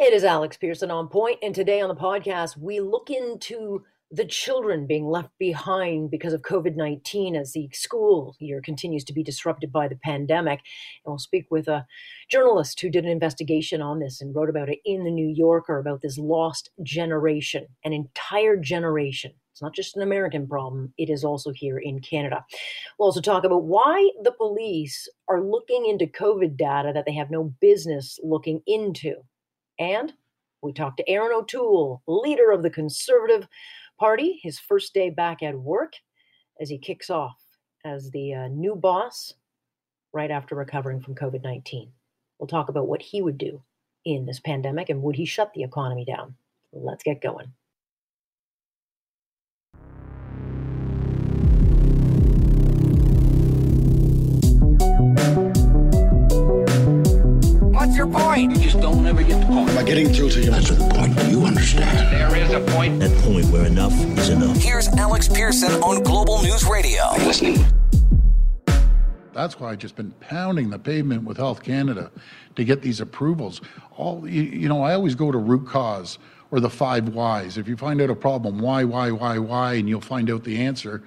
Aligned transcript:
It 0.00 0.14
is 0.14 0.22
Alex 0.22 0.56
Pearson 0.56 0.92
on 0.92 1.08
point, 1.08 1.40
and 1.42 1.52
today 1.52 1.80
on 1.80 1.88
the 1.88 2.00
podcast, 2.00 2.56
we 2.56 2.78
look 2.78 3.10
into 3.10 3.82
the 4.12 4.24
children 4.24 4.86
being 4.86 5.04
left 5.04 5.36
behind 5.40 6.12
because 6.12 6.32
of 6.32 6.42
COVID 6.42 6.76
19 6.76 7.34
as 7.34 7.52
the 7.52 7.68
school 7.72 8.36
year 8.38 8.60
continues 8.60 9.02
to 9.06 9.12
be 9.12 9.24
disrupted 9.24 9.72
by 9.72 9.88
the 9.88 9.96
pandemic. 9.96 10.60
And 11.04 11.10
we'll 11.10 11.18
speak 11.18 11.46
with 11.50 11.66
a 11.66 11.84
journalist 12.30 12.80
who 12.80 12.90
did 12.90 13.06
an 13.06 13.10
investigation 13.10 13.82
on 13.82 13.98
this 13.98 14.20
and 14.20 14.32
wrote 14.36 14.48
about 14.48 14.68
it 14.68 14.78
in 14.84 15.02
the 15.02 15.10
New 15.10 15.26
Yorker 15.26 15.80
about 15.80 16.00
this 16.00 16.16
lost 16.16 16.70
generation, 16.80 17.66
an 17.84 17.92
entire 17.92 18.56
generation. 18.56 19.32
It's 19.50 19.62
not 19.62 19.74
just 19.74 19.96
an 19.96 20.02
American 20.02 20.46
problem, 20.46 20.94
it 20.96 21.10
is 21.10 21.24
also 21.24 21.50
here 21.50 21.78
in 21.78 21.98
Canada. 21.98 22.44
We'll 23.00 23.06
also 23.06 23.20
talk 23.20 23.42
about 23.42 23.64
why 23.64 24.10
the 24.22 24.30
police 24.30 25.08
are 25.28 25.42
looking 25.42 25.86
into 25.86 26.06
COVID 26.06 26.56
data 26.56 26.92
that 26.94 27.04
they 27.04 27.14
have 27.14 27.32
no 27.32 27.52
business 27.60 28.20
looking 28.22 28.62
into. 28.64 29.24
And 29.78 30.12
we 30.62 30.72
talked 30.72 30.96
to 30.98 31.08
Erin 31.08 31.32
O'Toole, 31.32 32.02
leader 32.06 32.50
of 32.50 32.62
the 32.62 32.70
Conservative 32.70 33.46
Party, 33.98 34.40
his 34.42 34.58
first 34.58 34.94
day 34.94 35.10
back 35.10 35.42
at 35.42 35.58
work 35.58 35.94
as 36.60 36.68
he 36.68 36.78
kicks 36.78 37.10
off 37.10 37.36
as 37.84 38.10
the 38.10 38.34
uh, 38.34 38.48
new 38.48 38.74
boss 38.74 39.34
right 40.12 40.30
after 40.30 40.54
recovering 40.54 41.00
from 41.00 41.14
COVID 41.14 41.42
19. 41.42 41.90
We'll 42.38 42.46
talk 42.46 42.68
about 42.68 42.88
what 42.88 43.02
he 43.02 43.22
would 43.22 43.38
do 43.38 43.62
in 44.04 44.26
this 44.26 44.40
pandemic 44.40 44.88
and 44.88 45.02
would 45.02 45.16
he 45.16 45.24
shut 45.24 45.52
the 45.54 45.62
economy 45.62 46.04
down. 46.04 46.34
Let's 46.72 47.02
get 47.02 47.20
going. 47.20 47.52
Getting 59.88 60.12
through 60.12 60.28
to 60.28 60.42
you? 60.42 60.50
That's 60.50 60.68
the 60.68 60.76
point. 60.94 61.16
Do 61.16 61.30
you 61.30 61.46
understand? 61.46 62.12
There 62.12 62.36
is 62.36 62.52
a 62.52 62.60
point. 62.72 63.00
That 63.00 63.10
point 63.24 63.46
where 63.46 63.64
enough 63.64 63.92
is 64.18 64.28
enough. 64.28 64.58
Here's 64.58 64.86
Alex 64.88 65.28
Pearson 65.28 65.72
on 65.82 66.02
Global 66.02 66.42
News 66.42 66.62
Radio. 66.66 67.04
Are 67.04 67.18
you 67.18 67.26
listening? 67.26 67.64
That's 69.32 69.58
why 69.58 69.70
I've 69.70 69.78
just 69.78 69.96
been 69.96 70.10
pounding 70.20 70.68
the 70.68 70.78
pavement 70.78 71.24
with 71.24 71.38
Health 71.38 71.62
Canada 71.62 72.10
to 72.56 72.64
get 72.64 72.82
these 72.82 73.00
approvals. 73.00 73.62
All 73.96 74.28
you, 74.28 74.42
you 74.42 74.68
know, 74.68 74.82
I 74.82 74.92
always 74.92 75.14
go 75.14 75.32
to 75.32 75.38
root 75.38 75.66
cause 75.66 76.18
or 76.50 76.60
the 76.60 76.68
five 76.68 77.08
whys. 77.08 77.56
If 77.56 77.66
you 77.66 77.76
find 77.76 78.02
out 78.02 78.10
a 78.10 78.14
problem, 78.14 78.58
why, 78.58 78.84
why, 78.84 79.10
why, 79.10 79.38
why, 79.38 79.74
and 79.74 79.88
you'll 79.88 80.02
find 80.02 80.30
out 80.30 80.44
the 80.44 80.58
answer. 80.58 81.02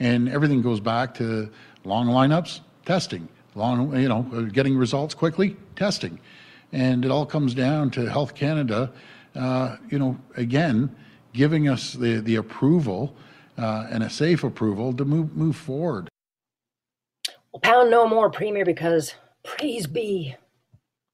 And 0.00 0.30
everything 0.30 0.62
goes 0.62 0.80
back 0.80 1.14
to 1.16 1.50
long 1.84 2.06
lineups, 2.06 2.60
testing, 2.86 3.28
long, 3.54 3.94
you 3.94 4.08
know, 4.08 4.22
getting 4.52 4.74
results 4.74 5.14
quickly, 5.14 5.54
testing. 5.76 6.18
And 6.72 7.04
it 7.04 7.10
all 7.10 7.26
comes 7.26 7.54
down 7.54 7.90
to 7.92 8.10
Health 8.10 8.34
Canada, 8.34 8.92
uh, 9.34 9.76
you 9.90 9.98
know, 9.98 10.18
again, 10.36 10.94
giving 11.32 11.68
us 11.68 11.92
the, 11.92 12.20
the 12.20 12.36
approval 12.36 13.14
uh, 13.58 13.86
and 13.90 14.02
a 14.02 14.10
safe 14.10 14.42
approval 14.42 14.92
to 14.94 15.04
move, 15.04 15.36
move 15.36 15.56
forward. 15.56 16.08
Well, 17.52 17.60
pound 17.60 17.90
no 17.90 18.08
more, 18.08 18.30
Premier, 18.30 18.64
because 18.64 19.14
praise 19.42 19.86
be. 19.86 20.36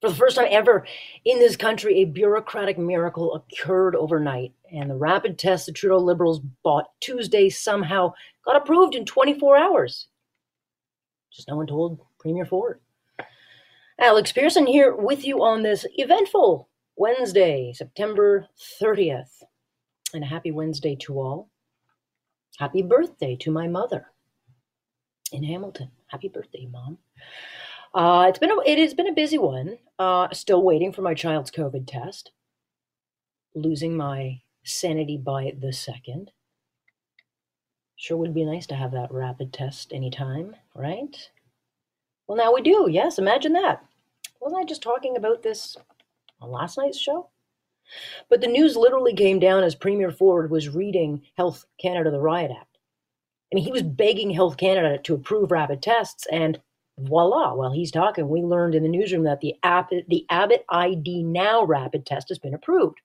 For 0.00 0.10
the 0.10 0.14
first 0.14 0.36
time 0.36 0.46
ever 0.48 0.86
in 1.24 1.40
this 1.40 1.56
country, 1.56 1.96
a 1.96 2.04
bureaucratic 2.04 2.78
miracle 2.78 3.34
occurred 3.34 3.96
overnight, 3.96 4.52
and 4.72 4.88
the 4.88 4.94
rapid 4.94 5.38
test 5.38 5.66
the 5.66 5.72
Trudeau 5.72 5.98
Liberals 5.98 6.40
bought 6.62 6.92
Tuesday 7.00 7.48
somehow 7.48 8.12
got 8.44 8.54
approved 8.54 8.94
in 8.94 9.04
24 9.04 9.56
hours. 9.56 10.06
Just 11.32 11.48
no 11.48 11.56
one 11.56 11.66
told 11.66 11.98
Premier 12.20 12.46
Ford. 12.46 12.80
Alex 14.00 14.30
Pearson 14.30 14.68
here 14.68 14.94
with 14.94 15.24
you 15.24 15.42
on 15.42 15.64
this 15.64 15.84
eventful 15.96 16.68
Wednesday, 16.96 17.72
September 17.72 18.46
30th. 18.80 19.42
And 20.14 20.22
a 20.22 20.26
happy 20.28 20.52
Wednesday 20.52 20.94
to 21.00 21.18
all. 21.18 21.50
Happy 22.58 22.80
birthday 22.80 23.34
to 23.40 23.50
my 23.50 23.66
mother 23.66 24.06
in 25.32 25.42
Hamilton. 25.42 25.90
Happy 26.06 26.28
birthday, 26.28 26.68
Mom. 26.70 26.98
Uh, 27.92 28.26
it's 28.28 28.38
been 28.38 28.52
a, 28.52 28.60
it 28.64 28.78
has 28.78 28.94
been 28.94 29.08
a 29.08 29.12
busy 29.12 29.36
one. 29.36 29.78
Uh, 29.98 30.28
still 30.32 30.62
waiting 30.62 30.92
for 30.92 31.02
my 31.02 31.14
child's 31.14 31.50
COVID 31.50 31.84
test. 31.88 32.30
Losing 33.56 33.96
my 33.96 34.42
sanity 34.62 35.16
by 35.16 35.54
the 35.58 35.72
second. 35.72 36.30
Sure 37.96 38.16
would 38.16 38.32
be 38.32 38.44
nice 38.44 38.68
to 38.68 38.76
have 38.76 38.92
that 38.92 39.10
rapid 39.10 39.52
test 39.52 39.92
anytime, 39.92 40.54
right? 40.72 41.30
Well, 42.28 42.38
now 42.38 42.54
we 42.54 42.62
do. 42.62 42.86
Yes, 42.88 43.18
imagine 43.18 43.54
that. 43.54 43.82
Wasn't 44.40 44.60
I 44.60 44.64
just 44.64 44.82
talking 44.82 45.16
about 45.16 45.42
this 45.42 45.76
on 46.40 46.50
last 46.50 46.78
night's 46.78 46.98
show? 46.98 47.30
But 48.28 48.40
the 48.40 48.46
news 48.46 48.76
literally 48.76 49.14
came 49.14 49.38
down 49.38 49.64
as 49.64 49.74
Premier 49.74 50.10
Ford 50.10 50.50
was 50.50 50.68
reading 50.68 51.22
Health 51.36 51.64
Canada, 51.80 52.10
the 52.10 52.20
Riot 52.20 52.50
Act. 52.50 52.78
I 53.50 53.54
mean, 53.54 53.64
he 53.64 53.72
was 53.72 53.82
begging 53.82 54.30
Health 54.30 54.58
Canada 54.58 54.98
to 55.04 55.14
approve 55.14 55.50
rapid 55.50 55.80
tests, 55.80 56.26
and 56.30 56.60
voila, 56.98 57.54
while 57.54 57.72
he's 57.72 57.90
talking, 57.90 58.28
we 58.28 58.42
learned 58.42 58.74
in 58.74 58.82
the 58.82 58.88
newsroom 58.88 59.24
that 59.24 59.40
the, 59.40 59.54
App- 59.62 59.90
the 60.08 60.26
Abbott 60.30 60.64
ID 60.68 61.22
Now 61.22 61.64
rapid 61.64 62.04
test 62.04 62.28
has 62.28 62.38
been 62.38 62.54
approved. 62.54 62.98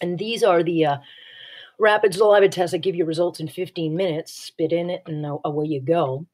And 0.00 0.18
these 0.18 0.42
are 0.42 0.62
the 0.62 0.86
uh, 0.86 0.96
rapid 1.78 2.14
saliva 2.14 2.48
tests 2.48 2.72
that 2.72 2.78
give 2.78 2.94
you 2.94 3.04
results 3.04 3.40
in 3.40 3.48
15 3.48 3.94
minutes, 3.94 4.34
spit 4.34 4.72
in 4.72 4.90
it, 4.90 5.02
and 5.06 5.24
away 5.44 5.66
you 5.66 5.80
go. 5.80 6.26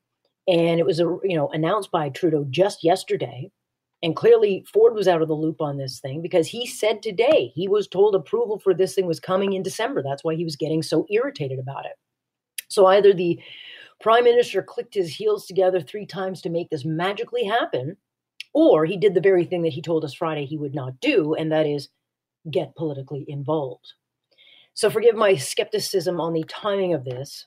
And 0.48 0.78
it 0.78 0.86
was, 0.86 1.00
a, 1.00 1.18
you 1.24 1.36
know, 1.36 1.48
announced 1.48 1.90
by 1.90 2.08
Trudeau 2.08 2.46
just 2.48 2.84
yesterday. 2.84 3.50
And 4.02 4.14
clearly, 4.14 4.64
Ford 4.72 4.94
was 4.94 5.08
out 5.08 5.22
of 5.22 5.28
the 5.28 5.34
loop 5.34 5.60
on 5.60 5.78
this 5.78 6.00
thing 6.00 6.20
because 6.20 6.46
he 6.46 6.66
said 6.66 7.02
today 7.02 7.50
he 7.54 7.66
was 7.66 7.88
told 7.88 8.14
approval 8.14 8.58
for 8.58 8.74
this 8.74 8.94
thing 8.94 9.06
was 9.06 9.20
coming 9.20 9.54
in 9.54 9.62
December. 9.62 10.02
That's 10.02 10.22
why 10.22 10.34
he 10.34 10.44
was 10.44 10.56
getting 10.56 10.82
so 10.82 11.06
irritated 11.10 11.58
about 11.58 11.86
it. 11.86 11.92
So 12.68 12.86
either 12.86 13.12
the 13.12 13.40
prime 14.00 14.24
minister 14.24 14.62
clicked 14.62 14.94
his 14.94 15.14
heels 15.14 15.46
together 15.46 15.80
three 15.80 16.06
times 16.06 16.42
to 16.42 16.50
make 16.50 16.68
this 16.68 16.84
magically 16.84 17.44
happen, 17.44 17.96
or 18.52 18.84
he 18.84 18.96
did 18.96 19.14
the 19.14 19.20
very 19.20 19.44
thing 19.44 19.62
that 19.62 19.72
he 19.72 19.82
told 19.82 20.04
us 20.04 20.14
Friday 20.14 20.44
he 20.44 20.58
would 20.58 20.74
not 20.74 21.00
do, 21.00 21.34
and 21.34 21.50
that 21.52 21.66
is 21.66 21.88
get 22.50 22.74
politically 22.76 23.24
involved. 23.28 23.94
So 24.74 24.90
forgive 24.90 25.14
my 25.14 25.36
skepticism 25.36 26.20
on 26.20 26.34
the 26.34 26.44
timing 26.44 26.92
of 26.92 27.04
this, 27.04 27.46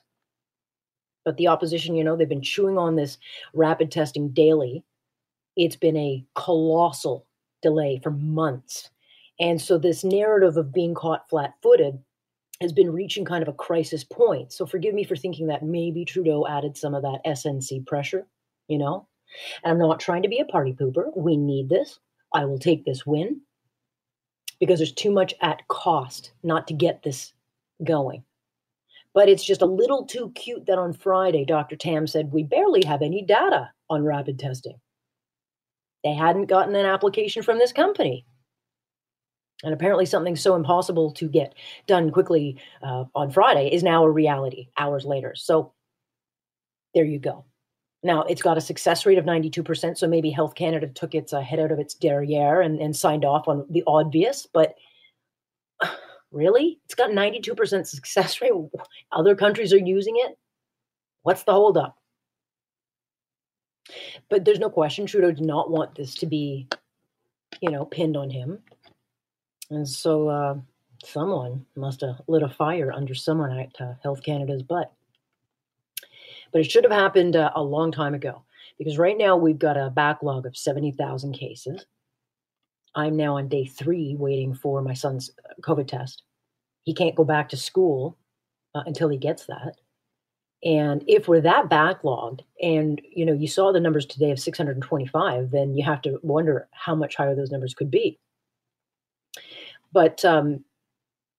but 1.24 1.36
the 1.36 1.46
opposition, 1.46 1.94
you 1.94 2.02
know, 2.02 2.16
they've 2.16 2.28
been 2.28 2.42
chewing 2.42 2.76
on 2.76 2.96
this 2.96 3.18
rapid 3.54 3.90
testing 3.92 4.30
daily. 4.30 4.84
It's 5.56 5.76
been 5.76 5.96
a 5.96 6.24
colossal 6.34 7.26
delay 7.62 8.00
for 8.02 8.10
months. 8.10 8.90
And 9.38 9.60
so 9.60 9.78
this 9.78 10.04
narrative 10.04 10.56
of 10.56 10.72
being 10.72 10.94
caught 10.94 11.28
flat 11.28 11.54
footed 11.62 11.98
has 12.60 12.72
been 12.72 12.92
reaching 12.92 13.24
kind 13.24 13.42
of 13.42 13.48
a 13.48 13.54
crisis 13.54 14.04
point. 14.04 14.52
So 14.52 14.66
forgive 14.66 14.94
me 14.94 15.04
for 15.04 15.16
thinking 15.16 15.46
that 15.46 15.64
maybe 15.64 16.04
Trudeau 16.04 16.46
added 16.46 16.76
some 16.76 16.94
of 16.94 17.02
that 17.02 17.20
SNC 17.26 17.86
pressure, 17.86 18.26
you 18.68 18.78
know? 18.78 19.06
And 19.64 19.72
I'm 19.72 19.78
not 19.78 20.00
trying 20.00 20.22
to 20.22 20.28
be 20.28 20.40
a 20.40 20.44
party 20.44 20.72
pooper. 20.72 21.16
We 21.16 21.36
need 21.36 21.68
this. 21.68 21.98
I 22.34 22.44
will 22.44 22.58
take 22.58 22.84
this 22.84 23.06
win 23.06 23.40
because 24.58 24.78
there's 24.78 24.92
too 24.92 25.10
much 25.10 25.34
at 25.40 25.66
cost 25.68 26.32
not 26.42 26.68
to 26.68 26.74
get 26.74 27.02
this 27.02 27.32
going. 27.82 28.22
But 29.14 29.28
it's 29.28 29.44
just 29.44 29.62
a 29.62 29.66
little 29.66 30.04
too 30.04 30.30
cute 30.34 30.66
that 30.66 30.78
on 30.78 30.92
Friday, 30.92 31.44
Dr. 31.44 31.76
Tam 31.76 32.06
said, 32.06 32.32
We 32.32 32.44
barely 32.44 32.84
have 32.84 33.02
any 33.02 33.22
data 33.22 33.70
on 33.88 34.04
rapid 34.04 34.38
testing. 34.38 34.78
They 36.04 36.14
hadn't 36.14 36.46
gotten 36.46 36.74
an 36.74 36.86
application 36.86 37.42
from 37.42 37.58
this 37.58 37.72
company. 37.72 38.24
And 39.62 39.74
apparently, 39.74 40.06
something 40.06 40.36
so 40.36 40.54
impossible 40.54 41.12
to 41.12 41.28
get 41.28 41.54
done 41.86 42.10
quickly 42.10 42.56
uh, 42.82 43.04
on 43.14 43.30
Friday 43.30 43.68
is 43.72 43.82
now 43.82 44.04
a 44.04 44.10
reality 44.10 44.68
hours 44.78 45.04
later. 45.04 45.34
So 45.34 45.74
there 46.94 47.04
you 47.04 47.18
go. 47.18 47.44
Now, 48.02 48.22
it's 48.22 48.40
got 48.40 48.56
a 48.56 48.62
success 48.62 49.04
rate 49.04 49.18
of 49.18 49.26
92%, 49.26 49.98
so 49.98 50.08
maybe 50.08 50.30
Health 50.30 50.54
Canada 50.54 50.88
took 50.88 51.14
its 51.14 51.34
uh, 51.34 51.40
head 51.40 51.60
out 51.60 51.70
of 51.70 51.78
its 51.78 51.92
derriere 51.92 52.62
and, 52.62 52.80
and 52.80 52.96
signed 52.96 53.26
off 53.26 53.46
on 53.46 53.66
the 53.68 53.84
obvious, 53.86 54.46
but 54.50 54.74
really? 56.32 56.80
It's 56.86 56.94
got 56.94 57.10
92% 57.10 57.86
success 57.86 58.40
rate. 58.40 58.52
Other 59.12 59.34
countries 59.34 59.74
are 59.74 59.78
using 59.78 60.14
it. 60.16 60.38
What's 61.22 61.42
the 61.42 61.52
holdup? 61.52 61.99
But 64.28 64.44
there's 64.44 64.58
no 64.58 64.70
question 64.70 65.06
Trudeau 65.06 65.32
did 65.32 65.44
not 65.44 65.70
want 65.70 65.94
this 65.94 66.14
to 66.16 66.26
be, 66.26 66.68
you 67.60 67.70
know, 67.70 67.84
pinned 67.84 68.16
on 68.16 68.30
him. 68.30 68.58
And 69.70 69.88
so 69.88 70.28
uh, 70.28 70.56
someone 71.04 71.64
must 71.76 72.00
have 72.02 72.20
lit 72.26 72.42
a 72.42 72.48
fire 72.48 72.92
under 72.92 73.14
someone 73.14 73.58
at 73.58 73.80
uh, 73.80 73.94
Health 74.02 74.22
Canada's 74.22 74.62
butt. 74.62 74.92
But 76.52 76.62
it 76.62 76.70
should 76.70 76.84
have 76.84 76.92
happened 76.92 77.36
uh, 77.36 77.50
a 77.54 77.62
long 77.62 77.92
time 77.92 78.14
ago 78.14 78.42
because 78.78 78.98
right 78.98 79.16
now 79.16 79.36
we've 79.36 79.58
got 79.58 79.76
a 79.76 79.90
backlog 79.90 80.46
of 80.46 80.56
70,000 80.56 81.32
cases. 81.32 81.86
I'm 82.94 83.16
now 83.16 83.36
on 83.36 83.48
day 83.48 83.66
three 83.66 84.16
waiting 84.18 84.54
for 84.54 84.82
my 84.82 84.94
son's 84.94 85.30
uh, 85.44 85.54
COVID 85.60 85.86
test. 85.86 86.22
He 86.82 86.94
can't 86.94 87.14
go 87.14 87.24
back 87.24 87.48
to 87.50 87.56
school 87.56 88.16
uh, 88.74 88.82
until 88.86 89.08
he 89.08 89.16
gets 89.16 89.46
that. 89.46 89.76
And 90.62 91.02
if 91.06 91.26
we're 91.26 91.40
that 91.40 91.70
backlogged, 91.70 92.40
and 92.62 93.00
you 93.10 93.24
know, 93.24 93.32
you 93.32 93.48
saw 93.48 93.72
the 93.72 93.80
numbers 93.80 94.04
today 94.04 94.30
of 94.30 94.38
625, 94.38 95.50
then 95.50 95.74
you 95.74 95.84
have 95.84 96.02
to 96.02 96.18
wonder 96.22 96.68
how 96.72 96.94
much 96.94 97.16
higher 97.16 97.34
those 97.34 97.50
numbers 97.50 97.74
could 97.74 97.90
be. 97.90 98.18
But 99.92 100.24
um, 100.24 100.64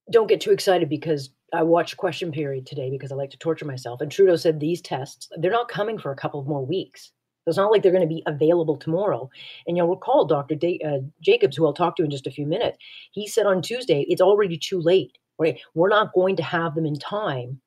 don't 0.10 0.28
get 0.28 0.42
too 0.42 0.52
excited 0.52 0.90
because 0.90 1.30
I 1.54 1.64
watched 1.64 1.98
Question 1.98 2.32
Period 2.32 2.66
today 2.66 2.90
because 2.90 3.12
I 3.12 3.16
like 3.16 3.30
to 3.32 3.38
torture 3.38 3.66
myself. 3.66 4.02
And 4.02 4.12
Trudeau 4.12 4.38
said 4.38 4.60
these 4.60 4.82
tests, 4.82 5.30
they're 5.38 5.52
not 5.52 5.70
coming 5.70 6.00
for 6.00 6.12
a 6.12 6.16
couple 6.16 6.40
of 6.40 6.48
more 6.48 6.66
weeks. 6.66 7.12
It's 7.48 7.58
not 7.58 7.72
like 7.72 7.82
they're 7.82 7.92
going 7.92 8.08
to 8.08 8.14
be 8.14 8.24
available 8.28 8.78
tomorrow. 8.78 9.30
And 9.66 9.76
you'll 9.76 9.88
recall 9.88 10.26
Dr. 10.26 10.56
uh, 10.86 11.00
Jacobs, 11.22 11.58
who 11.58 11.66
I'll 11.66 11.74
talk 11.74 11.96
to 11.96 12.04
in 12.04 12.12
just 12.12 12.28
a 12.28 12.32
few 12.32 12.46
minutes, 12.46 12.78
he 13.12 13.28
said 13.28 13.46
on 13.46 13.62
Tuesday, 13.62 14.06
it's 14.08 14.22
already 14.22 14.58
too 14.58 14.80
late, 14.80 15.18
right? 15.40 15.60
We're 15.74 15.90
not 15.90 16.14
going 16.14 16.36
to 16.38 16.44
have 16.44 16.76
them 16.76 16.86
in 16.86 16.98
time 16.98 17.60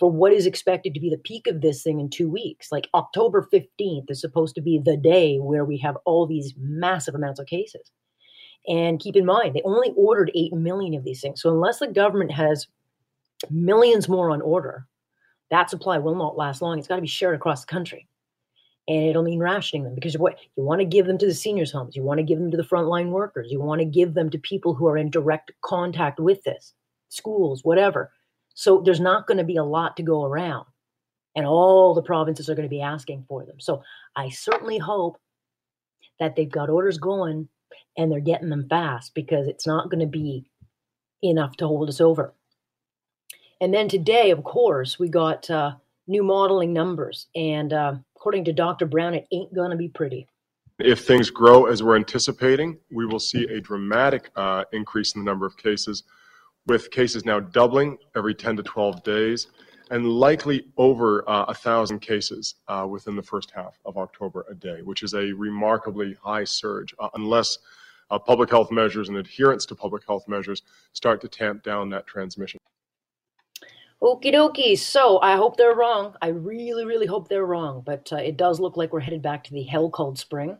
for 0.00 0.10
what 0.10 0.32
is 0.32 0.46
expected 0.46 0.94
to 0.94 1.00
be 1.00 1.10
the 1.10 1.18
peak 1.18 1.46
of 1.46 1.60
this 1.60 1.82
thing 1.82 2.00
in 2.00 2.08
two 2.08 2.28
weeks. 2.28 2.72
Like 2.72 2.88
October 2.94 3.46
15th 3.52 4.10
is 4.10 4.20
supposed 4.20 4.54
to 4.54 4.62
be 4.62 4.80
the 4.82 4.96
day 4.96 5.36
where 5.36 5.64
we 5.64 5.76
have 5.78 5.98
all 6.06 6.26
these 6.26 6.54
massive 6.58 7.14
amounts 7.14 7.38
of 7.38 7.46
cases. 7.46 7.92
And 8.66 8.98
keep 8.98 9.14
in 9.14 9.26
mind, 9.26 9.54
they 9.54 9.62
only 9.62 9.92
ordered 9.96 10.30
8 10.34 10.54
million 10.54 10.94
of 10.94 11.04
these 11.04 11.20
things. 11.20 11.42
So 11.42 11.50
unless 11.50 11.78
the 11.78 11.86
government 11.86 12.32
has 12.32 12.66
millions 13.50 14.08
more 14.08 14.30
on 14.30 14.40
order, 14.40 14.86
that 15.50 15.68
supply 15.68 15.98
will 15.98 16.14
not 16.14 16.36
last 16.36 16.62
long. 16.62 16.78
It's 16.78 16.88
got 16.88 16.96
to 16.96 17.02
be 17.02 17.06
shared 17.06 17.34
across 17.34 17.64
the 17.64 17.70
country. 17.70 18.08
And 18.88 19.04
it'll 19.04 19.22
mean 19.22 19.38
rationing 19.38 19.84
them 19.84 19.94
because 19.94 20.16
what 20.16 20.38
you 20.56 20.64
want 20.64 20.80
to 20.80 20.86
give 20.86 21.06
them 21.06 21.18
to 21.18 21.26
the 21.26 21.34
seniors' 21.34 21.70
homes, 21.70 21.94
you 21.94 22.02
want 22.02 22.18
to 22.18 22.24
give 22.24 22.38
them 22.38 22.50
to 22.50 22.56
the 22.56 22.62
frontline 22.62 23.10
workers, 23.10 23.48
you 23.50 23.60
want 23.60 23.80
to 23.80 23.84
give 23.84 24.14
them 24.14 24.30
to 24.30 24.38
people 24.38 24.74
who 24.74 24.88
are 24.88 24.96
in 24.96 25.10
direct 25.10 25.52
contact 25.62 26.18
with 26.18 26.42
this, 26.44 26.72
schools, 27.08 27.62
whatever. 27.64 28.10
So 28.60 28.82
there's 28.84 29.00
not 29.00 29.26
going 29.26 29.38
to 29.38 29.44
be 29.44 29.56
a 29.56 29.64
lot 29.64 29.96
to 29.96 30.02
go 30.02 30.22
around. 30.22 30.66
And 31.34 31.46
all 31.46 31.94
the 31.94 32.02
provinces 32.02 32.50
are 32.50 32.54
going 32.54 32.68
to 32.68 32.76
be 32.76 32.82
asking 32.82 33.24
for 33.26 33.46
them. 33.46 33.58
So 33.58 33.82
I 34.14 34.28
certainly 34.28 34.76
hope 34.76 35.16
that 36.18 36.36
they've 36.36 36.50
got 36.50 36.68
orders 36.68 36.98
going 36.98 37.48
and 37.96 38.12
they're 38.12 38.20
getting 38.20 38.50
them 38.50 38.68
fast 38.68 39.14
because 39.14 39.48
it's 39.48 39.66
not 39.66 39.88
going 39.88 40.00
to 40.00 40.06
be 40.06 40.44
enough 41.22 41.56
to 41.56 41.66
hold 41.66 41.88
us 41.88 42.02
over. 42.02 42.34
And 43.62 43.72
then 43.72 43.88
today, 43.88 44.30
of 44.30 44.44
course, 44.44 44.98
we 44.98 45.08
got 45.08 45.48
uh, 45.48 45.76
new 46.06 46.22
modeling 46.22 46.74
numbers. 46.74 47.28
And 47.34 47.72
uh, 47.72 47.94
according 48.14 48.44
to 48.44 48.52
Dr. 48.52 48.84
Brown, 48.84 49.14
it 49.14 49.26
ain't 49.32 49.54
going 49.54 49.70
to 49.70 49.76
be 49.78 49.88
pretty. 49.88 50.28
If 50.78 51.06
things 51.06 51.30
grow 51.30 51.64
as 51.64 51.82
we're 51.82 51.96
anticipating, 51.96 52.76
we 52.92 53.06
will 53.06 53.20
see 53.20 53.44
a 53.44 53.58
dramatic 53.58 54.30
uh, 54.36 54.64
increase 54.74 55.14
in 55.14 55.24
the 55.24 55.30
number 55.30 55.46
of 55.46 55.56
cases, 55.56 56.02
with 56.66 56.90
cases 56.90 57.24
now 57.24 57.40
doubling 57.40 57.98
every 58.16 58.34
10 58.34 58.56
to 58.56 58.62
12 58.62 59.02
days 59.02 59.48
and 59.90 60.06
likely 60.06 60.66
over 60.76 61.28
uh, 61.28 61.46
a 61.48 61.54
thousand 61.54 61.98
cases 62.00 62.54
uh, 62.68 62.86
within 62.88 63.16
the 63.16 63.22
first 63.22 63.50
half 63.50 63.78
of 63.84 63.96
October 63.96 64.46
a 64.48 64.54
day, 64.54 64.82
which 64.82 65.02
is 65.02 65.14
a 65.14 65.32
remarkably 65.32 66.16
high 66.22 66.44
surge, 66.44 66.94
uh, 67.00 67.08
unless 67.14 67.58
uh, 68.10 68.18
public 68.18 68.50
health 68.50 68.70
measures 68.70 69.08
and 69.08 69.18
adherence 69.18 69.66
to 69.66 69.74
public 69.74 70.06
health 70.06 70.26
measures 70.28 70.62
start 70.92 71.20
to 71.20 71.28
tamp 71.28 71.62
down 71.62 71.90
that 71.90 72.06
transmission. 72.06 72.58
Okie 74.02 74.32
dokie. 74.32 74.78
So 74.78 75.20
I 75.20 75.36
hope 75.36 75.56
they're 75.56 75.74
wrong. 75.74 76.14
I 76.22 76.28
really, 76.28 76.86
really 76.86 77.06
hope 77.06 77.28
they're 77.28 77.44
wrong. 77.44 77.82
But 77.84 78.10
uh, 78.12 78.16
it 78.16 78.36
does 78.36 78.58
look 78.58 78.76
like 78.76 78.92
we're 78.92 79.00
headed 79.00 79.22
back 79.22 79.44
to 79.44 79.52
the 79.52 79.62
hell 79.62 79.90
called 79.90 80.18
spring. 80.18 80.56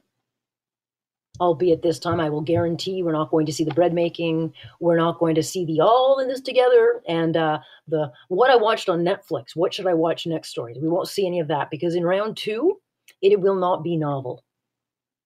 Albeit 1.40 1.82
this 1.82 1.98
time, 1.98 2.20
I 2.20 2.28
will 2.28 2.42
guarantee 2.42 3.02
we're 3.02 3.12
not 3.12 3.30
going 3.30 3.46
to 3.46 3.52
see 3.52 3.64
the 3.64 3.74
bread 3.74 3.94
making. 3.94 4.52
We're 4.78 4.98
not 4.98 5.18
going 5.18 5.34
to 5.36 5.42
see 5.42 5.64
the 5.64 5.80
all 5.80 6.18
in 6.18 6.28
this 6.28 6.40
together 6.40 7.00
and 7.08 7.36
uh, 7.36 7.60
the 7.88 8.12
what 8.28 8.50
I 8.50 8.56
watched 8.56 8.88
on 8.88 9.04
Netflix. 9.04 9.56
What 9.56 9.72
should 9.72 9.86
I 9.86 9.94
watch 9.94 10.26
next? 10.26 10.50
Stories. 10.50 10.78
We 10.80 10.88
won't 10.88 11.08
see 11.08 11.26
any 11.26 11.40
of 11.40 11.48
that 11.48 11.70
because 11.70 11.94
in 11.94 12.04
round 12.04 12.36
two, 12.36 12.78
it 13.22 13.40
will 13.40 13.54
not 13.54 13.82
be 13.82 13.96
novel. 13.96 14.44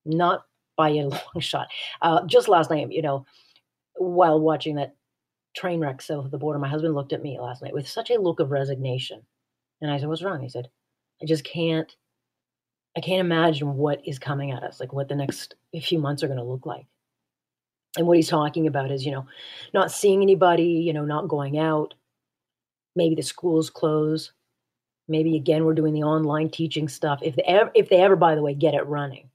Not 0.04 0.44
by 0.76 0.90
a 0.90 1.02
long 1.08 1.40
shot. 1.40 1.66
Uh, 2.00 2.24
just 2.26 2.48
last 2.48 2.70
night, 2.70 2.92
you 2.92 3.02
know, 3.02 3.26
while 3.96 4.40
watching 4.40 4.76
that 4.76 4.94
train 5.56 5.80
wreck 5.80 6.02
south 6.02 6.24
of 6.24 6.30
the 6.30 6.38
border, 6.38 6.58
my 6.58 6.68
husband 6.68 6.94
looked 6.94 7.12
at 7.12 7.22
me 7.22 7.38
last 7.40 7.62
night 7.62 7.74
with 7.74 7.88
such 7.88 8.10
a 8.10 8.20
look 8.20 8.40
of 8.40 8.50
resignation. 8.50 9.22
And 9.80 9.90
I 9.90 9.98
said, 9.98 10.08
What's 10.08 10.22
wrong? 10.22 10.40
He 10.40 10.48
said, 10.48 10.68
I 11.22 11.26
just 11.26 11.44
can't, 11.44 11.94
I 12.96 13.00
can't 13.00 13.20
imagine 13.20 13.76
what 13.76 14.06
is 14.06 14.18
coming 14.18 14.52
at 14.52 14.62
us, 14.62 14.78
like 14.78 14.92
what 14.92 15.08
the 15.08 15.16
next 15.16 15.56
few 15.82 15.98
months 15.98 16.22
are 16.22 16.28
going 16.28 16.38
to 16.38 16.44
look 16.44 16.64
like. 16.64 16.86
And 17.96 18.06
what 18.06 18.16
he's 18.16 18.28
talking 18.28 18.66
about 18.66 18.90
is, 18.90 19.04
you 19.04 19.12
know, 19.12 19.26
not 19.72 19.92
seeing 19.92 20.22
anybody, 20.22 20.64
you 20.64 20.92
know, 20.92 21.04
not 21.04 21.28
going 21.28 21.58
out. 21.58 21.94
Maybe 22.96 23.14
the 23.14 23.22
schools 23.22 23.70
close. 23.70 24.32
Maybe 25.08 25.36
again, 25.36 25.64
we're 25.64 25.74
doing 25.74 25.92
the 25.92 26.02
online 26.04 26.50
teaching 26.50 26.88
stuff. 26.88 27.20
If 27.22 27.36
they 27.36 27.42
ever, 27.42 27.70
if 27.74 27.88
they 27.88 28.00
ever, 28.00 28.16
by 28.16 28.34
the 28.34 28.42
way, 28.42 28.54
get 28.54 28.74
it 28.74 28.86
running, 28.86 29.28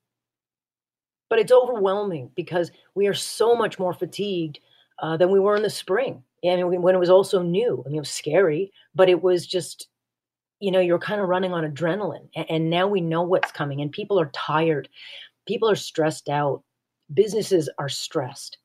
but 1.29 1.39
it's 1.39 1.51
overwhelming 1.51 2.31
because 2.35 2.71
we 2.95 3.07
are 3.07 3.13
so 3.13 3.55
much 3.55 3.77
more 3.77 3.93
fatigued 3.93 4.59
uh, 4.99 5.15
than 5.15 5.31
we 5.31 5.39
were 5.39 5.55
in 5.55 5.63
the 5.63 5.69
spring. 5.69 6.23
And 6.43 6.81
when 6.81 6.95
it 6.95 6.99
was 6.99 7.09
also 7.09 7.43
new, 7.43 7.83
I 7.85 7.89
mean, 7.89 7.97
it 7.97 8.01
was 8.01 8.09
scary, 8.09 8.71
but 8.95 9.09
it 9.09 9.21
was 9.21 9.45
just, 9.45 9.87
you 10.59 10.71
know, 10.71 10.79
you're 10.79 10.99
kind 10.99 11.21
of 11.21 11.27
running 11.27 11.53
on 11.53 11.69
adrenaline. 11.69 12.27
And, 12.35 12.69
now 12.69 12.87
we 12.87 13.01
know 13.01 13.21
what's 13.21 13.51
coming, 13.51 13.81
and 13.81 13.91
people 13.91 14.19
are 14.19 14.31
tired. 14.33 14.89
People 15.47 15.69
are 15.69 15.75
stressed 15.75 16.29
out. 16.29 16.63
Businesses 17.13 17.69
are 17.77 17.89
stressed. 17.89 18.57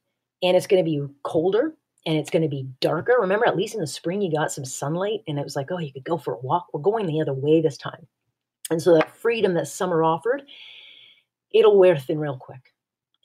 And 0.43 0.57
it's 0.57 0.67
going 0.67 0.85
to 0.85 0.91
be 0.91 1.03
colder 1.23 1.75
and 2.07 2.19
it's 2.19 2.29
going 2.29 2.43
to 2.43 2.49
be 2.49 2.69
darker. 2.81 3.15
Remember, 3.19 3.47
at 3.47 3.57
least 3.57 3.75
in 3.75 3.81
the 3.81 3.87
spring, 3.87 4.21
you 4.21 4.31
got 4.31 4.53
some 4.53 4.65
sunlight, 4.65 5.21
and 5.27 5.39
it 5.39 5.45
was 5.45 5.57
like, 5.57 5.71
oh, 5.71 5.79
you 5.79 5.91
could 5.91 6.05
go 6.05 6.19
for 6.19 6.35
a 6.35 6.41
walk. 6.41 6.67
We're 6.73 6.83
going 6.83 7.07
the 7.07 7.23
other 7.23 7.33
way 7.33 7.63
this 7.63 7.79
time. 7.79 8.07
And 8.71 8.83
so 8.83 8.95
that 8.95 9.17
freedom 9.17 9.55
that 9.55 9.69
summer 9.69 10.03
offered 10.05 10.43
it'll 11.55 11.79
wear 11.79 11.97
thin 11.97 12.19
real 12.19 12.37
quick. 12.37 12.61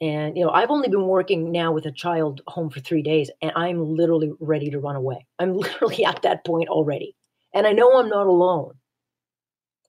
And 0.02 0.38
you 0.38 0.46
know, 0.46 0.52
I've 0.52 0.70
only 0.70 0.88
been 0.88 1.08
working 1.08 1.52
now 1.52 1.74
with 1.74 1.86
a 1.86 1.92
child 1.92 2.42
home 2.48 2.70
for 2.70 2.80
three 2.80 3.02
days, 3.02 3.30
and 3.42 3.52
I'm 3.56 3.98
literally 3.98 4.32
ready 4.40 4.70
to 4.70 4.80
run 4.80 4.96
away. 4.96 5.26
I'm 5.40 5.54
literally 5.58 6.06
at 6.06 6.22
that 6.22 6.46
point 6.46 6.70
already, 6.70 7.16
and 7.54 7.68
I 7.68 7.72
know 7.72 7.98
I'm 7.98 8.10
not 8.10 8.28
alone. 8.28 8.74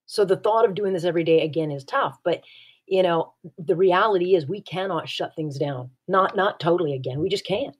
So 0.06 0.24
the 0.24 0.36
thought 0.36 0.64
of 0.64 0.74
doing 0.74 0.92
this 0.92 1.04
every 1.04 1.24
day 1.24 1.42
again 1.42 1.70
is 1.70 1.84
tough, 1.84 2.18
but 2.24 2.42
you 2.86 3.04
know, 3.04 3.34
the 3.56 3.76
reality 3.76 4.34
is 4.34 4.46
we 4.46 4.60
cannot 4.60 5.08
shut 5.08 5.36
things 5.36 5.56
down. 5.58 5.90
Not 6.08 6.34
not 6.34 6.58
totally 6.58 6.94
again. 6.94 7.20
We 7.20 7.28
just 7.28 7.46
can't. 7.46 7.76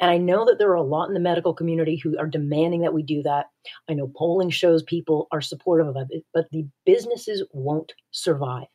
And 0.00 0.10
I 0.10 0.16
know 0.16 0.44
that 0.44 0.58
there 0.58 0.70
are 0.70 0.74
a 0.74 0.82
lot 0.82 1.08
in 1.08 1.14
the 1.14 1.20
medical 1.20 1.54
community 1.54 1.96
who 1.96 2.18
are 2.18 2.26
demanding 2.26 2.80
that 2.82 2.94
we 2.94 3.02
do 3.02 3.22
that. 3.22 3.46
I 3.88 3.94
know 3.94 4.10
polling 4.16 4.50
shows 4.50 4.82
people 4.82 5.28
are 5.32 5.40
supportive 5.40 5.96
of 5.96 6.08
it, 6.10 6.24
but 6.32 6.46
the 6.50 6.66
businesses 6.84 7.42
won't 7.52 7.92
survive. 8.10 8.66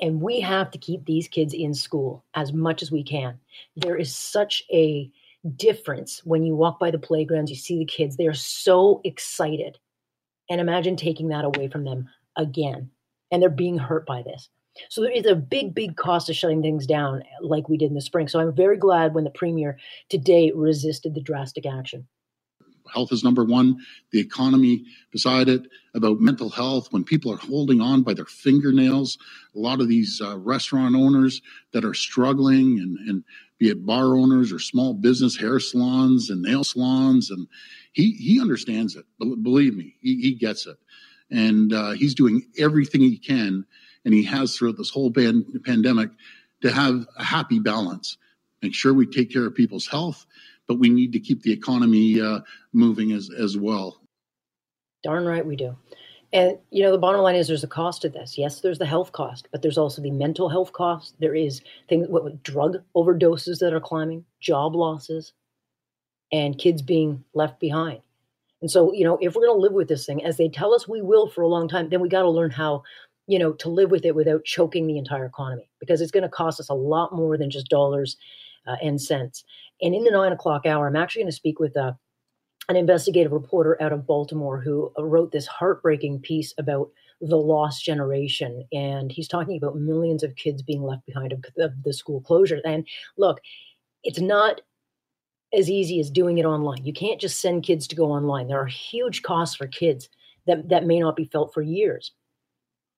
And 0.00 0.20
we 0.20 0.40
have 0.40 0.70
to 0.72 0.78
keep 0.78 1.04
these 1.04 1.28
kids 1.28 1.54
in 1.54 1.74
school 1.74 2.24
as 2.34 2.52
much 2.52 2.82
as 2.82 2.90
we 2.90 3.02
can. 3.02 3.38
There 3.76 3.96
is 3.96 4.14
such 4.14 4.64
a 4.72 5.10
difference 5.56 6.20
when 6.24 6.44
you 6.44 6.56
walk 6.56 6.78
by 6.78 6.90
the 6.90 6.98
playgrounds, 6.98 7.50
you 7.50 7.56
see 7.56 7.78
the 7.78 7.84
kids, 7.84 8.16
they 8.16 8.26
are 8.26 8.34
so 8.34 9.00
excited. 9.04 9.78
And 10.50 10.60
imagine 10.60 10.96
taking 10.96 11.28
that 11.28 11.44
away 11.44 11.68
from 11.68 11.84
them 11.84 12.08
again. 12.36 12.90
And 13.30 13.42
they're 13.42 13.50
being 13.50 13.78
hurt 13.78 14.06
by 14.06 14.22
this. 14.22 14.48
So 14.88 15.00
there 15.00 15.10
is 15.10 15.26
a 15.26 15.34
big, 15.34 15.74
big 15.74 15.96
cost 15.96 16.30
of 16.30 16.36
shutting 16.36 16.62
things 16.62 16.86
down 16.86 17.22
like 17.42 17.68
we 17.68 17.76
did 17.76 17.88
in 17.88 17.94
the 17.94 18.00
spring. 18.00 18.28
So 18.28 18.40
I'm 18.40 18.54
very 18.54 18.76
glad 18.76 19.14
when 19.14 19.24
the 19.24 19.30
premier 19.30 19.78
today 20.08 20.52
resisted 20.54 21.14
the 21.14 21.20
drastic 21.20 21.66
action 21.66 22.06
health 22.92 23.12
is 23.12 23.24
number 23.24 23.44
one, 23.44 23.78
the 24.10 24.20
economy 24.20 24.84
beside 25.10 25.48
it, 25.48 25.62
about 25.94 26.20
mental 26.20 26.48
health, 26.48 26.88
when 26.90 27.04
people 27.04 27.32
are 27.32 27.38
holding 27.38 27.80
on 27.80 28.02
by 28.02 28.14
their 28.14 28.24
fingernails, 28.24 29.18
a 29.54 29.58
lot 29.58 29.80
of 29.80 29.88
these 29.88 30.20
uh, 30.24 30.38
restaurant 30.38 30.94
owners 30.94 31.42
that 31.72 31.84
are 31.84 31.94
struggling 31.94 32.78
and, 32.78 32.98
and 33.08 33.24
be 33.58 33.68
it 33.68 33.84
bar 33.84 34.16
owners 34.16 34.52
or 34.52 34.58
small 34.58 34.94
business 34.94 35.36
hair 35.36 35.58
salons 35.58 36.30
and 36.30 36.42
nail 36.42 36.64
salons. 36.64 37.30
And 37.30 37.46
he, 37.92 38.12
he 38.12 38.40
understands 38.40 38.96
it. 38.96 39.04
Believe 39.18 39.74
me, 39.76 39.96
he, 40.00 40.20
he 40.20 40.34
gets 40.34 40.66
it. 40.66 40.76
And 41.30 41.72
uh, 41.72 41.90
he's 41.90 42.14
doing 42.14 42.42
everything 42.58 43.00
he 43.00 43.18
can, 43.18 43.66
and 44.04 44.14
he 44.14 44.22
has 44.24 44.56
throughout 44.56 44.78
this 44.78 44.90
whole 44.90 45.10
pan- 45.10 45.44
pandemic 45.64 46.10
to 46.62 46.70
have 46.70 47.06
a 47.18 47.24
happy 47.24 47.58
balance. 47.58 48.16
Make 48.62 48.74
sure 48.74 48.94
we 48.94 49.06
take 49.06 49.32
care 49.32 49.46
of 49.46 49.54
people's 49.54 49.86
health 49.86 50.26
but 50.68 50.78
we 50.78 50.88
need 50.88 51.12
to 51.12 51.18
keep 51.18 51.42
the 51.42 51.52
economy 51.52 52.20
uh, 52.20 52.40
moving 52.72 53.12
as, 53.12 53.30
as 53.36 53.56
well. 53.56 54.02
Darn 55.02 55.24
right 55.24 55.44
we 55.44 55.56
do. 55.56 55.76
And 56.32 56.58
you 56.70 56.82
know, 56.82 56.92
the 56.92 56.98
bottom 56.98 57.22
line 57.22 57.36
is 57.36 57.48
there's 57.48 57.64
a 57.64 57.68
cost 57.68 58.02
to 58.02 58.10
this. 58.10 58.36
Yes, 58.36 58.60
there's 58.60 58.78
the 58.78 58.86
health 58.86 59.12
cost, 59.12 59.48
but 59.50 59.62
there's 59.62 59.78
also 59.78 60.02
the 60.02 60.10
mental 60.10 60.48
health 60.48 60.72
cost. 60.74 61.14
There 61.20 61.34
is 61.34 61.62
things 61.88 62.06
what 62.08 62.42
drug 62.42 62.82
overdoses 62.94 63.58
that 63.60 63.72
are 63.72 63.80
climbing, 63.80 64.24
job 64.40 64.76
losses, 64.76 65.32
and 66.30 66.58
kids 66.58 66.82
being 66.82 67.24
left 67.32 67.58
behind. 67.58 68.02
And 68.60 68.70
so, 68.70 68.92
you 68.92 69.04
know, 69.04 69.18
if 69.22 69.34
we're 69.34 69.46
going 69.46 69.56
to 69.56 69.62
live 69.62 69.72
with 69.72 69.88
this 69.88 70.04
thing 70.04 70.22
as 70.24 70.36
they 70.36 70.48
tell 70.48 70.74
us 70.74 70.88
we 70.88 71.00
will 71.00 71.30
for 71.30 71.42
a 71.42 71.48
long 71.48 71.68
time, 71.68 71.88
then 71.88 72.00
we 72.00 72.08
got 72.08 72.22
to 72.22 72.30
learn 72.30 72.50
how, 72.50 72.82
you 73.26 73.38
know, 73.38 73.52
to 73.52 73.68
live 73.68 73.90
with 73.90 74.04
it 74.04 74.14
without 74.14 74.44
choking 74.44 74.86
the 74.86 74.98
entire 74.98 75.26
economy 75.26 75.70
because 75.80 76.00
it's 76.00 76.10
going 76.10 76.24
to 76.24 76.28
cost 76.28 76.60
us 76.60 76.68
a 76.68 76.74
lot 76.74 77.14
more 77.14 77.38
than 77.38 77.50
just 77.50 77.68
dollars 77.68 78.16
uh, 78.66 78.76
and 78.82 79.00
cents. 79.00 79.44
And 79.80 79.94
in 79.94 80.04
the 80.04 80.10
nine 80.10 80.32
o'clock 80.32 80.66
hour, 80.66 80.86
I'm 80.86 80.96
actually 80.96 81.22
going 81.22 81.30
to 81.30 81.36
speak 81.36 81.60
with 81.60 81.76
uh, 81.76 81.92
an 82.68 82.76
investigative 82.76 83.32
reporter 83.32 83.80
out 83.80 83.92
of 83.92 84.06
Baltimore 84.06 84.60
who 84.60 84.92
uh, 84.98 85.04
wrote 85.04 85.32
this 85.32 85.46
heartbreaking 85.46 86.20
piece 86.20 86.52
about 86.58 86.90
the 87.20 87.36
lost 87.36 87.84
generation. 87.84 88.64
And 88.72 89.10
he's 89.10 89.28
talking 89.28 89.56
about 89.56 89.76
millions 89.76 90.22
of 90.22 90.36
kids 90.36 90.62
being 90.62 90.82
left 90.82 91.06
behind 91.06 91.32
of, 91.32 91.44
of 91.58 91.82
the 91.82 91.92
school 91.92 92.20
closure. 92.20 92.60
And 92.64 92.86
look, 93.16 93.40
it's 94.04 94.20
not 94.20 94.60
as 95.52 95.70
easy 95.70 95.98
as 95.98 96.10
doing 96.10 96.38
it 96.38 96.44
online. 96.44 96.84
You 96.84 96.92
can't 96.92 97.20
just 97.20 97.40
send 97.40 97.62
kids 97.62 97.86
to 97.88 97.96
go 97.96 98.10
online. 98.10 98.48
There 98.48 98.60
are 98.60 98.66
huge 98.66 99.22
costs 99.22 99.56
for 99.56 99.66
kids 99.66 100.08
that, 100.46 100.68
that 100.68 100.84
may 100.84 101.00
not 101.00 101.16
be 101.16 101.24
felt 101.24 101.54
for 101.54 101.62
years. 101.62 102.12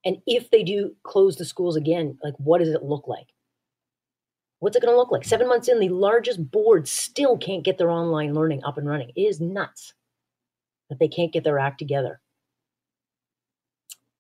And 0.05 0.17
if 0.27 0.51
they 0.51 0.63
do 0.63 0.95
close 1.05 1.37
the 1.37 1.45
schools 1.45 1.77
again, 1.77 2.19
like 2.23 2.35
what 2.39 2.59
does 2.59 2.71
it 2.71 2.83
look 2.83 3.07
like? 3.07 3.29
What's 4.61 4.77
it 4.77 4.83
going 4.83 4.93
to 4.93 4.97
look 4.97 5.11
like? 5.11 5.25
Seven 5.25 5.49
months 5.49 5.69
in, 5.69 5.81
the 5.81 5.89
largest 5.89 6.51
boards 6.51 6.91
still 6.91 7.37
can't 7.37 7.65
get 7.65 7.79
their 7.79 7.91
online 7.91 8.35
learning 8.35 8.63
up 8.65 8.79
and 8.79 8.87
running. 8.87 9.11
It 9.17 9.21
is 9.21 9.41
nuts 9.41 9.95
that 10.91 10.99
they 10.99 11.09
can't 11.09 11.33
get 11.33 11.45
their 11.45 11.59
act 11.59 11.79
together. 11.79 12.21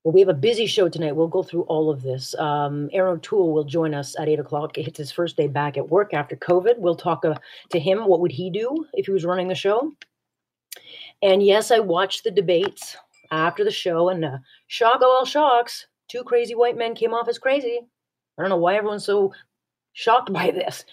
Well, 0.02 0.12
we 0.12 0.20
have 0.20 0.30
a 0.30 0.34
busy 0.34 0.64
show 0.64 0.88
tonight. 0.88 1.14
We'll 1.14 1.28
go 1.28 1.42
through 1.42 1.62
all 1.62 1.90
of 1.90 2.00
this. 2.00 2.34
Um, 2.36 2.88
Erin 2.90 3.16
O'Toole 3.16 3.52
will 3.52 3.64
join 3.64 3.92
us 3.92 4.18
at 4.18 4.28
8 4.28 4.40
o'clock. 4.40 4.78
It's 4.78 4.96
his 4.96 5.12
first 5.12 5.36
day 5.36 5.46
back 5.46 5.76
at 5.76 5.90
work 5.90 6.14
after 6.14 6.36
COVID. 6.36 6.78
We'll 6.78 6.96
talk 6.96 7.22
uh, 7.26 7.34
to 7.68 7.78
him. 7.78 8.06
What 8.06 8.20
would 8.20 8.32
he 8.32 8.48
do 8.48 8.86
if 8.94 9.06
he 9.06 9.12
was 9.12 9.26
running 9.26 9.48
the 9.48 9.54
show? 9.54 9.92
And 11.20 11.42
yes, 11.42 11.70
I 11.70 11.80
watched 11.80 12.24
the 12.24 12.30
debates 12.30 12.96
after 13.30 13.62
the 13.62 13.70
show, 13.70 14.08
and 14.08 14.24
uh, 14.24 14.38
shock 14.68 15.02
all 15.02 15.26
shocks, 15.26 15.86
two 16.08 16.24
crazy 16.24 16.54
white 16.54 16.78
men 16.78 16.94
came 16.94 17.12
off 17.12 17.28
as 17.28 17.38
crazy. 17.38 17.80
I 18.38 18.42
don't 18.42 18.48
know 18.48 18.56
why 18.56 18.76
everyone's 18.76 19.04
so 19.04 19.34
shocked 20.00 20.32
by 20.32 20.50
this. 20.50 20.84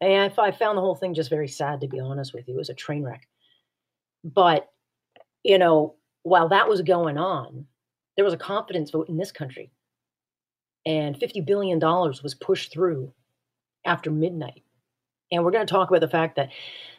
And 0.00 0.32
I 0.36 0.50
found 0.50 0.76
the 0.76 0.82
whole 0.82 0.96
thing 0.96 1.14
just 1.14 1.30
very 1.30 1.48
sad, 1.48 1.80
to 1.80 1.88
be 1.88 2.00
honest 2.00 2.34
with 2.34 2.48
you. 2.48 2.54
It 2.54 2.58
was 2.58 2.70
a 2.70 2.74
train 2.74 3.02
wreck. 3.04 3.28
But, 4.24 4.68
you 5.44 5.58
know, 5.58 5.94
while 6.24 6.48
that 6.48 6.68
was 6.68 6.82
going 6.82 7.18
on, 7.18 7.66
there 8.16 8.24
was 8.24 8.34
a 8.34 8.38
confidence 8.38 8.90
vote 8.90 9.08
in 9.08 9.16
this 9.16 9.30
country. 9.30 9.70
And 10.86 11.16
$50 11.16 11.46
billion 11.46 11.78
was 11.78 12.36
pushed 12.40 12.72
through 12.72 13.12
after 13.84 14.10
midnight. 14.10 14.62
And 15.30 15.44
we're 15.44 15.52
going 15.52 15.66
to 15.66 15.72
talk 15.72 15.88
about 15.88 16.00
the 16.00 16.08
fact 16.08 16.34
that 16.36 16.50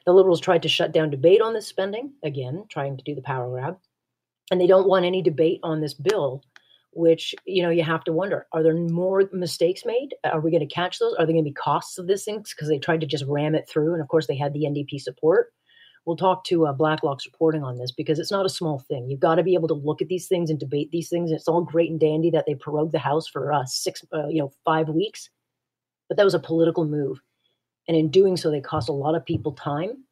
the 0.05 0.13
liberals 0.13 0.39
tried 0.39 0.63
to 0.63 0.69
shut 0.69 0.93
down 0.93 1.09
debate 1.09 1.41
on 1.41 1.53
this 1.53 1.67
spending, 1.67 2.13
again, 2.23 2.63
trying 2.69 2.97
to 2.97 3.03
do 3.03 3.15
the 3.15 3.21
power 3.21 3.49
grab. 3.49 3.77
And 4.49 4.59
they 4.59 4.67
don't 4.67 4.87
want 4.87 5.05
any 5.05 5.21
debate 5.21 5.59
on 5.61 5.81
this 5.81 5.93
bill 5.93 6.41
which 6.95 7.33
you 7.45 7.63
know 7.63 7.69
you 7.69 7.83
have 7.83 8.03
to 8.03 8.13
wonder 8.13 8.47
are 8.53 8.63
there 8.63 8.75
more 8.75 9.29
mistakes 9.31 9.83
made? 9.85 10.09
Are 10.23 10.39
we 10.39 10.51
going 10.51 10.67
to 10.67 10.73
catch 10.73 10.99
those? 10.99 11.13
Are 11.13 11.25
there 11.25 11.33
going 11.33 11.43
to 11.43 11.49
be 11.49 11.53
costs 11.53 11.97
of 11.97 12.07
this 12.07 12.25
thing 12.25 12.43
because 12.47 12.67
they 12.67 12.79
tried 12.79 13.01
to 13.01 13.07
just 13.07 13.25
ram 13.27 13.55
it 13.55 13.67
through 13.69 13.93
and 13.93 14.01
of 14.01 14.07
course 14.07 14.27
they 14.27 14.37
had 14.37 14.53
the 14.53 14.63
ndp 14.63 14.99
support. 14.99 15.53
We'll 16.05 16.17
talk 16.17 16.43
to 16.45 16.67
uh, 16.67 16.73
blacklock's 16.73 17.25
reporting 17.25 17.63
on 17.63 17.77
this 17.77 17.91
because 17.91 18.19
it's 18.19 18.31
not 18.31 18.45
a 18.45 18.49
small 18.49 18.79
thing. 18.79 19.09
You've 19.09 19.21
got 19.21 19.35
to 19.35 19.43
be 19.43 19.53
able 19.53 19.69
to 19.69 19.73
look 19.73 20.01
at 20.01 20.09
these 20.09 20.27
things 20.27 20.49
and 20.49 20.59
debate 20.59 20.91
these 20.91 21.09
things 21.09 21.31
it's 21.31 21.47
all 21.47 21.61
great 21.61 21.89
and 21.89 21.99
dandy 21.99 22.29
that 22.31 22.45
they 22.45 22.55
prorogued 22.55 22.91
the 22.91 22.99
house 22.99 23.27
for 23.27 23.53
uh, 23.53 23.65
six 23.65 24.03
uh, 24.13 24.27
you 24.27 24.41
know 24.41 24.51
five 24.65 24.89
weeks 24.89 25.29
but 26.13 26.17
that 26.17 26.25
was 26.25 26.33
a 26.33 26.39
political 26.39 26.85
move. 26.85 27.19
And 27.87 27.97
in 27.97 28.09
doing 28.09 28.37
so 28.37 28.51
they 28.51 28.61
cost 28.61 28.89
a 28.89 28.93
lot 28.93 29.15
of 29.15 29.25
people 29.25 29.53
time 29.53 30.03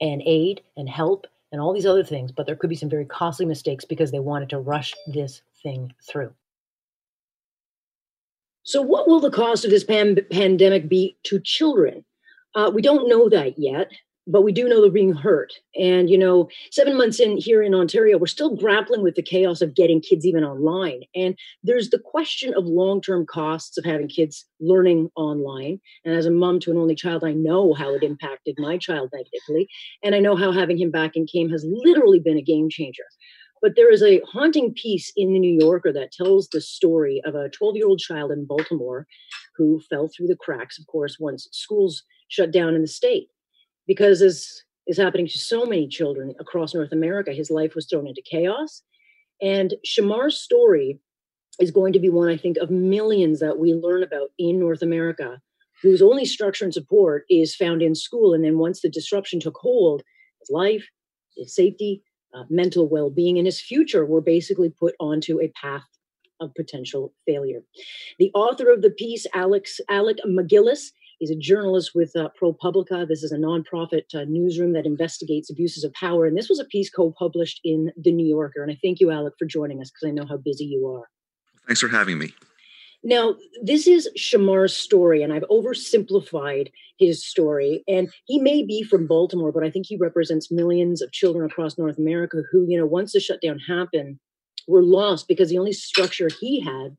and 0.00 0.22
aid 0.26 0.60
and 0.76 0.88
help 0.88 1.26
and 1.52 1.60
all 1.60 1.72
these 1.72 1.86
other 1.86 2.02
things, 2.02 2.32
but 2.32 2.46
there 2.46 2.56
could 2.56 2.70
be 2.70 2.76
some 2.76 2.88
very 2.88 3.04
costly 3.04 3.46
mistakes 3.46 3.84
because 3.84 4.10
they 4.10 4.18
wanted 4.18 4.48
to 4.50 4.58
rush 4.58 4.94
this 5.06 5.42
thing 5.62 5.92
through. 6.08 6.32
So, 8.64 8.80
what 8.80 9.06
will 9.06 9.20
the 9.20 9.30
cost 9.30 9.64
of 9.64 9.70
this 9.70 9.84
pan- 9.84 10.18
pandemic 10.30 10.88
be 10.88 11.16
to 11.24 11.38
children? 11.40 12.04
Uh, 12.54 12.70
we 12.74 12.82
don't 12.82 13.08
know 13.08 13.28
that 13.28 13.58
yet 13.58 13.90
but 14.26 14.42
we 14.42 14.52
do 14.52 14.68
know 14.68 14.80
they're 14.80 14.90
being 14.90 15.12
hurt. 15.12 15.52
And, 15.78 16.08
you 16.08 16.16
know, 16.16 16.48
seven 16.70 16.96
months 16.96 17.18
in 17.18 17.38
here 17.38 17.62
in 17.62 17.74
Ontario, 17.74 18.18
we're 18.18 18.26
still 18.26 18.54
grappling 18.54 19.02
with 19.02 19.16
the 19.16 19.22
chaos 19.22 19.60
of 19.60 19.74
getting 19.74 20.00
kids 20.00 20.24
even 20.24 20.44
online. 20.44 21.02
And 21.14 21.36
there's 21.62 21.90
the 21.90 21.98
question 21.98 22.54
of 22.54 22.64
long 22.64 23.00
term 23.00 23.26
costs 23.26 23.76
of 23.78 23.84
having 23.84 24.08
kids 24.08 24.44
learning 24.60 25.10
online. 25.16 25.80
And 26.04 26.14
as 26.14 26.26
a 26.26 26.30
mom 26.30 26.60
to 26.60 26.70
an 26.70 26.76
only 26.76 26.94
child, 26.94 27.24
I 27.24 27.32
know 27.32 27.74
how 27.74 27.94
it 27.94 28.02
impacted 28.02 28.56
my 28.58 28.78
child 28.78 29.10
negatively. 29.12 29.68
And 30.04 30.14
I 30.14 30.20
know 30.20 30.36
how 30.36 30.52
having 30.52 30.78
him 30.78 30.90
back 30.90 31.16
in 31.16 31.26
came 31.26 31.50
has 31.50 31.64
literally 31.66 32.20
been 32.20 32.38
a 32.38 32.42
game 32.42 32.68
changer. 32.70 33.04
But 33.60 33.72
there 33.76 33.92
is 33.92 34.02
a 34.02 34.20
haunting 34.32 34.74
piece 34.74 35.12
in 35.16 35.32
the 35.32 35.38
New 35.38 35.56
Yorker 35.60 35.92
that 35.92 36.10
tells 36.12 36.48
the 36.48 36.60
story 36.60 37.22
of 37.24 37.34
a 37.34 37.48
12 37.50 37.76
year 37.76 37.86
old 37.86 38.00
child 38.00 38.30
in 38.30 38.44
Baltimore 38.44 39.06
who 39.56 39.80
fell 39.90 40.08
through 40.08 40.28
the 40.28 40.36
cracks, 40.36 40.78
of 40.78 40.86
course, 40.86 41.16
once 41.18 41.48
schools 41.52 42.02
shut 42.28 42.50
down 42.50 42.74
in 42.74 42.82
the 42.82 42.88
state 42.88 43.28
because 43.86 44.22
as 44.22 44.62
is 44.86 44.98
happening 44.98 45.26
to 45.28 45.38
so 45.38 45.64
many 45.64 45.86
children 45.86 46.34
across 46.40 46.74
North 46.74 46.92
America, 46.92 47.32
his 47.32 47.50
life 47.50 47.74
was 47.74 47.86
thrown 47.86 48.06
into 48.06 48.22
chaos. 48.22 48.82
And 49.40 49.74
Shamar's 49.86 50.38
story 50.38 50.98
is 51.60 51.70
going 51.70 51.92
to 51.92 52.00
be 52.00 52.08
one, 52.08 52.28
I 52.28 52.36
think, 52.36 52.56
of 52.56 52.70
millions 52.70 53.40
that 53.40 53.58
we 53.58 53.74
learn 53.74 54.02
about 54.02 54.30
in 54.38 54.58
North 54.58 54.82
America, 54.82 55.40
whose 55.82 56.02
only 56.02 56.24
structure 56.24 56.64
and 56.64 56.74
support 56.74 57.24
is 57.28 57.54
found 57.54 57.82
in 57.82 57.94
school. 57.94 58.34
And 58.34 58.44
then 58.44 58.58
once 58.58 58.80
the 58.80 58.88
disruption 58.88 59.40
took 59.40 59.56
hold, 59.56 60.02
his 60.40 60.50
life, 60.50 60.88
his 61.36 61.54
safety, 61.54 62.02
uh, 62.34 62.44
mental 62.48 62.88
well 62.88 63.10
being, 63.10 63.36
and 63.38 63.46
his 63.46 63.60
future 63.60 64.06
were 64.06 64.20
basically 64.20 64.70
put 64.70 64.94
onto 64.98 65.40
a 65.40 65.52
path 65.60 65.82
of 66.40 66.54
potential 66.54 67.12
failure. 67.26 67.62
The 68.18 68.30
author 68.34 68.70
of 68.70 68.82
the 68.82 68.90
piece, 68.90 69.26
Alex 69.34 69.80
Alec 69.88 70.18
MacGillis, 70.26 70.90
He's 71.22 71.30
a 71.30 71.36
journalist 71.36 71.92
with 71.94 72.16
uh, 72.16 72.30
ProPublica. 72.36 73.06
This 73.06 73.22
is 73.22 73.30
a 73.30 73.36
nonprofit 73.36 74.12
uh, 74.12 74.24
newsroom 74.26 74.72
that 74.72 74.86
investigates 74.86 75.50
abuses 75.50 75.84
of 75.84 75.92
power. 75.92 76.26
And 76.26 76.36
this 76.36 76.48
was 76.48 76.58
a 76.58 76.64
piece 76.64 76.90
co 76.90 77.12
published 77.16 77.60
in 77.62 77.92
The 77.96 78.10
New 78.10 78.26
Yorker. 78.26 78.60
And 78.60 78.72
I 78.72 78.78
thank 78.82 78.98
you, 78.98 79.12
Alec, 79.12 79.34
for 79.38 79.44
joining 79.44 79.80
us 79.80 79.88
because 79.88 80.08
I 80.08 80.10
know 80.10 80.26
how 80.26 80.36
busy 80.36 80.64
you 80.64 80.84
are. 80.88 81.08
Thanks 81.68 81.80
for 81.80 81.86
having 81.86 82.18
me. 82.18 82.32
Now, 83.04 83.36
this 83.62 83.86
is 83.86 84.10
Shamar's 84.18 84.76
story, 84.76 85.22
and 85.22 85.32
I've 85.32 85.44
oversimplified 85.48 86.72
his 86.98 87.24
story. 87.24 87.84
And 87.86 88.12
he 88.24 88.40
may 88.40 88.64
be 88.64 88.82
from 88.82 89.06
Baltimore, 89.06 89.52
but 89.52 89.62
I 89.62 89.70
think 89.70 89.86
he 89.86 89.96
represents 89.96 90.50
millions 90.50 91.02
of 91.02 91.12
children 91.12 91.48
across 91.48 91.78
North 91.78 91.98
America 91.98 92.42
who, 92.50 92.66
you 92.68 92.76
know, 92.76 92.86
once 92.86 93.12
the 93.12 93.20
shutdown 93.20 93.60
happened, 93.60 94.18
were 94.66 94.82
lost 94.82 95.28
because 95.28 95.50
the 95.50 95.58
only 95.58 95.72
structure 95.72 96.30
he 96.40 96.58
had 96.58 96.96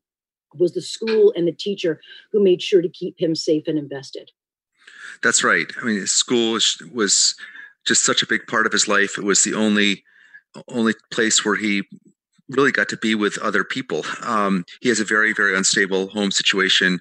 was 0.58 0.72
the 0.72 0.82
school 0.82 1.32
and 1.36 1.46
the 1.46 1.52
teacher 1.52 2.00
who 2.32 2.42
made 2.42 2.62
sure 2.62 2.82
to 2.82 2.88
keep 2.88 3.20
him 3.20 3.34
safe 3.34 3.64
and 3.66 3.78
invested. 3.78 4.30
That's 5.22 5.44
right. 5.44 5.66
I 5.80 5.84
mean, 5.84 6.06
school 6.06 6.58
was 6.92 7.34
just 7.86 8.04
such 8.04 8.22
a 8.22 8.26
big 8.26 8.46
part 8.46 8.66
of 8.66 8.72
his 8.72 8.88
life. 8.88 9.18
It 9.18 9.24
was 9.24 9.44
the 9.44 9.54
only 9.54 10.04
only 10.68 10.94
place 11.10 11.44
where 11.44 11.56
he 11.56 11.82
really 12.48 12.70
got 12.70 12.88
to 12.88 12.96
be 12.96 13.14
with 13.14 13.38
other 13.38 13.64
people. 13.64 14.04
Um, 14.22 14.64
he 14.80 14.88
has 14.88 15.00
a 15.00 15.04
very, 15.04 15.32
very 15.32 15.56
unstable 15.56 16.08
home 16.08 16.30
situation. 16.30 17.00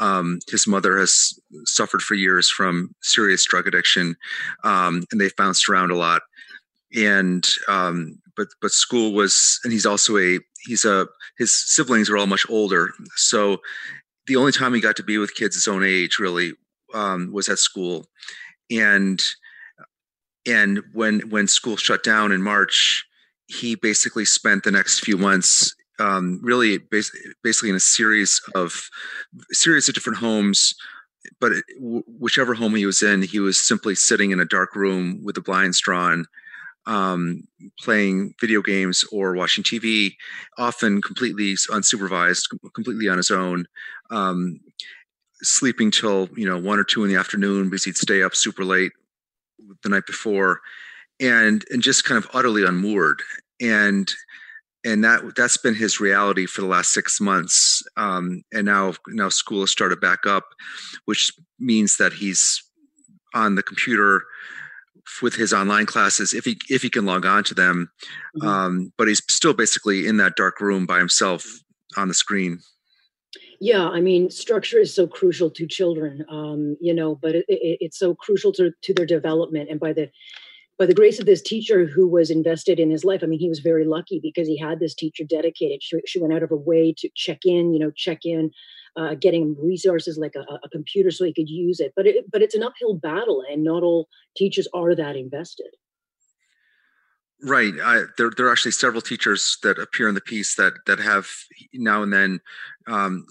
Um, 0.00 0.40
his 0.48 0.66
mother 0.66 0.98
has 0.98 1.38
suffered 1.64 2.02
for 2.02 2.14
years 2.14 2.50
from 2.50 2.94
serious 3.02 3.44
drug 3.44 3.66
addiction, 3.66 4.16
um, 4.62 5.04
and 5.10 5.20
they've 5.20 5.34
bounced 5.36 5.68
around 5.68 5.90
a 5.90 5.96
lot. 5.96 6.22
And 6.94 7.44
um, 7.68 8.18
but 8.36 8.48
but 8.60 8.70
school 8.70 9.12
was, 9.12 9.60
and 9.64 9.72
he's 9.72 9.86
also 9.86 10.18
a 10.18 10.38
he's 10.64 10.84
a 10.84 11.06
his 11.38 11.52
siblings 11.52 12.08
are 12.10 12.16
all 12.16 12.26
much 12.26 12.46
older, 12.48 12.92
so 13.16 13.58
the 14.26 14.36
only 14.36 14.52
time 14.52 14.74
he 14.74 14.80
got 14.80 14.96
to 14.96 15.02
be 15.02 15.18
with 15.18 15.34
kids 15.34 15.54
his 15.54 15.68
own 15.68 15.84
age 15.84 16.18
really 16.18 16.52
um, 16.94 17.32
was 17.32 17.48
at 17.48 17.58
school, 17.58 18.06
and 18.70 19.22
and 20.46 20.82
when 20.92 21.20
when 21.30 21.48
school 21.48 21.76
shut 21.76 22.02
down 22.02 22.32
in 22.32 22.42
March, 22.42 23.04
he 23.46 23.74
basically 23.74 24.24
spent 24.24 24.64
the 24.64 24.70
next 24.70 25.00
few 25.00 25.16
months 25.16 25.74
um, 25.98 26.40
really 26.42 26.78
basically 27.42 27.70
in 27.70 27.76
a 27.76 27.80
series 27.80 28.40
of 28.54 28.88
series 29.50 29.88
of 29.88 29.94
different 29.94 30.18
homes. 30.18 30.74
But 31.40 31.52
whichever 31.78 32.52
home 32.52 32.74
he 32.74 32.84
was 32.84 33.02
in 33.02 33.22
he 33.22 33.40
was 33.40 33.58
simply 33.58 33.94
sitting 33.94 34.30
in 34.30 34.40
a 34.40 34.44
dark 34.44 34.76
room 34.76 35.20
with 35.24 35.34
the 35.34 35.40
blinds 35.40 35.80
drawn 35.80 36.26
um, 36.86 37.46
playing 37.80 38.34
video 38.40 38.62
games 38.62 39.04
or 39.12 39.34
watching 39.34 39.64
TV, 39.64 40.14
often 40.58 41.00
completely 41.00 41.54
unsupervised, 41.70 42.42
completely 42.74 43.08
on 43.08 43.16
his 43.16 43.30
own, 43.30 43.66
um, 44.10 44.60
sleeping 45.42 45.90
till 45.90 46.28
you 46.36 46.46
know 46.46 46.58
one 46.58 46.78
or 46.78 46.84
two 46.84 47.04
in 47.04 47.10
the 47.10 47.18
afternoon 47.18 47.70
because 47.70 47.84
he'd 47.84 47.96
stay 47.96 48.22
up 48.22 48.34
super 48.34 48.64
late 48.64 48.92
the 49.82 49.88
night 49.88 50.06
before, 50.06 50.60
and 51.20 51.64
and 51.70 51.82
just 51.82 52.04
kind 52.04 52.22
of 52.22 52.30
utterly 52.34 52.64
unmoored. 52.64 53.22
And 53.60 54.12
and 54.84 55.02
that 55.04 55.34
that's 55.36 55.56
been 55.56 55.74
his 55.74 56.00
reality 56.00 56.46
for 56.46 56.60
the 56.60 56.66
last 56.66 56.92
six 56.92 57.20
months. 57.20 57.82
Um, 57.96 58.42
and 58.52 58.66
now 58.66 58.94
now 59.08 59.30
school 59.30 59.60
has 59.60 59.70
started 59.70 60.00
back 60.00 60.26
up, 60.26 60.44
which 61.06 61.32
means 61.58 61.96
that 61.96 62.12
he's 62.12 62.62
on 63.32 63.54
the 63.54 63.62
computer 63.62 64.22
with 65.22 65.34
his 65.34 65.52
online 65.52 65.86
classes 65.86 66.32
if 66.32 66.44
he 66.44 66.58
if 66.68 66.82
he 66.82 66.90
can 66.90 67.06
log 67.06 67.24
on 67.26 67.44
to 67.44 67.54
them. 67.54 67.90
Mm-hmm. 68.36 68.48
Um, 68.48 68.92
but 68.96 69.08
he's 69.08 69.22
still 69.28 69.54
basically 69.54 70.06
in 70.06 70.16
that 70.18 70.36
dark 70.36 70.60
room 70.60 70.86
by 70.86 70.98
himself 70.98 71.44
on 71.96 72.08
the 72.08 72.14
screen. 72.14 72.60
Yeah, 73.60 73.88
I 73.88 74.00
mean, 74.00 74.30
structure 74.30 74.78
is 74.78 74.94
so 74.94 75.06
crucial 75.06 75.50
to 75.52 75.66
children, 75.66 76.24
um, 76.28 76.76
you 76.80 76.92
know, 76.92 77.14
but 77.14 77.34
it, 77.34 77.44
it, 77.48 77.78
it's 77.80 77.98
so 77.98 78.14
crucial 78.14 78.52
to, 78.52 78.72
to 78.82 78.92
their 78.92 79.06
development. 79.06 79.70
And 79.70 79.80
by 79.80 79.92
the 79.92 80.10
by 80.78 80.86
the 80.86 80.94
grace 80.94 81.20
of 81.20 81.26
this 81.26 81.42
teacher 81.42 81.86
who 81.86 82.08
was 82.08 82.30
invested 82.30 82.80
in 82.80 82.90
his 82.90 83.04
life, 83.04 83.20
I 83.22 83.26
mean, 83.26 83.38
he 83.38 83.48
was 83.48 83.60
very 83.60 83.84
lucky 83.84 84.18
because 84.20 84.48
he 84.48 84.58
had 84.58 84.80
this 84.80 84.94
teacher 84.94 85.24
dedicated. 85.24 85.82
She, 85.82 86.00
she 86.06 86.20
went 86.20 86.34
out 86.34 86.42
of 86.42 86.50
her 86.50 86.56
way 86.56 86.94
to 86.98 87.08
check 87.14 87.40
in, 87.44 87.72
you 87.72 87.78
know, 87.78 87.92
check 87.94 88.20
in, 88.24 88.50
uh, 88.96 89.14
getting 89.14 89.56
resources 89.60 90.18
like 90.18 90.34
a, 90.34 90.40
a, 90.40 90.68
computer 90.70 91.10
so 91.10 91.24
he 91.24 91.32
could 91.32 91.48
use 91.48 91.80
it. 91.80 91.92
But 91.94 92.06
it, 92.06 92.30
but 92.30 92.42
it's 92.42 92.54
an 92.54 92.62
uphill 92.62 92.94
battle, 92.94 93.42
and 93.50 93.62
not 93.62 93.82
all 93.82 94.08
teachers 94.36 94.68
are 94.74 94.94
that 94.94 95.16
invested. 95.16 95.70
Right. 97.42 97.74
I, 97.82 98.04
there, 98.16 98.30
there 98.34 98.46
are 98.46 98.52
actually 98.52 98.72
several 98.72 99.02
teachers 99.02 99.58
that 99.62 99.78
appear 99.78 100.08
in 100.08 100.14
the 100.14 100.20
piece 100.20 100.54
that 100.54 100.72
that 100.86 100.98
have 100.98 101.28
now 101.74 102.02
and 102.02 102.12
then 102.12 102.40
um, 102.86 103.26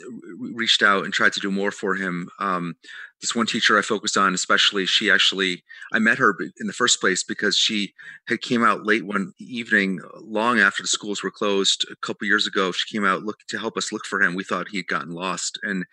reached 0.53 0.83
out 0.83 1.05
and 1.05 1.13
tried 1.13 1.33
to 1.33 1.39
do 1.39 1.49
more 1.49 1.71
for 1.71 1.95
him. 1.95 2.29
Um, 2.39 2.75
this 3.23 3.33
one 3.33 3.45
teacher 3.45 3.79
I 3.79 3.81
focused 3.81 4.17
on, 4.17 4.33
especially, 4.33 4.85
she 4.85 5.09
actually 5.09 5.63
I 5.93 5.99
met 5.99 6.17
her 6.17 6.35
in 6.59 6.67
the 6.67 6.73
first 6.73 6.99
place 6.99 7.23
because 7.23 7.55
she 7.55 7.93
had 8.27 8.41
came 8.41 8.65
out 8.65 8.85
late 8.85 9.05
one 9.05 9.31
evening, 9.39 10.01
long 10.19 10.59
after 10.59 10.83
the 10.83 10.89
schools 10.89 11.23
were 11.23 11.31
closed 11.31 11.85
a 11.89 11.95
couple 12.05 12.27
years 12.27 12.45
ago. 12.45 12.73
She 12.73 12.93
came 12.93 13.05
out 13.05 13.23
looking 13.23 13.45
to 13.47 13.57
help 13.57 13.77
us 13.77 13.93
look 13.93 14.05
for 14.05 14.21
him. 14.21 14.35
We 14.35 14.43
thought 14.43 14.67
he 14.67 14.75
had 14.75 14.87
gotten 14.87 15.13
lost, 15.13 15.57
and 15.63 15.85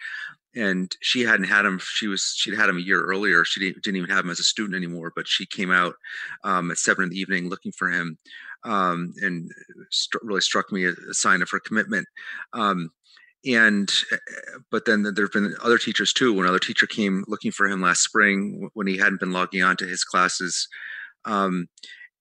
and 0.57 0.97
she 1.01 1.21
hadn't 1.21 1.47
had 1.47 1.65
him 1.65 1.79
she 1.81 2.09
was 2.09 2.35
she'd 2.37 2.59
had 2.59 2.69
him 2.69 2.77
a 2.77 2.81
year 2.81 3.01
earlier 3.05 3.45
she 3.45 3.61
didn't, 3.61 3.85
didn't 3.85 3.99
even 3.99 4.11
have 4.11 4.25
him 4.25 4.33
as 4.33 4.41
a 4.41 4.43
student 4.43 4.75
anymore 4.75 5.13
but 5.15 5.29
she 5.29 5.47
came 5.47 5.71
out 5.71 5.95
um, 6.43 6.73
at 6.73 6.77
seven 6.77 7.05
in 7.05 7.11
the 7.11 7.17
evening 7.17 7.49
looking 7.49 7.71
for 7.71 7.89
him 7.89 8.19
um, 8.65 9.15
and 9.23 9.49
st- 9.93 10.25
really 10.25 10.41
struck 10.41 10.73
me 10.73 10.87
a, 10.87 10.91
a, 11.09 11.15
sign 11.15 11.41
of 11.41 11.49
her 11.51 11.61
commitment 11.61 12.05
um, 12.53 12.91
and 13.45 13.91
eh, 14.13 14.17
but 14.71 14.85
then 14.85 15.03
there 15.03 15.25
have 15.25 15.33
been 15.33 15.55
other 15.63 15.79
teachers 15.79 16.13
too. 16.13 16.33
When 16.33 16.45
another 16.45 16.59
teacher 16.59 16.87
came 16.87 17.25
looking 17.29 17.53
for 17.53 17.67
him 17.67 17.81
last 17.81 18.03
spring 18.03 18.69
when 18.75 18.87
he 18.87 18.99
hadn't 18.99 19.21
been 19.21 19.33
logging 19.33 19.63
on 19.63 19.77
to 19.79 19.87
his 19.87 20.05
classes 20.05 20.69
um, 21.25 21.69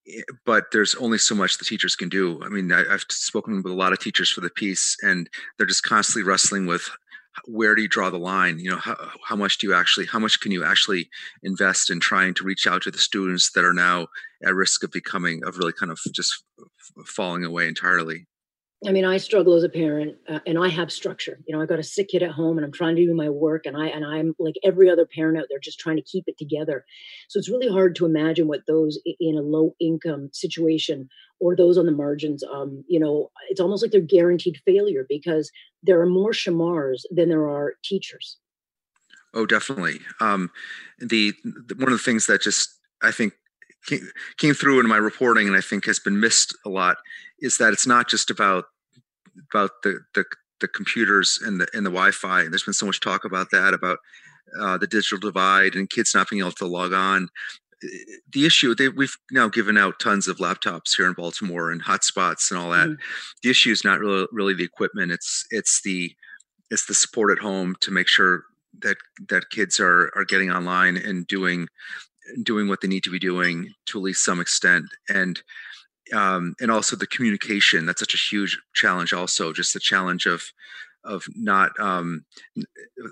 eh, 0.07 0.21
but 0.45 0.65
there's 0.71 0.95
only 0.95 1.17
so 1.17 1.35
much 1.35 1.57
the 1.57 1.65
teachers 1.65 1.95
can 1.95 2.09
do. 2.09 2.41
I 2.43 2.49
mean, 2.49 2.71
I, 2.71 2.83
have 2.89 3.03
spoken 3.09 3.57
with 3.57 3.71
a 3.71 3.75
lot 3.75 3.93
of 3.93 3.99
teachers 3.99 4.29
for 4.29 4.41
the 4.41 4.49
piece, 4.49 4.95
and 5.01 5.29
they're 5.57 5.67
just 5.67 5.83
constantly 5.83 6.29
wrestling 6.29 6.65
with 6.65 6.89
where 7.45 7.75
do 7.75 7.81
you 7.81 7.87
draw 7.87 8.09
the 8.09 8.17
line? 8.17 8.59
You 8.59 8.71
know 8.71 8.77
how, 8.77 8.97
how 9.25 9.35
much 9.35 9.59
do 9.59 9.67
you 9.67 9.73
actually 9.73 10.07
how 10.07 10.19
much 10.19 10.39
can 10.41 10.51
you 10.51 10.65
actually 10.65 11.09
invest 11.43 11.89
in 11.89 11.99
trying 11.99 12.33
to 12.35 12.43
reach 12.43 12.67
out 12.67 12.81
to 12.83 12.91
the 12.91 12.97
students 12.97 13.51
that 13.53 13.63
are 13.63 13.73
now 13.73 14.07
at 14.43 14.55
risk 14.55 14.83
of 14.83 14.91
becoming 14.91 15.43
of 15.45 15.57
really 15.57 15.73
kind 15.73 15.91
of 15.91 15.99
just 16.11 16.43
falling 17.05 17.45
away 17.45 17.67
entirely 17.67 18.25
I 18.87 18.93
mean, 18.93 19.03
I 19.03 19.17
struggle 19.17 19.55
as 19.55 19.63
a 19.63 19.69
parent, 19.69 20.15
uh, 20.29 20.39
and 20.47 20.57
I 20.57 20.69
have 20.69 20.89
structure. 20.89 21.39
You 21.45 21.53
know, 21.53 21.61
I 21.61 21.65
got 21.65 21.79
a 21.79 21.83
sick 21.83 22.07
kid 22.09 22.23
at 22.23 22.31
home, 22.31 22.57
and 22.57 22.65
I'm 22.65 22.71
trying 22.71 22.95
to 22.95 23.05
do 23.05 23.13
my 23.13 23.29
work, 23.29 23.65
and 23.65 23.75
I 23.75 23.87
and 23.87 24.05
I'm 24.05 24.35
like 24.39 24.55
every 24.63 24.89
other 24.89 25.05
parent 25.05 25.37
out 25.37 25.47
there, 25.49 25.59
just 25.59 25.79
trying 25.79 25.97
to 25.97 26.01
keep 26.01 26.25
it 26.27 26.37
together. 26.37 26.85
So 27.27 27.39
it's 27.39 27.49
really 27.49 27.69
hard 27.69 27.95
to 27.97 28.05
imagine 28.05 28.47
what 28.47 28.61
those 28.67 28.97
in 29.19 29.37
a 29.37 29.41
low 29.41 29.75
income 29.81 30.29
situation 30.31 31.09
or 31.41 31.55
those 31.55 31.77
on 31.77 31.87
the 31.87 31.91
margins. 31.91 32.41
Um, 32.43 32.85
you 32.87 32.99
know, 32.99 33.31
it's 33.49 33.59
almost 33.59 33.83
like 33.83 33.91
they're 33.91 34.01
guaranteed 34.01 34.61
failure 34.65 35.05
because 35.07 35.51
there 35.83 35.99
are 35.99 36.05
more 36.05 36.31
shamars 36.31 37.01
than 37.11 37.27
there 37.27 37.49
are 37.49 37.73
teachers. 37.83 38.37
Oh, 39.33 39.45
definitely. 39.45 39.99
Um, 40.21 40.51
the, 40.99 41.33
the 41.43 41.75
one 41.75 41.91
of 41.91 41.97
the 41.97 42.03
things 42.03 42.27
that 42.27 42.41
just 42.41 42.79
I 43.01 43.11
think 43.11 43.33
came, 43.85 44.09
came 44.37 44.53
through 44.53 44.79
in 44.79 44.87
my 44.87 44.97
reporting 44.97 45.47
and 45.47 45.55
I 45.55 45.61
think 45.61 45.85
has 45.85 45.99
been 45.99 46.19
missed 46.19 46.55
a 46.65 46.69
lot 46.69 46.97
is 47.39 47.57
that 47.57 47.73
it's 47.73 47.87
not 47.87 48.09
just 48.09 48.29
about 48.29 48.65
about 49.51 49.71
the 49.83 49.99
the, 50.13 50.25
the 50.59 50.67
computers 50.67 51.39
and 51.43 51.59
the 51.59 51.67
and 51.73 51.85
the 51.85 51.91
Wi-Fi. 51.91 52.41
And 52.41 52.51
there's 52.51 52.63
been 52.63 52.73
so 52.73 52.85
much 52.85 52.99
talk 52.99 53.25
about 53.25 53.51
that 53.51 53.73
about 53.73 53.99
uh, 54.59 54.77
the 54.77 54.87
digital 54.87 55.19
divide 55.19 55.75
and 55.75 55.89
kids 55.89 56.13
not 56.13 56.29
being 56.29 56.41
able 56.41 56.51
to 56.53 56.65
log 56.65 56.93
on. 56.93 57.29
The 58.33 58.45
issue 58.45 58.75
they, 58.75 58.89
we've 58.89 59.15
now 59.31 59.47
given 59.47 59.77
out 59.77 60.01
tons 60.01 60.27
of 60.27 60.37
laptops 60.37 60.95
here 60.97 61.07
in 61.07 61.13
Baltimore 61.13 61.71
and 61.71 61.81
hotspots 61.81 62.51
and 62.51 62.59
all 62.59 62.71
that. 62.71 62.87
Mm-hmm. 62.87 63.01
The 63.41 63.49
issue 63.49 63.71
is 63.71 63.85
not 63.85 63.99
really 63.99 64.27
really 64.31 64.53
the 64.53 64.65
equipment. 64.65 65.11
It's 65.11 65.45
it's 65.49 65.81
the 65.81 66.13
it's 66.69 66.85
the 66.85 66.93
support 66.93 67.31
at 67.31 67.41
home 67.41 67.75
to 67.79 67.91
make 67.91 68.07
sure 68.07 68.43
that 68.81 68.97
that 69.29 69.49
kids 69.49 69.79
are 69.79 70.11
are 70.15 70.25
getting 70.25 70.51
online 70.51 70.97
and 70.97 71.25
doing 71.27 71.67
doing 72.43 72.67
what 72.67 72.81
they 72.81 72.87
need 72.87 73.03
to 73.03 73.11
be 73.11 73.19
doing 73.19 73.73
to 73.87 73.99
at 73.99 74.03
least 74.03 74.25
some 74.25 74.39
extent. 74.39 74.85
And 75.07 75.41
um, 76.13 76.55
and 76.59 76.71
also 76.71 76.95
the 76.95 77.07
communication 77.07 77.85
that's 77.85 77.99
such 77.99 78.15
a 78.15 78.17
huge 78.17 78.59
challenge 78.73 79.13
also 79.13 79.53
just 79.53 79.73
the 79.73 79.79
challenge 79.79 80.25
of 80.25 80.43
of 81.03 81.23
not 81.35 81.71
um, 81.79 82.25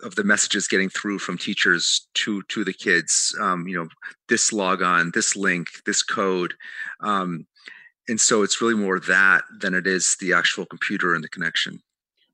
of 0.03 0.15
the 0.15 0.23
messages 0.23 0.67
getting 0.67 0.89
through 0.89 1.19
from 1.19 1.37
teachers 1.37 2.07
to 2.15 2.41
to 2.49 2.63
the 2.63 2.73
kids 2.73 3.35
um, 3.39 3.67
you 3.67 3.77
know 3.77 3.87
this 4.29 4.51
log 4.51 4.81
on 4.81 5.11
this 5.13 5.35
link 5.35 5.67
this 5.85 6.01
code. 6.03 6.53
Um, 7.01 7.45
and 8.09 8.19
so 8.19 8.41
it's 8.41 8.61
really 8.61 8.73
more 8.73 8.99
that 9.01 9.43
than 9.59 9.73
it 9.73 9.85
is 9.85 10.15
the 10.19 10.33
actual 10.33 10.65
computer 10.65 11.13
and 11.13 11.23
the 11.23 11.29
connection 11.29 11.81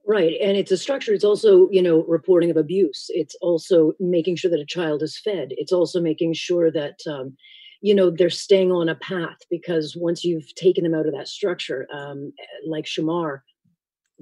Right. 0.05 0.35
And 0.41 0.57
it's 0.57 0.71
a 0.71 0.77
structure. 0.77 1.13
It's 1.13 1.23
also, 1.23 1.69
you 1.71 1.81
know, 1.81 2.03
reporting 2.03 2.51
of 2.51 2.57
abuse. 2.57 3.05
It's 3.09 3.35
also 3.41 3.93
making 3.99 4.35
sure 4.35 4.51
that 4.51 4.59
a 4.59 4.65
child 4.65 5.01
is 5.01 5.17
fed. 5.17 5.49
It's 5.51 5.71
also 5.71 6.01
making 6.01 6.33
sure 6.33 6.69
that, 6.71 6.99
um, 7.09 7.37
you 7.81 7.95
know, 7.95 8.09
they're 8.09 8.29
staying 8.29 8.71
on 8.71 8.89
a 8.89 8.95
path 8.95 9.37
because 9.49 9.95
once 9.95 10.23
you've 10.25 10.53
taken 10.55 10.83
them 10.83 10.93
out 10.93 11.05
of 11.05 11.13
that 11.13 11.29
structure, 11.29 11.87
um, 11.93 12.33
like 12.67 12.83
Shamar, 12.85 13.39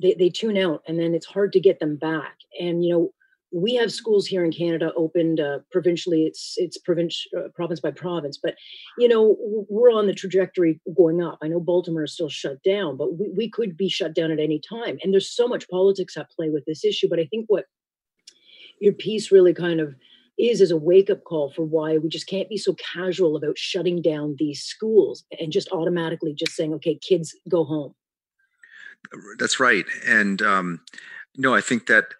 they, 0.01 0.15
they 0.17 0.29
tune 0.29 0.57
out 0.57 0.83
and 0.87 0.99
then 0.99 1.15
it's 1.15 1.25
hard 1.25 1.51
to 1.53 1.59
get 1.59 1.79
them 1.79 1.95
back. 1.95 2.37
And, 2.59 2.83
you 2.85 2.91
know, 2.93 3.13
we 3.51 3.75
have 3.75 3.91
schools 3.91 4.25
here 4.25 4.45
in 4.45 4.51
Canada 4.51 4.91
opened 4.95 5.39
uh, 5.39 5.59
provincially. 5.71 6.23
It's 6.23 6.53
it's 6.57 6.77
province 6.77 7.25
uh, 7.37 7.49
province 7.53 7.79
by 7.79 7.91
province, 7.91 8.39
but 8.41 8.55
you 8.97 9.07
know 9.07 9.35
we're 9.69 9.91
on 9.91 10.07
the 10.07 10.13
trajectory 10.13 10.79
going 10.95 11.21
up. 11.21 11.39
I 11.41 11.47
know 11.47 11.59
Baltimore 11.59 12.03
is 12.03 12.13
still 12.13 12.29
shut 12.29 12.63
down, 12.63 12.97
but 12.97 13.17
we, 13.17 13.29
we 13.35 13.49
could 13.49 13.75
be 13.75 13.89
shut 13.89 14.15
down 14.15 14.31
at 14.31 14.39
any 14.39 14.59
time. 14.59 14.97
And 15.03 15.13
there's 15.13 15.29
so 15.29 15.47
much 15.47 15.67
politics 15.69 16.15
at 16.17 16.31
play 16.31 16.49
with 16.49 16.65
this 16.65 16.85
issue. 16.85 17.07
But 17.09 17.19
I 17.19 17.25
think 17.25 17.45
what 17.47 17.65
your 18.79 18.93
piece 18.93 19.31
really 19.31 19.53
kind 19.53 19.79
of 19.79 19.95
is 20.39 20.61
is 20.61 20.71
a 20.71 20.77
wake 20.77 21.09
up 21.09 21.23
call 21.25 21.51
for 21.51 21.63
why 21.63 21.97
we 21.97 22.07
just 22.09 22.27
can't 22.27 22.49
be 22.49 22.57
so 22.57 22.73
casual 22.93 23.35
about 23.35 23.57
shutting 23.57 24.01
down 24.01 24.35
these 24.39 24.63
schools 24.63 25.25
and 25.39 25.51
just 25.51 25.69
automatically 25.71 26.33
just 26.33 26.53
saying, 26.53 26.73
okay, 26.73 26.95
kids 26.95 27.35
go 27.49 27.65
home. 27.65 27.93
That's 29.39 29.59
right, 29.59 29.85
and 30.05 30.41
um, 30.41 30.81
no, 31.35 31.53
I 31.55 31.61
think 31.61 31.87
that 31.87 32.13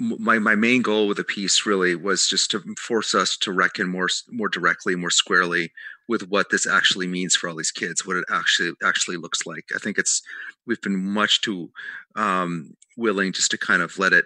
my 0.00 0.38
my 0.38 0.54
main 0.54 0.80
goal 0.82 1.06
with 1.06 1.18
the 1.18 1.24
piece 1.24 1.66
really 1.66 1.94
was 1.94 2.26
just 2.26 2.50
to 2.50 2.60
force 2.78 3.14
us 3.14 3.36
to 3.38 3.52
reckon 3.52 3.88
more 3.88 4.08
more 4.30 4.48
directly, 4.48 4.96
more 4.96 5.10
squarely 5.10 5.72
with 6.08 6.28
what 6.28 6.50
this 6.50 6.66
actually 6.66 7.06
means 7.06 7.36
for 7.36 7.48
all 7.48 7.56
these 7.56 7.70
kids, 7.70 8.06
what 8.06 8.16
it 8.16 8.24
actually 8.30 8.72
actually 8.82 9.18
looks 9.18 9.46
like. 9.46 9.64
I 9.74 9.78
think 9.78 9.98
it's 9.98 10.22
we've 10.66 10.80
been 10.80 10.96
much 10.96 11.42
too 11.42 11.70
um, 12.16 12.74
willing 12.96 13.32
just 13.32 13.50
to 13.50 13.58
kind 13.58 13.82
of 13.82 13.98
let 13.98 14.12
it 14.12 14.24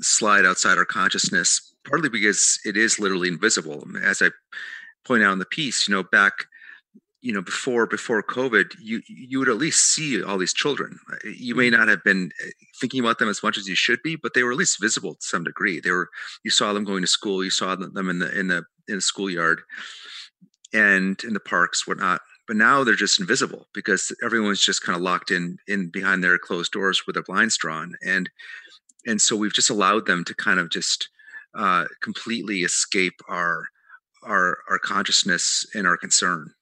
slide 0.00 0.44
outside 0.44 0.76
our 0.76 0.84
consciousness, 0.84 1.74
partly 1.88 2.10
because 2.10 2.60
it 2.64 2.76
is 2.76 2.98
literally 2.98 3.28
invisible. 3.28 3.82
As 4.02 4.20
I 4.20 4.30
point 5.06 5.22
out 5.22 5.32
in 5.32 5.38
the 5.38 5.46
piece, 5.46 5.88
you 5.88 5.94
know, 5.94 6.02
back 6.02 6.46
you 7.24 7.32
know 7.32 7.40
before 7.40 7.86
before 7.86 8.22
covid 8.22 8.76
you 8.78 9.00
you 9.08 9.38
would 9.38 9.48
at 9.48 9.56
least 9.56 9.94
see 9.94 10.22
all 10.22 10.36
these 10.36 10.52
children. 10.52 10.98
You 11.24 11.54
may 11.54 11.70
mm-hmm. 11.70 11.78
not 11.78 11.88
have 11.88 12.04
been 12.04 12.30
eh, 12.44 12.50
thinking 12.78 13.00
about 13.00 13.18
them 13.18 13.30
as 13.30 13.42
much 13.42 13.56
as 13.56 13.66
you 13.66 13.74
should 13.74 14.02
be 14.02 14.14
but 14.14 14.34
they 14.34 14.42
were 14.42 14.52
at 14.52 14.58
least 14.58 14.80
visible 14.80 15.14
to 15.14 15.26
some 15.26 15.42
degree. 15.42 15.80
They 15.80 15.90
were 15.90 16.10
you 16.44 16.50
saw 16.50 16.72
them 16.72 16.84
going 16.84 17.02
to 17.02 17.08
school 17.08 17.42
you 17.42 17.50
saw 17.50 17.74
them 17.74 18.10
in 18.10 18.18
the 18.18 18.38
in 18.38 18.48
the 18.48 18.64
in 18.88 18.96
the 18.96 19.00
schoolyard 19.00 19.62
and 20.74 21.18
in 21.24 21.32
the 21.32 21.40
parks 21.40 21.86
whatnot. 21.86 22.20
But 22.46 22.56
now 22.56 22.84
they're 22.84 22.94
just 22.94 23.20
invisible 23.20 23.68
because 23.72 24.14
everyone's 24.22 24.60
just 24.60 24.82
kind 24.82 24.94
of 24.94 25.00
locked 25.02 25.30
in 25.30 25.56
in 25.66 25.88
behind 25.88 26.22
their 26.22 26.36
closed 26.36 26.72
doors 26.72 27.06
with 27.06 27.14
their 27.14 27.22
blinds 27.22 27.56
drawn. 27.56 27.94
And 28.04 28.28
and 29.06 29.18
so 29.18 29.34
we've 29.34 29.54
just 29.54 29.70
allowed 29.70 30.04
them 30.04 30.24
to 30.24 30.34
kind 30.34 30.60
of 30.60 30.68
just 30.68 31.08
uh, 31.54 31.86
completely 32.02 32.60
escape 32.64 33.18
our 33.28 33.64
our 34.22 34.58
our 34.68 34.78
consciousness 34.78 35.64
and 35.74 35.86
our 35.86 35.96
concern 35.96 36.52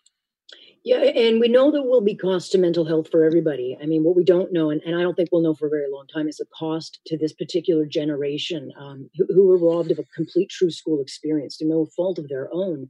yeah, 0.85 0.99
and 0.99 1.41
we 1.41 1.49
know 1.49 1.71
there 1.71 1.83
will 1.83 2.01
be 2.01 2.17
cost 2.17 2.53
to 2.53 2.59
mental 2.59 2.85
health 2.85 3.09
for 3.11 3.25
everybody. 3.25 3.79
I 3.81 3.87
mean, 3.87 4.03
what 4.03 4.17
we 4.17 4.25
don't 4.25 4.53
know, 4.53 4.71
and, 4.71 4.83
and 4.83 4.97
I 4.97 5.03
don't 5.03 5.15
think 5.15 5.29
we'll 5.31 5.43
know 5.43 5.55
for 5.55 5.67
a 5.67 5.71
very 5.71 5.87
long 5.91 6.07
time, 6.13 6.29
is 6.29 6.39
the 6.39 6.47
cost 6.59 7.01
to 7.07 7.17
this 7.17 7.33
particular 7.33 7.87
generation 7.87 8.73
um, 8.79 9.09
who, 9.17 9.27
who, 9.33 9.47
were 9.47 9.59
robbed 9.59 9.93
of 9.93 9.99
a 9.99 10.05
complete 10.15 10.51
true 10.51 10.71
school 10.71 11.01
experience 11.01 11.57
to 11.59 11.67
no 11.67 11.87
fault 11.97 12.19
of 12.19 12.29
their 12.29 12.49
own. 12.53 12.89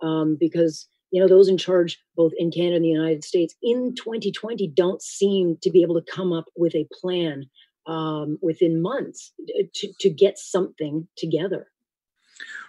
Um, 0.00 0.36
because 0.38 0.88
you 1.10 1.20
know, 1.20 1.28
those 1.28 1.48
in 1.48 1.58
charge 1.58 1.98
both 2.16 2.32
in 2.36 2.50
Canada 2.50 2.76
and 2.76 2.84
the 2.84 2.88
United 2.88 3.24
States 3.24 3.54
in 3.62 3.94
2020 3.94 4.68
don't 4.68 5.02
seem 5.02 5.56
to 5.62 5.70
be 5.70 5.82
able 5.82 6.00
to 6.00 6.12
come 6.12 6.32
up 6.32 6.46
with 6.56 6.74
a 6.74 6.86
plan 7.00 7.44
um, 7.86 8.38
within 8.42 8.82
months 8.82 9.32
uh, 9.58 9.62
to, 9.74 9.92
to 10.00 10.10
get 10.10 10.38
something 10.38 11.08
together. 11.16 11.68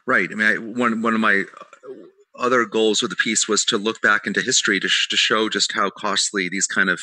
Right. 0.05 0.29
I 0.31 0.35
mean, 0.35 0.47
I, 0.47 0.55
one 0.55 1.01
one 1.01 1.13
of 1.13 1.19
my 1.19 1.43
other 2.35 2.65
goals 2.65 3.03
of 3.03 3.09
the 3.09 3.15
piece 3.15 3.47
was 3.47 3.65
to 3.65 3.77
look 3.77 4.01
back 4.01 4.25
into 4.25 4.41
history 4.41 4.79
to, 4.79 4.87
sh- 4.87 5.07
to 5.09 5.17
show 5.17 5.49
just 5.49 5.73
how 5.73 5.89
costly 5.89 6.49
these 6.49 6.67
kind 6.67 6.89
of 6.89 7.01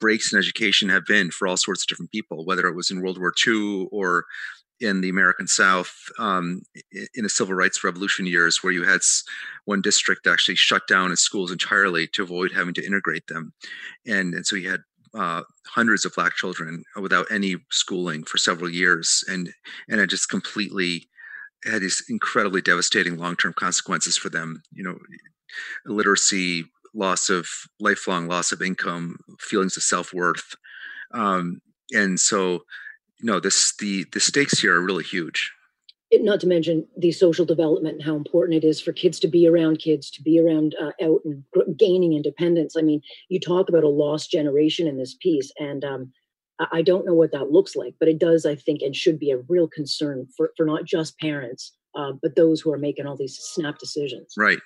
breaks 0.00 0.32
in 0.32 0.38
education 0.38 0.88
have 0.88 1.06
been 1.06 1.30
for 1.30 1.48
all 1.48 1.56
sorts 1.56 1.82
of 1.82 1.88
different 1.88 2.10
people, 2.10 2.44
whether 2.44 2.66
it 2.66 2.74
was 2.74 2.90
in 2.90 3.00
World 3.00 3.18
War 3.18 3.32
II 3.46 3.88
or 3.90 4.24
in 4.80 5.00
the 5.00 5.08
American 5.08 5.46
South 5.46 5.94
um, 6.18 6.60
in 6.92 7.22
the 7.22 7.30
civil 7.30 7.54
rights 7.54 7.82
revolution 7.82 8.26
years, 8.26 8.62
where 8.62 8.72
you 8.72 8.84
had 8.84 9.00
one 9.64 9.80
district 9.80 10.26
actually 10.26 10.56
shut 10.56 10.86
down 10.86 11.12
its 11.12 11.22
schools 11.22 11.50
entirely 11.50 12.06
to 12.08 12.22
avoid 12.22 12.52
having 12.52 12.74
to 12.74 12.84
integrate 12.84 13.26
them, 13.26 13.52
and 14.06 14.34
and 14.34 14.46
so 14.46 14.54
you 14.56 14.70
had 14.70 14.80
uh, 15.14 15.42
hundreds 15.66 16.04
of 16.04 16.14
black 16.14 16.34
children 16.34 16.84
without 17.00 17.26
any 17.30 17.56
schooling 17.70 18.22
for 18.24 18.36
several 18.36 18.68
years, 18.68 19.24
and 19.28 19.50
and 19.88 20.00
it 20.00 20.10
just 20.10 20.28
completely 20.28 21.08
had 21.66 21.82
these 21.82 22.04
incredibly 22.08 22.60
devastating 22.60 23.16
long-term 23.18 23.54
consequences 23.54 24.16
for 24.16 24.28
them. 24.28 24.62
You 24.72 24.84
know, 24.84 24.98
illiteracy, 25.86 26.64
loss 26.94 27.28
of 27.28 27.48
lifelong 27.80 28.28
loss 28.28 28.52
of 28.52 28.62
income, 28.62 29.18
feelings 29.38 29.76
of 29.76 29.82
self-worth, 29.82 30.54
um, 31.12 31.60
and 31.92 32.18
so 32.18 32.64
you 33.20 33.26
know 33.26 33.40
this 33.40 33.74
the 33.78 34.04
the 34.12 34.20
stakes 34.20 34.60
here 34.60 34.74
are 34.74 34.84
really 34.84 35.04
huge. 35.04 35.52
It, 36.10 36.22
not 36.22 36.38
to 36.40 36.46
mention 36.46 36.86
the 36.96 37.10
social 37.10 37.44
development 37.44 37.96
and 37.96 38.04
how 38.04 38.14
important 38.14 38.62
it 38.62 38.66
is 38.66 38.80
for 38.80 38.92
kids 38.92 39.18
to 39.20 39.28
be 39.28 39.48
around 39.48 39.78
kids, 39.78 40.08
to 40.12 40.22
be 40.22 40.38
around 40.38 40.76
uh, 40.80 40.92
out 41.02 41.20
and 41.24 41.42
gaining 41.76 42.12
independence. 42.12 42.76
I 42.76 42.82
mean, 42.82 43.00
you 43.28 43.40
talk 43.40 43.68
about 43.68 43.82
a 43.82 43.88
lost 43.88 44.30
generation 44.30 44.86
in 44.86 44.98
this 44.98 45.14
piece, 45.14 45.50
and 45.58 45.84
um, 45.84 46.12
I 46.72 46.82
don't 46.82 47.06
know 47.06 47.14
what 47.14 47.32
that 47.32 47.50
looks 47.50 47.76
like, 47.76 47.94
but 48.00 48.08
it 48.08 48.18
does, 48.18 48.46
I 48.46 48.54
think, 48.54 48.80
and 48.82 48.96
should 48.96 49.18
be 49.18 49.30
a 49.30 49.38
real 49.48 49.68
concern 49.68 50.26
for, 50.36 50.52
for 50.56 50.64
not 50.64 50.84
just 50.84 51.18
parents, 51.18 51.76
uh, 51.94 52.12
but 52.22 52.36
those 52.36 52.60
who 52.60 52.72
are 52.72 52.78
making 52.78 53.06
all 53.06 53.16
these 53.16 53.38
snap 53.38 53.78
decisions. 53.78 54.32
Right. 54.38 54.58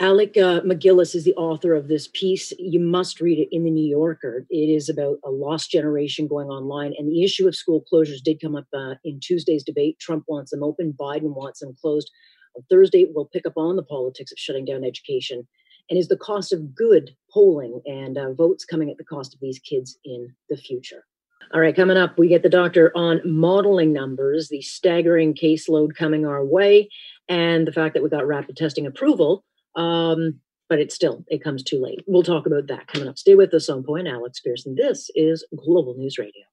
Alec 0.00 0.36
uh, 0.36 0.60
MacGillis 0.62 1.14
is 1.14 1.24
the 1.24 1.34
author 1.34 1.74
of 1.74 1.88
this 1.88 2.08
piece. 2.08 2.52
You 2.58 2.80
must 2.80 3.20
read 3.20 3.38
it 3.38 3.48
in 3.52 3.64
the 3.64 3.70
New 3.70 3.88
Yorker. 3.88 4.46
It 4.50 4.68
is 4.68 4.88
about 4.88 5.18
a 5.24 5.30
lost 5.30 5.70
generation 5.70 6.26
going 6.26 6.48
online. 6.48 6.94
And 6.98 7.08
the 7.08 7.22
issue 7.22 7.46
of 7.46 7.54
school 7.54 7.84
closures 7.92 8.22
did 8.24 8.40
come 8.40 8.56
up 8.56 8.66
uh, 8.74 8.94
in 9.04 9.20
Tuesday's 9.22 9.62
debate. 9.62 9.98
Trump 10.00 10.24
wants 10.28 10.50
them 10.50 10.62
open, 10.62 10.94
Biden 10.98 11.34
wants 11.34 11.60
them 11.60 11.76
closed. 11.80 12.10
On 12.56 12.62
Thursday, 12.70 13.06
we'll 13.14 13.30
pick 13.32 13.46
up 13.46 13.54
on 13.56 13.76
the 13.76 13.82
politics 13.82 14.32
of 14.32 14.38
shutting 14.38 14.64
down 14.64 14.84
education 14.84 15.46
and 15.88 15.98
is 15.98 16.08
the 16.08 16.16
cost 16.16 16.52
of 16.52 16.74
good 16.74 17.14
polling 17.32 17.80
and 17.86 18.16
uh, 18.16 18.32
votes 18.32 18.64
coming 18.64 18.90
at 18.90 18.96
the 18.96 19.04
cost 19.04 19.34
of 19.34 19.40
these 19.40 19.58
kids 19.58 19.98
in 20.04 20.34
the 20.48 20.56
future. 20.56 21.04
All 21.52 21.60
right, 21.60 21.76
coming 21.76 21.96
up, 21.96 22.18
we 22.18 22.28
get 22.28 22.42
the 22.42 22.48
doctor 22.48 22.92
on 22.94 23.20
modeling 23.24 23.92
numbers, 23.92 24.48
the 24.48 24.62
staggering 24.62 25.34
caseload 25.34 25.94
coming 25.94 26.24
our 26.24 26.44
way, 26.44 26.88
and 27.28 27.66
the 27.66 27.72
fact 27.72 27.94
that 27.94 28.02
we 28.02 28.08
got 28.08 28.26
rapid 28.26 28.56
testing 28.56 28.86
approval. 28.86 29.44
Um, 29.74 30.40
but 30.68 30.78
it's 30.78 30.94
still, 30.94 31.24
it 31.28 31.44
comes 31.44 31.62
too 31.62 31.82
late. 31.82 32.02
We'll 32.06 32.22
talk 32.22 32.46
about 32.46 32.68
that 32.68 32.86
coming 32.86 33.06
up. 33.06 33.18
Stay 33.18 33.34
with 33.34 33.52
us 33.52 33.68
on 33.68 33.82
point. 33.82 34.08
Alex 34.08 34.40
Pearson. 34.40 34.74
This 34.74 35.10
is 35.14 35.44
Global 35.54 35.94
News 35.98 36.16
Radio. 36.16 36.44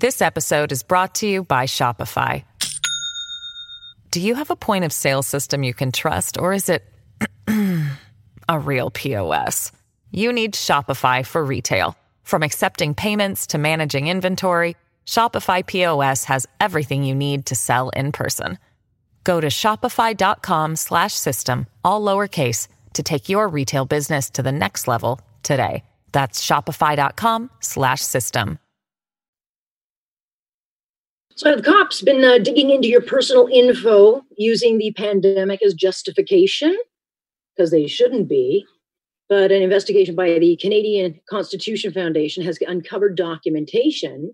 This 0.00 0.20
episode 0.20 0.72
is 0.72 0.82
brought 0.82 1.14
to 1.16 1.26
you 1.26 1.42
by 1.42 1.64
Shopify. 1.64 2.44
Do 4.10 4.20
you 4.20 4.34
have 4.34 4.50
a 4.50 4.56
point 4.56 4.84
of 4.84 4.92
sale 4.92 5.22
system 5.22 5.62
you 5.62 5.72
can 5.72 5.90
trust, 5.90 6.36
or 6.36 6.52
is 6.52 6.68
it 6.68 6.84
a 8.48 8.58
real 8.58 8.90
POS. 8.90 9.70
You 10.10 10.32
need 10.32 10.54
Shopify 10.54 11.26
for 11.26 11.44
retail. 11.44 11.98
From 12.22 12.42
accepting 12.42 12.94
payments 12.94 13.46
to 13.48 13.58
managing 13.58 14.08
inventory, 14.08 14.74
Shopify 15.06 15.66
POS 15.66 16.24
has 16.24 16.46
everything 16.60 17.04
you 17.04 17.14
need 17.14 17.44
to 17.46 17.54
sell 17.54 17.88
in 17.90 18.12
person. 18.12 18.58
Go 19.24 19.40
to 19.40 19.48
shopify.com/system 19.48 21.66
all 21.84 22.00
lowercase 22.00 22.68
to 22.94 23.02
take 23.02 23.28
your 23.28 23.48
retail 23.48 23.84
business 23.84 24.30
to 24.30 24.42
the 24.42 24.52
next 24.52 24.88
level 24.88 25.20
today. 25.42 25.84
That's 26.12 26.46
shopify.com/system. 26.46 28.58
So 31.36 31.50
have 31.50 31.64
cops 31.64 32.00
been 32.00 32.24
uh, 32.24 32.38
digging 32.38 32.70
into 32.70 32.88
your 32.88 33.02
personal 33.02 33.46
info 33.52 34.22
using 34.38 34.78
the 34.78 34.92
pandemic 34.92 35.62
as 35.62 35.74
justification? 35.74 36.74
Because 37.56 37.70
they 37.70 37.86
shouldn't 37.86 38.28
be. 38.28 38.64
But 39.28 39.50
an 39.50 39.62
investigation 39.62 40.14
by 40.14 40.38
the 40.38 40.56
Canadian 40.60 41.20
Constitution 41.28 41.92
Foundation 41.92 42.44
has 42.44 42.58
uncovered 42.66 43.16
documentation 43.16 44.32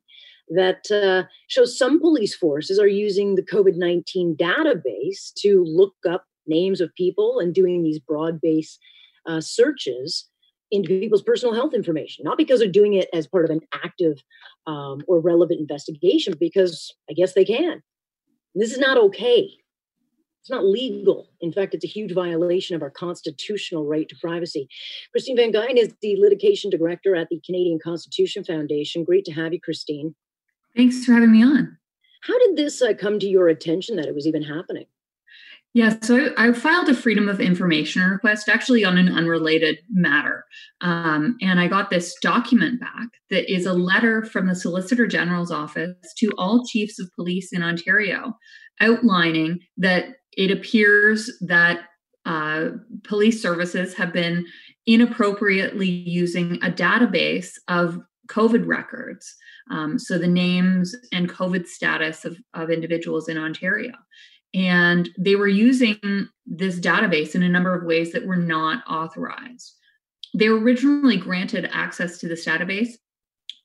that 0.48 0.90
uh, 0.90 1.26
shows 1.48 1.78
some 1.78 1.98
police 1.98 2.34
forces 2.34 2.78
are 2.78 2.88
using 2.88 3.34
the 3.34 3.42
COVID 3.42 3.76
19 3.76 4.36
database 4.36 5.32
to 5.38 5.64
look 5.66 5.94
up 6.08 6.24
names 6.46 6.80
of 6.80 6.94
people 6.94 7.38
and 7.38 7.54
doing 7.54 7.82
these 7.82 7.98
broad 7.98 8.40
based 8.40 8.78
uh, 9.26 9.40
searches 9.40 10.28
into 10.70 10.88
people's 10.88 11.22
personal 11.22 11.54
health 11.54 11.74
information, 11.74 12.24
not 12.24 12.38
because 12.38 12.58
they're 12.58 12.68
doing 12.68 12.94
it 12.94 13.08
as 13.12 13.26
part 13.26 13.44
of 13.44 13.50
an 13.50 13.60
active 13.84 14.22
um, 14.66 15.02
or 15.06 15.20
relevant 15.20 15.60
investigation, 15.60 16.34
because 16.40 16.92
I 17.08 17.12
guess 17.12 17.34
they 17.34 17.44
can. 17.44 17.82
This 18.54 18.72
is 18.72 18.78
not 18.78 18.98
okay. 18.98 19.50
It's 20.42 20.50
not 20.50 20.64
legal. 20.64 21.28
In 21.40 21.52
fact, 21.52 21.72
it's 21.72 21.84
a 21.84 21.88
huge 21.88 22.12
violation 22.12 22.74
of 22.74 22.82
our 22.82 22.90
constitutional 22.90 23.86
right 23.86 24.08
to 24.08 24.16
privacy. 24.20 24.68
Christine 25.12 25.36
Van 25.36 25.52
Geyn 25.52 25.76
is 25.76 25.94
the 26.02 26.16
litigation 26.18 26.68
director 26.68 27.14
at 27.14 27.28
the 27.28 27.40
Canadian 27.46 27.78
Constitution 27.82 28.42
Foundation. 28.42 29.04
Great 29.04 29.24
to 29.26 29.32
have 29.32 29.52
you, 29.52 29.60
Christine. 29.60 30.16
Thanks 30.76 31.04
for 31.04 31.12
having 31.12 31.30
me 31.30 31.44
on. 31.44 31.78
How 32.22 32.36
did 32.40 32.56
this 32.56 32.82
uh, 32.82 32.92
come 32.94 33.20
to 33.20 33.28
your 33.28 33.46
attention 33.46 33.94
that 33.96 34.06
it 34.06 34.16
was 34.16 34.26
even 34.26 34.42
happening? 34.42 34.86
Yeah, 35.74 35.96
so 36.02 36.32
I, 36.36 36.48
I, 36.48 36.52
filed 36.52 36.90
a 36.90 36.94
Freedom 36.94 37.30
of 37.30 37.40
Information 37.40 38.02
request 38.02 38.48
actually 38.48 38.84
on 38.84 38.98
an 38.98 39.08
unrelated 39.08 39.78
matter. 39.90 40.44
Um, 40.82 41.38
and 41.40 41.58
I 41.60 41.66
got 41.66 41.88
this 41.88 42.14
document 42.20 42.78
back 42.78 43.08
that 43.30 43.50
is 43.50 43.64
a 43.64 43.72
letter 43.72 44.22
from 44.22 44.48
the 44.48 44.54
Solicitor 44.54 45.06
General's 45.06 45.50
office 45.50 45.96
to 46.18 46.30
all 46.36 46.66
chiefs 46.66 46.98
of 46.98 47.10
police 47.14 47.52
in 47.52 47.62
Ontario 47.62 48.36
outlining 48.80 49.60
that 49.76 50.16
it 50.36 50.50
appears 50.50 51.30
that 51.40 51.80
uh, 52.24 52.70
police 53.04 53.42
services 53.42 53.94
have 53.94 54.12
been 54.12 54.46
inappropriately 54.86 55.88
using 55.88 56.54
a 56.62 56.70
database 56.70 57.52
of 57.68 58.00
COVID 58.28 58.66
records. 58.66 59.34
Um, 59.70 59.98
so 59.98 60.18
the 60.18 60.28
names 60.28 60.94
and 61.12 61.28
COVID 61.28 61.66
status 61.66 62.24
of, 62.24 62.36
of 62.54 62.70
individuals 62.70 63.28
in 63.28 63.38
Ontario. 63.38 63.92
And 64.54 65.08
they 65.18 65.36
were 65.36 65.48
using 65.48 66.28
this 66.46 66.78
database 66.78 67.34
in 67.34 67.42
a 67.42 67.48
number 67.48 67.74
of 67.74 67.84
ways 67.84 68.12
that 68.12 68.26
were 68.26 68.36
not 68.36 68.84
authorized. 68.88 69.72
They 70.34 70.48
were 70.48 70.58
originally 70.60 71.16
granted 71.16 71.68
access 71.72 72.18
to 72.18 72.28
this 72.28 72.46
database 72.46 72.92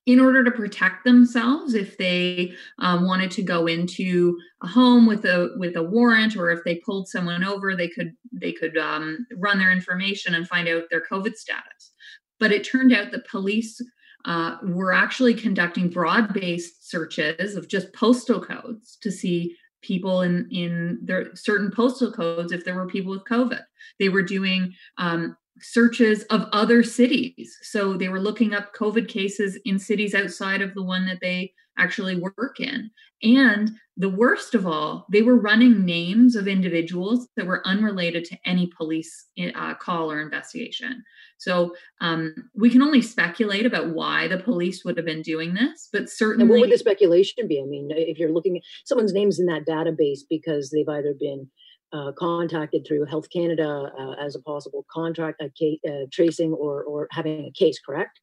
in 0.08 0.22
order 0.22 0.42
to 0.42 0.52
protect 0.52 1.04
themselves 1.04 1.74
if 1.74 1.98
they 1.98 2.54
um, 2.80 3.06
wanted 3.06 3.30
to 3.30 3.44
go 3.44 3.68
into 3.68 4.40
a 4.64 4.68
home 4.68 5.06
with 5.06 5.26
a 5.26 5.54
with 5.58 5.76
a 5.76 5.84
warrant 5.84 6.36
or 6.36 6.50
if 6.50 6.64
they 6.64 6.76
pulled 6.76 7.08
someone 7.08 7.44
over 7.44 7.76
they 7.76 7.90
could 7.90 8.14
they 8.32 8.54
could 8.54 8.78
um, 8.78 9.28
run 9.36 9.60
their 9.60 9.72
information 9.72 10.34
and 10.34 10.48
find 10.48 10.68
out 10.68 10.84
their 10.90 11.04
covid 11.12 11.36
status. 11.36 11.92
But 12.40 12.52
it 12.52 12.64
turned 12.64 12.94
out 12.94 13.12
that 13.12 13.28
police 13.28 13.82
uh, 14.26 14.58
were 14.64 14.94
actually 14.94 15.34
conducting 15.34 15.90
broad-based 15.90 16.90
searches 16.90 17.56
of 17.56 17.68
just 17.68 17.94
postal 17.94 18.40
codes 18.40 18.98
to 19.02 19.12
see 19.12 19.56
people 19.82 20.22
in 20.22 20.48
in 20.52 21.00
their 21.04 21.36
certain 21.36 21.70
postal 21.70 22.14
codes 22.14 22.54
if 22.54 22.64
there 22.64 22.76
were 22.76 22.88
people 22.88 23.12
with 23.12 23.26
covid. 23.26 23.64
They 24.00 24.08
were 24.08 24.24
doing 24.24 24.74
um, 24.98 25.36
searches 25.62 26.24
of 26.24 26.48
other 26.52 26.84
cities. 26.84 27.58
So 27.64 27.98
they 27.98 28.10
were 28.10 28.20
looking 28.20 28.54
up 28.54 28.76
COVID 28.76 29.08
cases 29.08 29.60
in 29.66 29.80
cities 29.80 30.14
outside 30.14 30.62
of 30.62 30.74
the 30.74 30.84
one 30.84 31.06
that 31.08 31.20
they 31.22 31.54
actually 31.78 32.16
work 32.16 32.60
in. 32.60 32.90
And 33.24 33.72
the 33.96 34.10
worst 34.10 34.54
of 34.54 34.68
all, 34.68 35.08
they 35.12 35.24
were 35.24 35.36
running 35.36 35.84
names 35.84 36.36
of 36.36 36.48
individuals 36.48 37.28
that 37.36 37.48
were 37.48 37.66
unrelated 37.66 38.26
to 38.26 38.38
any 38.46 38.70
police 38.78 39.26
uh, 39.56 39.74
call 39.76 40.12
or 40.12 40.22
investigation. 40.22 41.04
So 41.40 41.76
um, 42.00 42.36
we 42.56 42.70
can 42.70 42.84
only 42.84 43.02
speculate 43.02 43.66
about 43.66 43.90
why 43.90 44.28
the 44.28 44.38
police 44.38 44.84
would 44.86 44.98
have 44.98 45.06
been 45.06 45.24
doing 45.24 45.56
this, 45.56 45.90
but 45.92 46.10
certainly. 46.10 46.44
And 46.44 46.50
what 46.50 46.62
would 46.62 46.72
the 46.72 46.78
speculation 46.78 47.48
be? 47.48 47.60
I 47.60 47.66
mean, 47.66 47.90
if 47.92 48.20
you're 48.20 48.32
looking, 48.32 48.58
at 48.58 48.64
someone's 48.86 49.14
name's 49.14 49.40
in 49.40 49.48
that 49.48 49.66
database 49.68 50.20
because 50.30 50.70
they've 50.70 50.90
either 50.90 51.16
been 51.20 51.50
uh, 51.94 52.12
contacted 52.18 52.86
through 52.86 53.06
Health 53.06 53.30
Canada 53.30 53.92
uh, 53.98 54.14
as 54.14 54.36
a 54.36 54.40
possible 54.42 54.86
contract, 54.92 55.42
a 55.42 55.50
case, 55.50 55.80
uh, 55.88 56.06
tracing, 56.12 56.54
or 56.54 56.84
or 56.84 57.08
having 57.12 57.46
a 57.46 57.52
case. 57.52 57.80
Correct. 57.80 58.20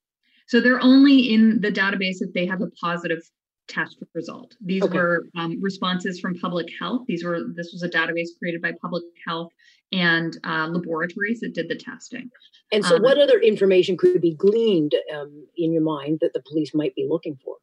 So 0.47 0.61
they're 0.61 0.83
only 0.83 1.33
in 1.33 1.61
the 1.61 1.73
database 1.73 2.17
if 2.21 2.33
they 2.35 2.47
have 2.47 2.61
a 2.61 2.71
positive 2.83 3.21
test 3.67 4.03
result. 4.15 4.55
These 4.61 4.83
Okay. 4.83 4.99
were 4.99 5.25
um, 5.37 5.59
responses 5.63 6.21
from 6.21 6.39
public 6.39 6.69
health. 6.79 7.03
These 7.09 7.25
were 7.25 7.41
this 7.55 7.73
was 7.73 7.83
a 7.83 7.89
database 7.89 8.29
created 8.39 8.61
by 8.61 8.73
public 8.81 9.05
health 9.27 9.51
and 9.93 10.37
uh, 10.45 10.69
laboratories 10.69 11.41
that 11.41 11.55
did 11.55 11.69
the 11.69 11.77
testing. 11.77 12.31
And 12.73 12.85
so, 12.85 12.97
Um, 12.97 13.03
what 13.03 13.19
other 13.19 13.39
information 13.41 13.97
could 13.97 14.21
be 14.21 14.35
gleaned 14.35 14.95
um, 15.15 15.47
in 15.57 15.73
your 15.73 15.83
mind 15.83 16.19
that 16.21 16.33
the 16.35 16.43
police 16.49 16.75
might 16.75 16.95
be 16.95 17.07
looking 17.09 17.39
for? 17.43 17.57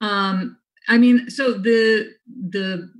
Um, 0.00 0.56
I 0.88 0.96
mean, 0.96 1.28
so 1.28 1.52
the 1.52 2.14
the 2.26 2.90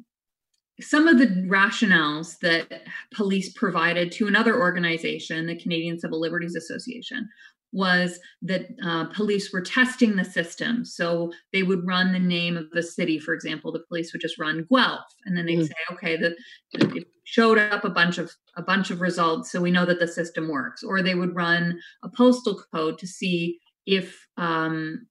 some 0.81 1.09
of 1.09 1.19
the 1.19 1.27
rationales 1.49 2.39
that 2.41 2.83
police 3.15 3.53
provided 3.53 4.13
to 4.13 4.27
another 4.27 4.59
organization, 4.59 5.47
the 5.47 5.57
Canadian 5.61 5.99
Civil 5.99 6.21
Liberties 6.21 6.57
Association, 6.57 7.29
was 7.73 8.19
that 8.43 8.67
uh, 8.85 9.05
police 9.15 9.53
were 9.53 9.61
testing 9.61 10.17
the 10.17 10.25
system. 10.25 10.85
So 10.85 11.33
they 11.53 11.63
would 11.63 11.87
run 11.87 12.13
the 12.13 12.19
name 12.19 12.57
of 12.57 12.69
the 12.73 12.83
city, 12.83 13.19
for 13.19 13.33
example. 13.33 13.71
The 13.71 13.85
police 13.89 14.13
would 14.13 14.21
just 14.21 14.41
run 14.41 14.67
Guelph, 14.73 15.07
and 15.25 15.37
then 15.37 15.47
they'd 15.47 15.61
Mhm. 15.61 15.69
say, 15.69 15.75
okay, 15.93 16.17
the 16.17 16.37
it 16.73 17.07
showed 17.25 17.59
up 17.59 17.85
a 17.85 17.91
bunch 17.91 18.19
of 18.19 18.33
a 18.57 18.63
bunch 18.63 18.91
of 18.91 19.01
results, 19.01 19.53
so 19.53 19.61
we 19.61 19.71
know 19.71 19.87
that 19.87 20.01
the 20.01 20.09
system 20.09 20.49
works. 20.49 20.83
Or 20.83 21.01
they 21.01 21.15
would 21.15 21.37
run 21.37 21.81
a 22.03 22.09
postal 22.09 22.61
code 22.75 22.99
to 22.99 23.07
see 23.07 23.61
if 23.87 24.27
um, 24.37 25.07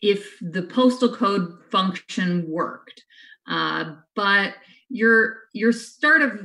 if 0.00 0.38
the 0.40 0.62
postal 0.62 1.14
code 1.14 1.58
function 1.70 2.48
worked. 2.48 3.04
Uh, 3.46 3.96
but 4.14 4.54
you're 4.88 5.36
you're 5.52 5.72
sort 5.72 6.22
of 6.22 6.40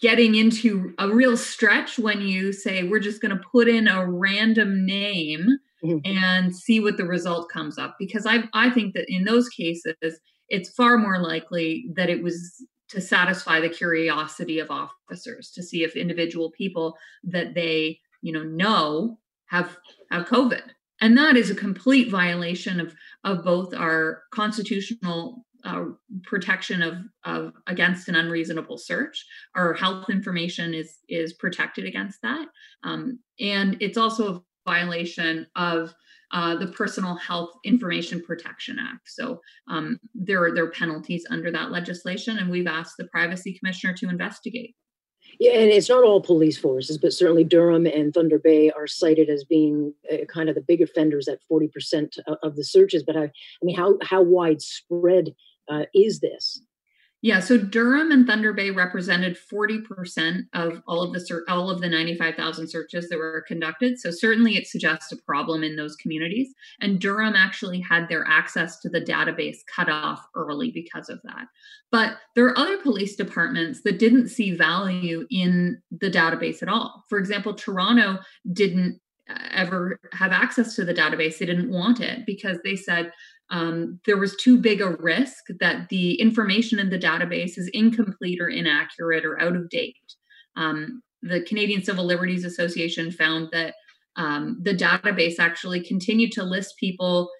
getting 0.00 0.34
into 0.34 0.94
a 0.98 1.08
real 1.08 1.36
stretch 1.36 1.98
when 1.98 2.20
you 2.20 2.52
say 2.52 2.82
we're 2.84 2.98
just 2.98 3.20
going 3.20 3.36
to 3.36 3.42
put 3.52 3.68
in 3.68 3.88
a 3.88 4.06
random 4.10 4.84
name 4.86 5.48
Mhm. 5.84 6.00
and 6.04 6.54
see 6.54 6.78
what 6.78 6.96
the 6.96 7.04
result 7.04 7.48
comes 7.50 7.76
up 7.76 7.96
because 7.98 8.24
I 8.24 8.44
I 8.54 8.70
think 8.70 8.94
that 8.94 9.06
in 9.08 9.24
those 9.24 9.48
cases 9.48 9.94
it's 10.48 10.70
far 10.70 10.96
more 10.96 11.18
likely 11.20 11.86
that 11.96 12.08
it 12.08 12.22
was 12.22 12.64
to 12.90 13.00
satisfy 13.00 13.58
the 13.58 13.68
curiosity 13.68 14.60
of 14.60 14.70
officers 14.70 15.50
to 15.50 15.62
see 15.62 15.82
if 15.82 15.96
individual 15.96 16.52
people 16.52 16.96
that 17.24 17.54
they 17.54 17.98
you 18.20 18.32
know 18.32 18.44
know 18.44 19.18
have 19.46 19.76
have 20.12 20.26
covid 20.26 20.62
and 21.00 21.18
that 21.18 21.36
is 21.36 21.50
a 21.50 21.54
complete 21.54 22.08
violation 22.10 22.78
of 22.78 22.94
of 23.24 23.42
both 23.44 23.74
our 23.74 24.22
constitutional 24.30 25.44
uh, 25.64 25.84
protection 26.24 26.82
of, 26.82 26.94
of 27.24 27.52
against 27.66 28.08
an 28.08 28.14
unreasonable 28.14 28.78
search. 28.78 29.24
Our 29.54 29.74
health 29.74 30.10
information 30.10 30.74
is 30.74 30.98
is 31.08 31.34
protected 31.34 31.84
against 31.86 32.20
that, 32.22 32.46
um, 32.84 33.18
and 33.40 33.76
it's 33.80 33.98
also 33.98 34.34
a 34.34 34.40
violation 34.64 35.46
of 35.56 35.94
uh, 36.32 36.56
the 36.56 36.68
Personal 36.68 37.16
Health 37.16 37.50
Information 37.64 38.22
Protection 38.22 38.78
Act. 38.80 39.06
So 39.06 39.40
um, 39.68 39.98
there 40.14 40.42
are 40.44 40.54
there 40.54 40.64
are 40.64 40.70
penalties 40.70 41.26
under 41.30 41.50
that 41.50 41.70
legislation, 41.70 42.38
and 42.38 42.50
we've 42.50 42.66
asked 42.66 42.96
the 42.98 43.08
Privacy 43.08 43.58
Commissioner 43.58 43.94
to 43.98 44.08
investigate. 44.08 44.74
Yeah, 45.40 45.52
and 45.52 45.70
it's 45.70 45.88
not 45.88 46.04
all 46.04 46.20
police 46.20 46.58
forces, 46.58 46.98
but 46.98 47.12
certainly 47.12 47.42
Durham 47.42 47.86
and 47.86 48.12
Thunder 48.12 48.38
Bay 48.38 48.70
are 48.70 48.86
cited 48.86 49.30
as 49.30 49.44
being 49.44 49.94
uh, 50.12 50.24
kind 50.26 50.48
of 50.48 50.54
the 50.54 50.60
big 50.60 50.82
offenders 50.82 51.26
at 51.26 51.42
forty 51.48 51.68
percent 51.68 52.16
of 52.42 52.56
the 52.56 52.64
searches. 52.64 53.02
But 53.02 53.16
I, 53.16 53.24
I 53.24 53.62
mean, 53.62 53.76
how 53.76 53.98
how 54.02 54.22
widespread 54.22 55.34
uh, 55.70 55.84
is 55.94 56.20
this? 56.20 56.62
Yeah, 57.24 57.38
so 57.38 57.56
Durham 57.56 58.10
and 58.10 58.26
Thunder 58.26 58.52
Bay 58.52 58.70
represented 58.70 59.38
40% 59.38 60.40
of 60.54 60.82
all 60.88 61.02
of 61.02 61.12
the 61.12 61.20
ser- 61.20 61.44
all 61.48 61.70
of 61.70 61.80
the 61.80 61.88
95,000 61.88 62.66
searches 62.66 63.08
that 63.08 63.16
were 63.16 63.44
conducted. 63.46 64.00
So 64.00 64.10
certainly 64.10 64.56
it 64.56 64.66
suggests 64.66 65.12
a 65.12 65.16
problem 65.18 65.62
in 65.62 65.76
those 65.76 65.94
communities. 65.94 66.52
And 66.80 67.00
Durham 67.00 67.36
actually 67.36 67.80
had 67.80 68.08
their 68.08 68.26
access 68.26 68.80
to 68.80 68.88
the 68.88 69.00
database 69.00 69.58
cut 69.72 69.88
off 69.88 70.20
early 70.34 70.72
because 70.72 71.08
of 71.08 71.20
that. 71.22 71.46
But 71.92 72.16
there 72.34 72.46
are 72.46 72.58
other 72.58 72.78
police 72.78 73.14
departments 73.14 73.82
that 73.84 74.00
didn't 74.00 74.28
see 74.28 74.56
value 74.56 75.24
in 75.30 75.80
the 75.92 76.10
database 76.10 76.60
at 76.60 76.68
all. 76.68 77.04
For 77.08 77.18
example, 77.18 77.54
Toronto 77.54 78.18
didn't 78.52 79.00
ever 79.50 79.98
have 80.12 80.32
access 80.32 80.74
to 80.76 80.84
the 80.84 80.94
database. 80.94 81.38
They 81.38 81.46
didn't 81.46 81.70
want 81.70 82.00
it 82.00 82.26
because 82.26 82.58
they 82.64 82.76
said 82.76 83.12
um, 83.50 84.00
there 84.06 84.16
was 84.16 84.36
too 84.36 84.58
big 84.58 84.80
a 84.80 84.96
risk 84.96 85.44
that 85.60 85.88
the 85.90 86.14
information 86.14 86.78
in 86.78 86.90
the 86.90 86.98
database 86.98 87.58
is 87.58 87.70
incomplete 87.74 88.40
or 88.40 88.48
inaccurate 88.48 89.24
or 89.24 89.40
out 89.40 89.56
of 89.56 89.68
date. 89.68 89.96
Um, 90.56 91.02
the 91.22 91.42
Canadian 91.42 91.84
Civil 91.84 92.04
Liberties 92.04 92.44
Association 92.44 93.10
found 93.10 93.48
that 93.52 93.74
um, 94.16 94.58
the 94.62 94.74
database 94.74 95.38
actually 95.38 95.82
continued 95.82 96.32
to 96.32 96.42
list 96.42 96.74
people 96.78 97.30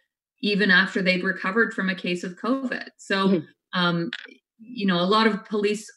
even 0.41 0.71
after 0.71 1.03
they'd 1.03 1.25
recovered 1.25 1.73
from 1.73 1.89
a 1.89 1.95
case 1.95 2.25
of 2.25 2.37
COVID. 2.37 2.89
So, 2.99 3.29
Mhm. 3.29 3.47
um, 3.75 4.11
you 4.59 4.87
know, 4.87 5.01
a 5.01 5.07
lot 5.07 5.27
of 5.27 5.45
police, 5.45 5.91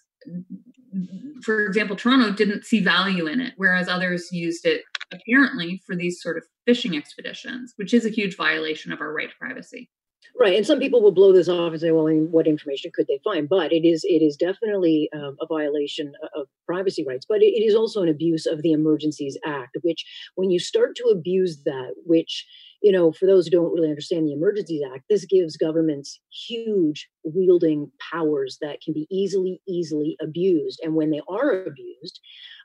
for 1.41 1.65
example, 1.65 1.95
Toronto 1.95 2.31
didn't 2.31 2.65
see 2.65 2.79
value 2.79 3.27
in 3.27 3.39
it, 3.39 3.53
whereas 3.58 3.88
others 3.88 4.31
used 4.31 4.65
it 4.65 4.84
apparently 5.12 5.82
for 5.86 5.96
these 5.96 6.22
sort 6.22 6.38
of 6.38 6.44
fishing 6.65 6.96
expeditions, 6.96 7.74
which 7.78 7.94
is 7.94 8.06
a 8.06 8.10
huge 8.10 8.36
violation 8.36 8.91
of 8.91 9.02
our 9.02 9.13
right 9.13 9.30
to 9.30 9.36
privacy. 9.39 9.89
Right, 10.38 10.58
and 10.58 10.65
some 10.65 10.80
people 10.80 11.02
will 11.02 11.13
blow 11.13 11.32
this 11.32 11.48
off 11.48 11.72
and 11.72 11.80
say, 11.80 11.91
"Well, 11.91 12.08
what 12.08 12.48
information 12.48 12.91
could 12.94 13.08
they 13.08 13.22
find?" 13.24 13.48
But 13.48 13.72
it 13.72 13.86
is 13.86 14.04
it 14.04 14.22
is 14.22 14.36
definitely 14.36 15.10
um, 15.13 15.38
a 15.39 15.46
violation 15.46 16.13
of 16.36 16.48
privacy 16.65 17.06
rights. 17.08 17.26
But 17.28 17.41
it, 17.41 17.54
it 17.54 17.63
is 17.63 17.76
also 17.76 18.02
an 18.02 18.10
abuse 18.10 18.46
of 18.46 18.62
the 18.62 18.72
Emergencies 18.72 19.38
Act, 19.46 19.78
which 19.84 20.04
when 20.36 20.52
you 20.52 20.60
start 20.60 20.96
to 20.98 21.06
abuse 21.06 21.62
that, 21.63 21.94
which 22.06 22.46
you 22.82 22.91
know, 22.91 23.12
for 23.12 23.26
those 23.26 23.46
who 23.46 23.52
don't 23.52 23.74
really 23.74 23.89
understand 23.89 24.28
the 24.28 24.34
Emergencies 24.34 24.84
Act, 24.94 25.06
this 25.10 25.26
gives 25.26 25.58
governments 25.58 26.20
huge 26.48 27.10
wielding 27.24 27.91
powers 28.12 28.58
that 28.62 28.80
can 28.82 28.94
be 28.94 29.08
easily 29.10 29.62
easily 29.68 30.18
abused, 30.22 30.80
and 30.84 30.96
when 30.96 31.12
they 31.12 31.22
are 31.30 31.63
abused, 31.63 32.20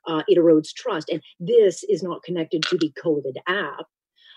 uh, 0.06 0.22
it 0.28 0.38
erodes 0.38 0.72
trust. 0.74 1.08
And 1.08 1.22
this 1.38 1.84
is 1.84 2.02
not 2.02 2.22
connected 2.22 2.62
to 2.64 2.78
the 2.78 2.92
COVID 3.02 3.36
app. 3.46 3.86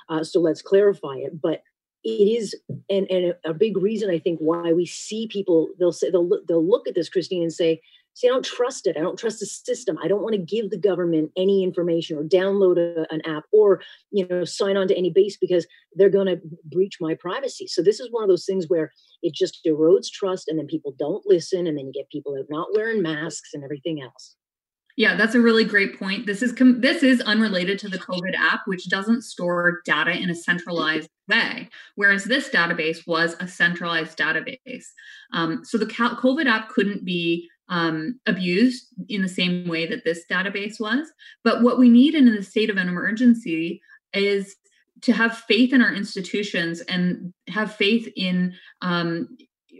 Uh, 0.09 0.23
so 0.23 0.39
let's 0.39 0.61
clarify 0.61 1.15
it. 1.15 1.41
But 1.41 1.61
it 2.03 2.09
is 2.09 2.55
and 2.89 3.09
and 3.09 3.33
a, 3.45 3.53
big 3.53 3.77
reason 3.77 4.09
i 4.09 4.19
think 4.19 4.39
why 4.39 4.73
we 4.73 4.85
see 4.85 5.27
people 5.27 5.69
they'll 5.79 5.91
say 5.91 6.09
they'll 6.09 6.27
look, 6.27 6.45
they'll 6.47 6.67
look 6.67 6.87
at 6.87 6.95
this 6.95 7.09
christine 7.09 7.43
and 7.43 7.53
say 7.53 7.79
see 8.13 8.27
i 8.27 8.31
don't 8.31 8.45
trust 8.45 8.85
it 8.87 8.97
i 8.97 8.99
don't 8.99 9.17
trust 9.17 9.39
the 9.39 9.45
system 9.45 9.97
i 10.03 10.07
don't 10.07 10.21
want 10.21 10.35
to 10.35 10.41
give 10.41 10.69
the 10.69 10.77
government 10.77 11.31
any 11.37 11.63
information 11.63 12.17
or 12.17 12.23
download 12.23 12.77
a, 12.77 13.11
an 13.13 13.21
app 13.25 13.43
or 13.51 13.81
you 14.11 14.27
know 14.27 14.43
sign 14.43 14.75
on 14.75 14.87
to 14.87 14.97
any 14.97 15.09
base 15.09 15.37
because 15.37 15.65
they're 15.95 16.09
going 16.09 16.27
to 16.27 16.41
breach 16.65 16.97
my 16.99 17.15
privacy 17.15 17.67
so 17.67 17.81
this 17.81 17.99
is 17.99 18.09
one 18.11 18.23
of 18.23 18.29
those 18.29 18.45
things 18.45 18.65
where 18.67 18.91
it 19.21 19.33
just 19.33 19.59
erodes 19.65 20.11
trust 20.11 20.49
and 20.49 20.59
then 20.59 20.67
people 20.67 20.93
don't 20.99 21.23
listen 21.25 21.67
and 21.67 21.77
then 21.77 21.87
you 21.87 21.93
get 21.93 22.09
people 22.09 22.35
out 22.37 22.45
not 22.49 22.67
wearing 22.75 23.01
masks 23.01 23.51
and 23.53 23.63
everything 23.63 24.01
else 24.01 24.35
Yeah, 24.95 25.15
that's 25.15 25.33
a 25.33 25.41
really 25.41 25.63
great 25.63 25.97
point. 25.97 26.27
This 26.27 26.43
is 26.43 26.51
com- 26.51 26.81
this 26.81 27.01
is 27.01 27.19
unrelated 27.21 27.79
to 27.79 27.89
the 27.89 27.97
COVID 27.97 28.35
app, 28.37 28.61
which 28.65 28.89
doesn't 28.89 29.23
store 29.23 29.81
data 29.85 30.11
in 30.11 30.29
a 30.29 30.35
centralized 30.35 31.09
way, 31.27 31.69
whereas 31.95 32.25
this 32.25 32.49
database 32.49 33.07
was 33.07 33.35
a 33.39 33.47
centralized 33.47 34.17
database. 34.17 34.85
Um, 35.31 35.65
so 35.65 35.77
the 35.77 35.87
COVID 35.87 36.45
app 36.45 36.69
couldn't 36.69 37.03
be 37.03 37.49
um, 37.69 38.19
abused 38.27 38.85
in 39.09 39.23
the 39.23 39.29
same 39.29 39.67
way 39.67 39.87
that 39.87 40.03
this 40.03 40.25
database 40.29 40.79
was. 40.79 41.11
But 41.43 41.63
what 41.63 41.79
we 41.79 41.89
need 41.89 42.13
in 42.13 42.25
the 42.25 42.43
state 42.43 42.69
of 42.69 42.77
an 42.77 42.87
emergency 42.87 43.81
is 44.13 44.55
to 45.01 45.13
have 45.13 45.37
faith 45.37 45.73
in 45.73 45.81
our 45.81 45.93
institutions 45.93 46.81
and 46.81 47.33
have 47.49 47.75
faith 47.75 48.07
in 48.15 48.53
um, 48.81 49.27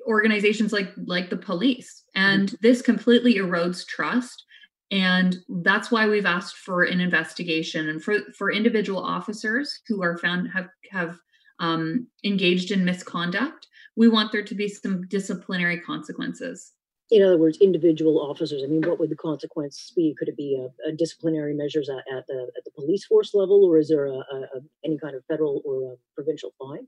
organizations 0.07 0.73
like 0.73 0.91
like 1.05 1.29
the 1.29 1.37
police. 1.37 2.03
And 2.15 2.55
this 2.61 2.81
completely 2.81 3.35
erodes 3.35 3.85
trust 3.85 4.43
and 4.93 5.37
that's 5.63 5.89
why 5.89 6.07
we've 6.07 6.25
asked 6.25 6.57
for 6.57 6.83
an 6.83 7.01
investigation. 7.01 7.89
And 7.89 8.01
for 8.01 8.19
for 8.37 8.51
individual 8.51 9.03
officers 9.03 9.79
who 9.87 10.03
are 10.03 10.17
found 10.17 10.49
have 10.51 10.69
have 10.91 11.17
um, 11.59 12.07
engaged 12.23 12.71
in 12.71 12.85
misconduct 12.85 13.67
we 13.95 14.07
want 14.07 14.31
there 14.31 14.43
to 14.43 14.55
be 14.55 14.67
some 14.67 15.07
disciplinary 15.07 15.79
consequences. 15.79 16.71
In 17.11 17.21
other 17.21 17.37
words 17.37 17.57
individual 17.61 18.19
officers 18.19 18.63
i 18.63 18.67
mean 18.67 18.81
what 18.81 18.99
would 18.99 19.09
the 19.09 19.15
consequence 19.15 19.91
be? 19.95 20.15
Could 20.17 20.29
it 20.29 20.37
be 20.37 20.55
a, 20.63 20.89
a 20.89 20.91
disciplinary 20.93 21.53
measures 21.53 21.89
at, 21.89 22.03
at 22.15 22.25
the 22.27 22.51
at 22.57 22.63
the 22.63 22.71
police 22.71 23.05
force 23.05 23.33
level 23.33 23.65
or 23.65 23.77
is 23.79 23.89
there 23.89 24.05
a, 24.05 24.17
a, 24.17 24.61
any 24.85 24.97
kind 24.97 25.15
of 25.15 25.23
federal 25.25 25.61
or 25.65 25.97
provincial 26.15 26.53
fine 26.59 26.87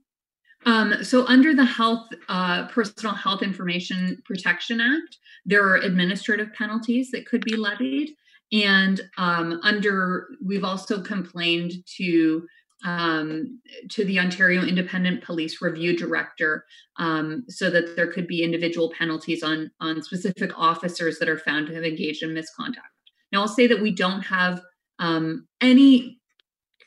um, 0.66 1.02
so 1.02 1.26
under 1.26 1.54
the 1.54 1.64
health 1.64 2.08
uh, 2.28 2.68
personal 2.68 3.14
health 3.14 3.42
information 3.42 4.20
protection 4.24 4.80
act 4.80 5.18
there 5.46 5.64
are 5.64 5.76
administrative 5.76 6.52
penalties 6.52 7.10
that 7.12 7.24
could 7.24 7.42
be 7.44 7.56
levied. 7.56 8.10
And 8.52 9.00
um, 9.16 9.60
under 9.62 10.28
we've 10.44 10.64
also 10.64 11.00
complained 11.00 11.72
to 11.96 12.46
um, 12.84 13.60
to 13.90 14.04
the 14.04 14.20
ontario 14.20 14.62
independent 14.62 15.24
police 15.24 15.62
review 15.62 15.96
director 15.96 16.66
um, 16.98 17.44
so 17.48 17.70
that 17.70 17.96
there 17.96 18.12
could 18.12 18.26
be 18.26 18.42
individual 18.42 18.92
penalties 18.96 19.42
on 19.42 19.70
on 19.80 20.02
specific 20.02 20.56
officers 20.58 21.18
that 21.18 21.28
are 21.28 21.38
found 21.38 21.68
to 21.68 21.74
have 21.74 21.84
engaged 21.84 22.22
in 22.22 22.34
misconduct. 22.34 22.86
Now 23.32 23.40
i'll 23.40 23.48
say 23.48 23.66
that 23.66 23.80
we 23.80 23.92
don't 23.92 24.22
have 24.22 24.60
um, 24.98 25.46
any 25.60 26.20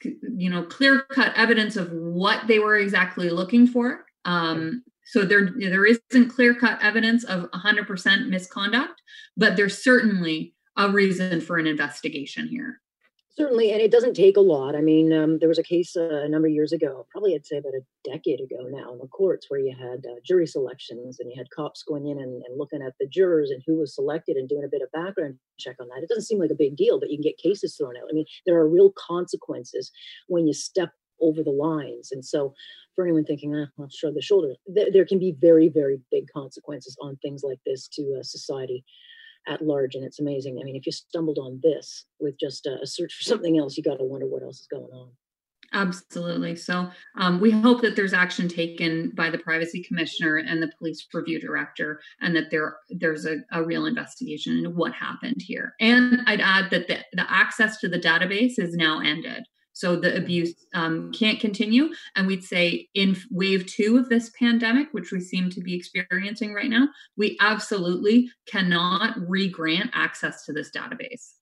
you 0.04 0.50
know 0.50 0.64
clear 0.64 1.02
cut 1.12 1.34
evidence 1.36 1.76
of 1.76 1.92
what 1.92 2.48
they 2.48 2.60
were 2.60 2.78
exactly 2.78 3.30
looking 3.30 3.68
for 3.68 4.06
um, 4.26 4.84
So 5.12 5.26
there, 5.26 5.50
there 5.58 5.86
isn't 5.86 6.30
clear 6.30 6.54
cut 6.54 6.78
evidence 6.84 7.24
of 7.24 7.50
100% 7.50 8.30
misconduct, 8.30 9.02
but 9.36 9.56
there's 9.58 9.84
certainly 9.84 10.54
a 10.78 10.88
reason 10.88 11.42
for 11.42 11.58
an 11.58 11.66
investigation 11.66 12.48
here. 12.48 12.80
Certainly, 13.38 13.72
and 13.72 13.82
it 13.82 13.92
doesn't 13.92 14.16
take 14.16 14.38
a 14.38 14.42
lot. 14.42 14.76
I 14.76 14.82
mean, 14.82 15.14
um, 15.14 15.40
there 15.40 15.48
was 15.48 15.60
a 15.60 15.64
case 15.64 15.96
uh, 15.96 16.24
a 16.24 16.28
number 16.28 16.48
of 16.48 16.54
years 16.54 16.74
ago, 16.74 17.06
probably 17.12 17.36
I'd 17.36 17.46
say 17.46 17.58
about 17.58 17.74
a 17.74 18.10
decade 18.10 18.42
ago 18.42 18.68
now, 18.70 18.92
in 18.92 18.98
the 18.98 19.08
courts 19.08 19.46
where 19.50 19.60
you 19.60 19.74
had 19.78 20.04
uh, 20.06 20.20
jury 20.26 20.48
selections 20.48 21.20
and 21.20 21.32
you 21.32 21.38
had 21.38 21.50
cops 21.52 21.84
going 21.84 22.08
in 22.08 22.20
and, 22.20 22.42
and, 22.44 22.58
looking 22.58 22.82
at 22.82 22.94
the 23.00 23.08
jurors 23.08 23.52
and 23.52 23.64
who 23.66 23.78
was 23.78 23.96
selected 23.96 24.36
and 24.36 24.50
doing 24.50 24.64
a 24.66 24.70
bit 24.70 24.82
of 24.82 24.92
background 24.92 25.36
check 25.58 25.78
on 25.80 25.88
that. 25.88 26.04
It 26.04 26.10
doesn't 26.10 26.26
seem 26.26 26.40
like 26.40 26.52
a 26.52 26.56
big 26.56 26.76
deal, 26.76 27.00
but 27.00 27.12
you 27.12 27.18
can 27.18 27.24
get 27.24 27.38
cases 27.38 27.76
thrown 27.78 27.96
out. 27.96 28.10
I 28.10 28.14
mean, 28.14 28.26
there 28.46 28.58
are 28.58 28.68
real 28.68 28.92
consequences 28.98 29.92
when 30.28 30.48
you 30.48 30.54
step 30.54 30.90
over 31.22 31.44
the 31.44 31.52
lines. 31.52 32.12
And 32.12 32.26
so, 32.26 32.54
for 32.96 33.06
anyone 33.06 33.26
thinking, 33.26 33.56
ah, 33.56 33.68
I'll 33.80 33.90
shrug 33.90 34.16
the 34.16 34.22
shoulders, 34.22 34.58
there, 34.68 34.92
there, 34.92 35.06
can 35.06 35.20
be 35.20 35.36
very, 35.40 35.70
very 35.70 36.00
big 36.12 36.26
consequences 36.34 36.98
on 37.02 37.16
things 37.18 37.44
like 37.44 37.60
this 37.66 37.88
to 37.90 38.18
uh, 38.20 38.24
society 38.24 38.84
at 39.50 39.62
large. 39.62 39.96
And 39.96 40.06
it's 40.06 40.20
amazing. 40.20 40.60
I 40.62 40.64
mean, 40.64 40.76
if 40.76 40.86
you 40.86 40.92
stumbled 40.92 41.40
on 41.40 41.60
this 41.62 42.06
with 42.20 42.36
just 42.40 42.66
a, 42.66 42.86
search 42.86 43.14
for 43.14 43.24
something 43.24 43.58
else, 43.58 43.76
you 43.76 43.84
got 43.84 43.98
to 43.98 44.06
wonder 44.06 44.28
what 44.28 44.44
else 44.44 44.60
is 44.60 44.68
going 44.68 44.92
on. 44.94 45.10
Absolutely. 45.72 46.56
So 46.56 46.90
um, 47.16 47.40
we 47.40 47.52
hope 47.52 47.82
that 47.82 47.96
there's 47.96 48.14
action 48.14 48.48
taken 48.48 49.12
by 49.16 49.30
the 49.30 49.38
privacy 49.38 49.84
commissioner 49.84 50.38
and 50.38 50.64
the 50.64 50.72
police 50.80 51.06
review 51.14 51.40
director, 51.40 52.02
and 52.22 52.36
that 52.36 52.50
there 52.50 52.78
there's 52.90 53.26
a, 53.26 53.38
a 53.52 53.64
real 53.64 53.86
investigation 53.86 54.58
into 54.58 54.72
what 54.72 54.94
happened 54.94 55.42
here. 55.42 55.76
And 55.80 56.22
I'd 56.26 56.42
add 56.42 56.72
that 56.72 56.88
the, 56.88 57.00
the 57.14 57.32
access 57.32 57.78
to 57.82 57.88
the 57.88 58.00
database 58.00 58.54
is 58.58 58.74
now 58.74 59.00
ended. 59.00 59.44
So 59.80 59.96
the 59.96 60.14
abuse 60.18 60.56
um, 60.74 61.10
can't 61.14 61.40
continue. 61.40 61.88
And 62.18 62.28
we'd 62.28 62.44
say 62.44 62.90
in 62.96 63.16
wave 63.32 63.66
two 63.66 63.98
of 63.98 64.10
this 64.10 64.30
pandemic, 64.38 64.90
which 64.92 65.14
we 65.14 65.22
seem 65.22 65.50
to 65.52 65.62
be 65.62 65.74
experiencing 65.74 66.54
right 66.54 66.70
now, 66.70 66.90
we 67.16 67.38
absolutely 67.40 68.30
cannot 68.46 69.16
re-grant 69.26 69.92
access 69.94 70.44
to 70.48 70.52
this 70.52 70.70
database. 70.70 71.36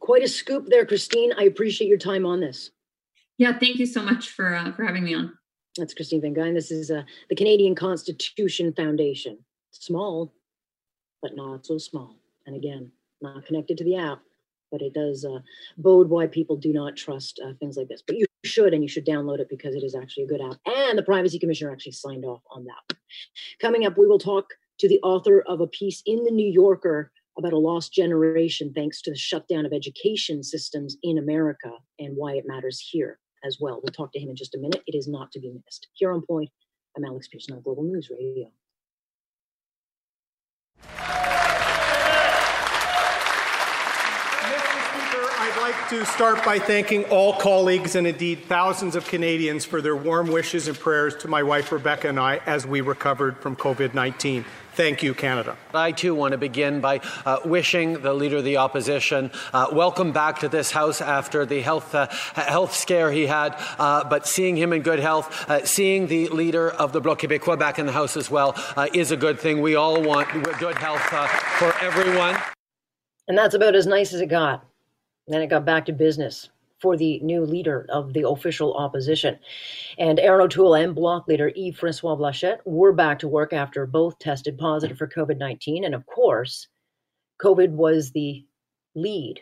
Quite 0.00 0.22
a 0.22 0.28
scoop 0.28 0.68
there, 0.70 0.86
Christine. 0.86 1.34
I 1.36 1.42
appreciate 1.42 1.88
your 1.88 1.98
time 1.98 2.24
on 2.24 2.40
this. 2.40 2.70
Yeah, 3.36 3.58
thank 3.58 3.76
you 3.76 3.84
so 3.84 4.02
much 4.02 4.30
for 4.30 4.54
uh, 4.54 4.72
for 4.72 4.84
having 4.84 5.04
me 5.04 5.14
on. 5.14 5.36
That's 5.76 5.92
Christine 5.92 6.22
Van 6.22 6.34
Geyn. 6.34 6.54
This 6.54 6.70
is 6.70 6.90
uh, 6.90 7.02
the 7.28 7.36
Canadian 7.36 7.74
Constitution 7.74 8.72
Foundation. 8.72 9.36
Small, 9.72 10.32
but 11.20 11.36
not 11.36 11.66
so 11.66 11.76
small. 11.76 12.16
And 12.46 12.56
again, 12.56 12.92
not 13.20 13.44
connected 13.44 13.76
to 13.76 13.84
the 13.84 13.96
app 13.96 14.20
but 14.74 14.82
it 14.82 14.92
does 14.92 15.24
uh, 15.24 15.38
bode 15.78 16.10
why 16.10 16.26
people 16.26 16.56
do 16.56 16.72
not 16.72 16.96
trust 16.96 17.40
uh, 17.46 17.52
things 17.60 17.76
like 17.76 17.86
this. 17.86 18.02
But 18.04 18.16
you 18.16 18.26
should, 18.44 18.74
and 18.74 18.82
you 18.82 18.88
should 18.88 19.06
download 19.06 19.38
it 19.38 19.46
because 19.48 19.76
it 19.76 19.84
is 19.84 19.94
actually 19.94 20.24
a 20.24 20.26
good 20.26 20.40
app. 20.40 20.58
And 20.66 20.98
the 20.98 21.04
Privacy 21.04 21.38
Commissioner 21.38 21.70
actually 21.70 21.92
signed 21.92 22.24
off 22.24 22.42
on 22.50 22.64
that. 22.64 22.96
Coming 23.60 23.86
up, 23.86 23.96
we 23.96 24.08
will 24.08 24.18
talk 24.18 24.46
to 24.80 24.88
the 24.88 24.98
author 25.04 25.44
of 25.46 25.60
a 25.60 25.68
piece 25.68 26.02
in 26.06 26.24
the 26.24 26.32
New 26.32 26.50
Yorker 26.50 27.12
about 27.38 27.52
a 27.52 27.56
lost 27.56 27.92
generation 27.92 28.72
thanks 28.74 29.00
to 29.02 29.12
the 29.12 29.16
shutdown 29.16 29.64
of 29.64 29.72
education 29.72 30.42
systems 30.42 30.96
in 31.04 31.18
America 31.18 31.70
and 32.00 32.16
why 32.16 32.32
it 32.32 32.42
matters 32.44 32.80
here 32.80 33.20
as 33.44 33.58
well. 33.60 33.80
We'll 33.80 33.92
talk 33.92 34.12
to 34.14 34.18
him 34.18 34.28
in 34.28 34.34
just 34.34 34.56
a 34.56 34.58
minute. 34.58 34.82
It 34.88 34.96
is 34.96 35.06
not 35.06 35.30
to 35.32 35.40
be 35.40 35.52
missed. 35.64 35.86
Here 35.92 36.10
on 36.10 36.22
Point, 36.26 36.50
I'm 36.96 37.04
Alex 37.04 37.28
Pierson 37.28 37.54
on 37.54 37.62
Global 37.62 37.84
News 37.84 38.10
Radio. 38.10 38.50
Like 45.64 45.88
to 45.88 46.04
start 46.04 46.44
by 46.44 46.58
thanking 46.58 47.04
all 47.04 47.32
colleagues 47.32 47.94
and 47.96 48.06
indeed 48.06 48.44
thousands 48.44 48.94
of 48.96 49.06
Canadians 49.06 49.64
for 49.64 49.80
their 49.80 49.96
warm 49.96 50.28
wishes 50.28 50.68
and 50.68 50.78
prayers 50.78 51.16
to 51.16 51.26
my 51.26 51.42
wife 51.42 51.72
Rebecca 51.72 52.08
and 52.08 52.20
I 52.20 52.42
as 52.44 52.66
we 52.66 52.82
recovered 52.82 53.38
from 53.38 53.56
COVID 53.56 53.94
19. 53.94 54.44
Thank 54.74 55.02
you, 55.02 55.14
Canada. 55.14 55.56
I 55.72 55.92
too 55.92 56.14
want 56.14 56.32
to 56.32 56.38
begin 56.38 56.80
by 56.80 57.00
uh, 57.24 57.38
wishing 57.46 58.02
the 58.02 58.12
Leader 58.12 58.36
of 58.38 58.44
the 58.44 58.58
Opposition 58.58 59.30
uh, 59.52 59.68
welcome 59.72 60.12
back 60.12 60.40
to 60.40 60.48
this 60.50 60.70
House 60.70 61.00
after 61.00 61.46
the 61.46 61.62
health, 61.62 61.94
uh, 61.94 62.08
health 62.34 62.74
scare 62.74 63.10
he 63.10 63.26
had. 63.26 63.56
Uh, 63.78 64.04
but 64.04 64.26
seeing 64.26 64.56
him 64.56 64.72
in 64.72 64.82
good 64.82 64.98
health, 64.98 65.48
uh, 65.48 65.64
seeing 65.64 66.08
the 66.08 66.28
Leader 66.28 66.70
of 66.70 66.92
the 66.92 67.00
Bloc 67.00 67.20
Québécois 67.20 67.58
back 67.58 67.78
in 67.78 67.86
the 67.86 67.92
House 67.92 68.16
as 68.16 68.30
well, 68.30 68.54
uh, 68.76 68.88
is 68.92 69.12
a 69.12 69.16
good 69.16 69.38
thing. 69.38 69.62
We 69.62 69.76
all 69.76 70.02
want 70.02 70.28
good 70.58 70.76
health 70.76 71.02
for 71.58 71.74
everyone. 71.80 72.36
And 73.28 73.38
that's 73.38 73.54
about 73.54 73.74
as 73.74 73.86
nice 73.86 74.12
as 74.12 74.20
it 74.20 74.26
got. 74.26 74.66
Then 75.26 75.42
it 75.42 75.48
got 75.48 75.64
back 75.64 75.86
to 75.86 75.92
business 75.92 76.50
for 76.80 76.96
the 76.96 77.18
new 77.20 77.46
leader 77.46 77.86
of 77.88 78.12
the 78.12 78.28
official 78.28 78.74
opposition. 78.74 79.38
And 79.96 80.20
Erin 80.20 80.42
O'Toole 80.42 80.74
and 80.74 80.94
bloc 80.94 81.26
leader 81.26 81.50
Yves 81.56 81.78
Francois 81.78 82.16
Blanchet 82.16 82.60
were 82.66 82.92
back 82.92 83.18
to 83.20 83.28
work 83.28 83.52
after 83.52 83.86
both 83.86 84.18
tested 84.18 84.58
positive 84.58 84.98
for 84.98 85.08
COVID 85.08 85.38
19. 85.38 85.84
And 85.84 85.94
of 85.94 86.04
course, 86.06 86.68
COVID 87.40 87.70
was 87.70 88.10
the 88.12 88.44
lead 88.94 89.40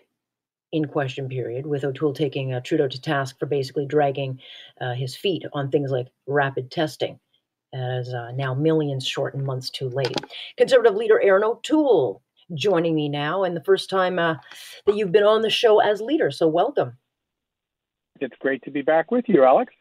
in 0.73 0.87
question 0.87 1.29
period, 1.29 1.67
with 1.67 1.85
O'Toole 1.85 2.15
taking 2.15 2.55
uh, 2.55 2.61
Trudeau 2.61 2.89
to 2.89 3.01
task 3.01 3.39
for 3.39 3.47
basically 3.47 3.87
dragging 3.87 4.41
uh, 4.81 4.95
his 4.95 5.15
feet 5.15 5.45
on 5.53 5.71
things 5.71 5.91
like 5.91 6.09
rapid 6.27 6.71
testing, 6.71 7.19
as 7.75 8.13
uh, 8.15 8.31
now 8.33 8.55
millions 8.55 9.07
short 9.07 9.35
and 9.35 9.45
months 9.45 9.69
too 9.69 9.91
late. 9.91 10.17
Conservative 10.57 10.95
leader 10.95 11.21
Erin 11.21 11.45
O'Toole 11.45 12.23
joining 12.55 12.95
me 12.95 13.09
now 13.09 13.45
and 13.45 13.57
the 13.57 13.65
first 13.65 13.91
time 13.91 14.19
uh, 14.19 14.37
that 14.87 14.97
you've 14.97 15.13
been 15.13 15.25
on 15.25 15.43
the 15.43 15.51
show 15.51 15.81
as 15.81 16.01
leader. 16.01 16.31
So, 16.31 16.47
welcome. 16.49 16.97
It's 18.21 18.37
great 18.39 18.63
to 18.63 18.71
be 18.71 18.83
back 18.83 19.11
with 19.11 19.29
you, 19.29 19.45
Alex. 19.45 19.73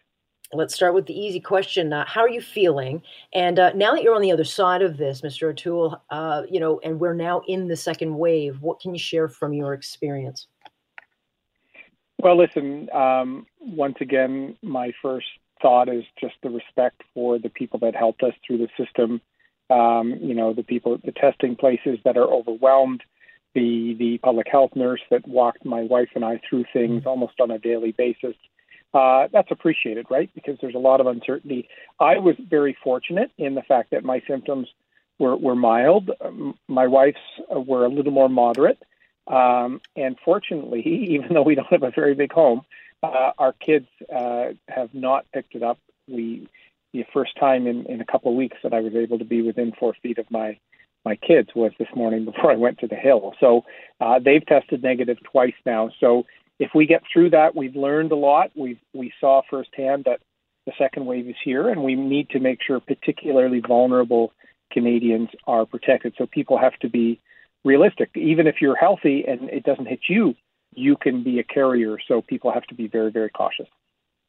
Let's 0.54 0.76
start 0.76 0.94
with 0.94 1.06
the 1.06 1.18
easy 1.18 1.40
question. 1.40 1.94
Uh, 1.94 2.06
how 2.06 2.22
are 2.22 2.30
you 2.30 2.42
feeling? 2.42 3.02
And 3.34 3.58
uh, 3.58 3.72
now 3.74 3.94
that 3.94 4.04
you're 4.04 4.16
on 4.16 4.22
the 4.22 4.34
other 4.34 4.44
side 4.44 4.82
of 4.82 4.98
this, 4.98 5.22
Mr. 5.22 5.50
O'Toole, 5.50 6.02
uh, 6.10 6.44
you 6.50 6.60
know, 6.60 6.82
and 6.84 7.00
we're 7.00 7.14
now 7.14 7.42
in 7.48 7.68
the 7.68 7.78
second 7.78 8.18
wave, 8.18 8.60
what 8.60 8.82
can 8.82 8.94
you 8.94 9.00
share 9.00 9.30
from 9.30 9.54
your 9.54 9.74
experience? 9.74 10.48
Well, 12.22 12.38
listen, 12.38 12.90
um, 12.94 13.46
once 13.60 13.96
again, 14.02 14.58
my 14.62 14.92
first 15.02 15.26
thought 15.62 15.88
is 15.88 16.04
just 16.20 16.36
the 16.44 16.50
respect 16.50 17.02
for 17.14 17.40
the 17.40 17.50
people 17.50 17.80
that 17.80 17.96
helped 17.96 18.22
us 18.22 18.34
through 18.46 18.58
the 18.58 18.68
system 18.78 19.22
um, 19.72 20.18
you 20.22 20.34
know, 20.34 20.54
the 20.54 20.64
people, 20.64 20.98
the 21.04 21.14
testing 21.14 21.56
places 21.56 21.98
that 22.04 22.18
are 22.18 22.28
overwhelmed, 22.28 23.02
the 23.54 23.96
the 23.98 24.18
public 24.20 24.48
health 24.52 24.72
nurse 24.76 25.02
that 25.10 25.28
walked 25.28 25.66
my 25.66 25.82
wife 25.82 26.10
and 26.16 26.26
I 26.26 26.42
through 26.48 26.66
things 26.74 27.00
mm-hmm. 27.00 27.08
almost 27.08 27.40
on 27.40 27.52
a 27.52 27.60
daily 27.60 27.92
basis. 27.92 28.36
Uh, 28.94 29.28
that's 29.32 29.52
appreciated, 29.52 30.06
right? 30.10 30.30
Because 30.36 30.58
there's 30.60 30.76
a 30.76 30.80
lot 30.80 31.00
of 31.00 31.08
uncertainty. 31.08 31.70
I 32.00 32.18
was 32.18 32.36
very 32.50 32.78
fortunate 32.84 33.32
in 33.38 33.56
the 33.56 33.62
fact 33.62 33.92
that 33.92 34.04
my 34.04 34.22
symptoms 34.28 34.68
were, 35.18 35.38
were 35.38 35.56
mild. 35.56 36.12
Um, 36.20 36.56
my 36.68 36.88
wife's 36.88 37.20
were 37.50 37.86
a 37.86 37.90
little 37.90 38.12
more 38.12 38.28
moderate. 38.28 38.84
Um, 39.28 39.80
and 39.96 40.18
fortunately, 40.26 40.82
even 41.12 41.34
though 41.34 41.44
we 41.44 41.56
don't 41.56 41.68
have 41.68 41.84
a 41.84 41.92
very 41.92 42.16
big 42.16 42.34
home, 42.34 42.64
uh, 43.02 43.32
our 43.38 43.54
kids 43.54 43.88
uh, 44.14 44.50
have 44.68 44.94
not 44.94 45.26
picked 45.32 45.56
it 45.56 45.64
up. 45.64 45.80
We 46.08 46.50
the 46.94 47.06
first 47.14 47.32
time 47.40 47.68
in, 47.68 47.86
in 47.86 48.02
a 48.02 48.06
couple 48.06 48.32
of 48.32 48.38
weeks 48.38 48.58
that 48.64 48.74
I 48.74 48.82
was 48.82 48.94
able 48.96 49.20
to 49.20 49.26
be 49.26 49.42
within 49.42 49.74
four 49.80 49.94
feet 50.02 50.18
of 50.18 50.30
my 50.30 50.58
my 51.04 51.16
kids 51.16 51.50
was 51.56 51.72
this 51.80 51.88
morning 51.96 52.26
before 52.32 52.52
I 52.52 52.56
went 52.56 52.80
to 52.80 52.88
the 52.88 52.96
hill. 52.96 53.34
So 53.40 53.64
uh, 54.00 54.20
they've 54.24 54.46
tested 54.46 54.84
negative 54.84 55.18
twice 55.24 55.56
now. 55.66 55.90
So 56.00 56.26
if 56.60 56.72
we 56.76 56.86
get 56.86 57.02
through 57.12 57.32
that, 57.32 57.56
we've 57.56 57.76
learned 57.76 58.12
a 58.12 58.16
lot. 58.16 58.52
We 58.56 58.80
we 58.94 59.12
saw 59.20 59.42
firsthand 59.50 60.06
that 60.06 60.20
the 60.66 60.74
second 60.78 61.06
wave 61.06 61.28
is 61.28 61.36
here, 61.44 61.70
and 61.70 61.84
we 61.84 61.96
need 61.96 62.30
to 62.32 62.40
make 62.40 62.60
sure 62.66 62.80
particularly 62.80 63.62
vulnerable 63.68 64.32
Canadians 64.72 65.30
are 65.48 65.66
protected. 65.66 66.14
So 66.18 66.28
people 66.28 66.58
have 66.58 66.78
to 66.80 66.90
be 66.90 67.20
realistic. 67.66 68.12
Even 68.16 68.48
if 68.48 68.56
you're 68.62 68.76
healthy 68.76 69.26
and 69.28 69.50
it 69.50 69.64
doesn't 69.64 69.88
hit 69.88 70.02
you, 70.08 70.36
you 70.74 70.96
can 70.96 71.24
be 71.24 71.40
a 71.40 71.44
carrier. 71.44 71.98
So 72.08 72.22
people 72.22 72.52
have 72.52 72.64
to 72.68 72.76
be 72.76 72.88
very 72.88 73.12
very 73.12 73.30
cautious. 73.30 73.68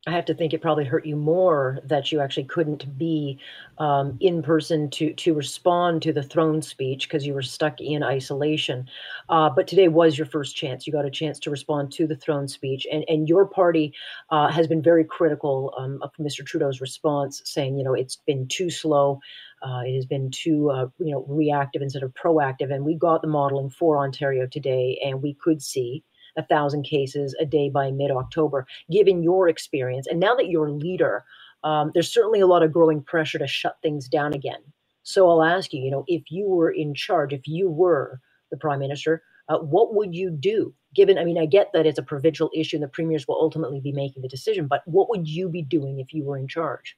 I 0.05 0.11
have 0.11 0.25
to 0.25 0.35
think 0.35 0.53
it 0.53 0.61
probably 0.61 0.85
hurt 0.85 1.07
you 1.07 1.15
more 1.15 1.79
that 1.85 2.11
you 2.11 2.21
actually 2.21 2.45
couldn't 2.45 2.99
be 2.99 3.39
um, 3.79 4.17
in 4.19 4.43
person 4.43 4.91
to 4.91 5.13
to 5.15 5.33
respond 5.33 6.03
to 6.03 6.13
the 6.13 6.25
throne 6.25 6.61
speech 6.61 7.09
because 7.09 7.25
you 7.25 7.35
were 7.35 7.43
stuck 7.43 7.81
in 7.81 8.03
isolation. 8.03 8.89
Uh, 9.29 9.49
but 9.49 9.69
today 9.69 9.87
was 9.87 10.19
your 10.19 10.27
first 10.27 10.57
chance. 10.57 10.89
You 10.89 10.93
got 10.93 11.05
a 11.05 11.11
chance 11.11 11.39
to 11.41 11.51
respond 11.51 11.93
to 11.93 12.09
the 12.09 12.17
throne 12.17 12.49
speech, 12.49 12.85
and 12.91 13.05
and 13.07 13.29
your 13.29 13.47
party 13.47 13.95
uh, 14.31 14.49
has 14.51 14.67
been 14.67 14.83
very 14.83 15.05
critical 15.05 15.73
um, 15.79 16.01
of 16.03 16.11
Mr. 16.19 16.45
Trudeau's 16.45 16.81
response, 16.81 17.41
saying 17.45 17.79
you 17.79 17.85
know 17.85 17.95
it's 17.95 18.17
been 18.17 18.49
too 18.49 18.71
slow. 18.71 19.21
Uh, 19.63 19.83
it 19.87 19.95
has 19.95 20.07
been 20.07 20.29
too, 20.33 20.73
uh, 20.73 20.89
you 20.99 21.13
know, 21.13 21.25
reactive 21.29 21.81
instead 21.81 22.03
of 22.03 22.13
proactive, 22.15 22.75
and 22.75 22.85
we 22.85 22.97
got 22.97 23.23
the 23.23 23.29
modeling 23.29 23.71
for 23.71 23.99
Ontario 23.99 24.49
today, 24.49 25.01
and 25.05 25.23
we 25.23 25.35
could 25.35 25.63
see 25.63 26.03
a 26.37 26.45
thousand 26.45 26.85
cases 26.85 27.35
a 27.41 27.45
day 27.45 27.69
by 27.69 27.91
mid 27.91 28.11
October, 28.11 28.67
given 28.91 29.23
your 29.23 29.49
experience. 29.49 30.07
And 30.07 30.21
now 30.21 30.35
that 30.35 30.49
you're 30.49 30.67
a 30.67 30.73
leader, 30.73 31.25
um, 31.65 31.91
there's 31.95 32.13
certainly 32.13 32.41
a 32.41 32.47
lot 32.47 32.63
of 32.63 32.73
growing 32.73 33.03
pressure 33.03 33.39
to 33.39 33.47
shut 33.47 33.77
things 33.83 34.09
down 34.09 34.33
again. 34.35 34.61
So 35.03 35.29
I'll 35.29 35.43
ask 35.43 35.73
you, 35.73 35.83
you 35.83 35.91
know, 35.91 36.05
if 36.07 36.31
you 36.31 36.49
were 36.49 36.71
in 36.71 36.95
charge, 36.95 37.33
if 37.33 37.47
you 37.47 37.69
were 37.71 38.21
the 38.51 38.57
prime 38.57 38.79
minister, 38.79 39.23
uh, 39.49 39.59
what 39.59 39.95
would 39.95 40.15
you 40.15 40.31
do? 40.31 40.75
Given, 40.95 41.19
I 41.19 41.25
mean, 41.25 41.39
I 41.39 41.47
get 41.47 41.71
that 41.73 41.87
it's 41.87 41.99
a 41.99 42.03
provincial 42.03 42.51
issue 42.55 42.77
and 42.77 42.83
the 42.83 42.89
premiers 42.89 43.27
will 43.27 43.41
ultimately 43.41 43.81
be 43.81 43.93
making 43.93 44.23
the 44.23 44.29
decision, 44.29 44.67
but 44.67 44.83
what 44.87 45.09
would 45.09 45.27
you 45.27 45.49
be 45.49 45.63
doing 45.63 45.99
if 45.99 46.13
you 46.13 46.25
were 46.25 46.37
in 46.37 46.47
charge? 46.47 46.97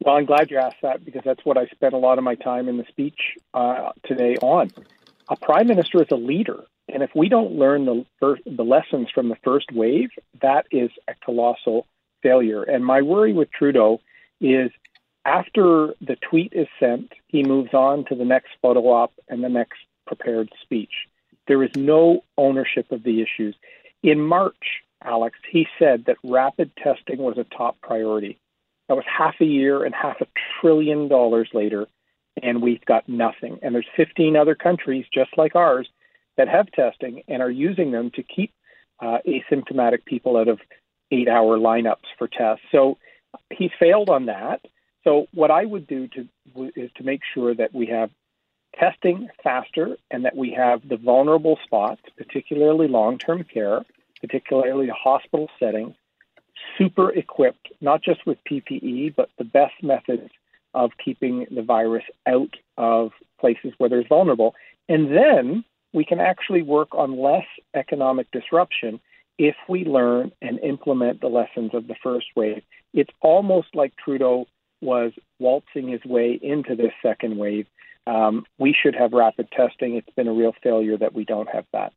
Well, 0.00 0.16
I'm 0.16 0.26
glad 0.26 0.50
you 0.50 0.58
asked 0.58 0.76
that 0.82 1.04
because 1.04 1.22
that's 1.24 1.44
what 1.44 1.58
I 1.58 1.66
spent 1.66 1.92
a 1.92 1.98
lot 1.98 2.18
of 2.18 2.24
my 2.24 2.36
time 2.36 2.68
in 2.68 2.76
the 2.76 2.84
speech 2.88 3.18
uh, 3.52 3.90
today 4.04 4.36
on. 4.36 4.70
A 5.28 5.36
prime 5.36 5.66
minister 5.66 6.00
is 6.00 6.08
a 6.10 6.16
leader, 6.16 6.64
and 6.88 7.02
if 7.02 7.10
we 7.14 7.28
don't 7.28 7.52
learn 7.52 7.84
the 7.84 8.04
first, 8.18 8.42
the 8.44 8.64
lessons 8.64 9.08
from 9.14 9.28
the 9.28 9.36
first 9.44 9.66
wave, 9.72 10.10
that 10.40 10.66
is 10.70 10.90
a 11.06 11.14
colossal 11.24 11.86
failure. 12.22 12.62
And 12.62 12.84
my 12.84 13.02
worry 13.02 13.32
with 13.32 13.50
Trudeau 13.50 14.00
is 14.40 14.70
after 15.24 15.94
the 16.00 16.16
tweet 16.16 16.52
is 16.54 16.68
sent, 16.80 17.12
he 17.26 17.42
moves 17.42 17.74
on 17.74 18.04
to 18.06 18.14
the 18.14 18.24
next 18.24 18.48
photo 18.62 18.80
op 18.88 19.12
and 19.28 19.44
the 19.44 19.48
next 19.48 19.78
prepared 20.06 20.48
speech. 20.62 20.92
There 21.46 21.62
is 21.62 21.70
no 21.76 22.24
ownership 22.36 22.90
of 22.90 23.02
the 23.02 23.22
issues. 23.22 23.54
In 24.02 24.20
March, 24.20 24.82
Alex, 25.04 25.38
he 25.50 25.66
said 25.78 26.04
that 26.06 26.16
rapid 26.24 26.70
testing 26.76 27.18
was 27.18 27.36
a 27.38 27.44
top 27.44 27.80
priority. 27.80 28.38
That 28.88 28.94
was 28.94 29.04
half 29.06 29.34
a 29.40 29.44
year 29.44 29.84
and 29.84 29.94
half 29.94 30.20
a 30.20 30.26
trillion 30.60 31.08
dollars 31.08 31.50
later, 31.52 31.86
and 32.42 32.62
we've 32.62 32.84
got 32.84 33.08
nothing. 33.08 33.58
And 33.62 33.74
there's 33.74 33.86
15 33.96 34.34
other 34.36 34.54
countries 34.54 35.04
just 35.12 35.36
like 35.36 35.54
ours 35.54 35.88
that 36.38 36.48
have 36.48 36.70
testing 36.72 37.22
and 37.28 37.42
are 37.42 37.50
using 37.50 37.90
them 37.90 38.10
to 38.14 38.22
keep 38.22 38.52
uh, 39.00 39.18
asymptomatic 39.26 40.04
people 40.06 40.36
out 40.38 40.48
of 40.48 40.58
eight-hour 41.10 41.58
lineups 41.58 42.06
for 42.16 42.26
tests. 42.28 42.64
So 42.72 42.96
he's 43.50 43.70
failed 43.78 44.08
on 44.08 44.26
that. 44.26 44.62
So 45.04 45.26
what 45.34 45.50
I 45.50 45.64
would 45.64 45.86
do 45.86 46.08
to 46.08 46.28
is 46.74 46.90
to 46.96 47.02
make 47.02 47.20
sure 47.34 47.54
that 47.54 47.74
we 47.74 47.86
have 47.86 48.10
testing 48.78 49.28
faster 49.42 49.96
and 50.10 50.24
that 50.24 50.36
we 50.36 50.52
have 50.52 50.86
the 50.88 50.96
vulnerable 50.96 51.58
spots, 51.64 52.02
particularly 52.16 52.88
long-term 52.88 53.44
care, 53.44 53.84
particularly 54.20 54.88
hospital 54.88 55.48
settings, 55.58 55.94
super 56.76 57.10
equipped, 57.10 57.68
not 57.80 58.02
just 58.02 58.26
with 58.26 58.38
PPE, 58.50 59.14
but 59.16 59.30
the 59.38 59.44
best 59.44 59.74
methods 59.82 60.30
of 60.74 60.90
keeping 61.02 61.46
the 61.50 61.62
virus 61.62 62.04
out 62.26 62.54
of 62.76 63.12
places 63.40 63.72
where 63.78 63.88
there's 63.88 64.06
vulnerable. 64.08 64.54
And 64.88 65.16
then 65.16 65.64
we 65.92 66.04
can 66.04 66.20
actually 66.20 66.62
work 66.62 66.94
on 66.94 67.20
less 67.20 67.46
economic 67.74 68.30
disruption 68.30 69.00
if 69.38 69.54
we 69.68 69.84
learn 69.84 70.32
and 70.42 70.58
implement 70.60 71.20
the 71.20 71.28
lessons 71.28 71.70
of 71.72 71.86
the 71.86 71.94
first 72.02 72.26
wave. 72.34 72.62
It's 72.92 73.12
almost 73.20 73.68
like 73.74 73.94
Trudeau 73.96 74.46
was 74.80 75.12
waltzing 75.38 75.88
his 75.88 76.04
way 76.04 76.38
into 76.40 76.74
this 76.74 76.92
second 77.02 77.38
wave. 77.38 77.66
Um, 78.06 78.44
we 78.58 78.74
should 78.80 78.94
have 78.94 79.12
rapid 79.12 79.50
testing. 79.50 79.96
It's 79.96 80.10
been 80.16 80.28
a 80.28 80.32
real 80.32 80.54
failure 80.62 80.96
that 80.96 81.14
we 81.14 81.24
don't 81.24 81.48
have 81.50 81.66
that. 81.72 81.92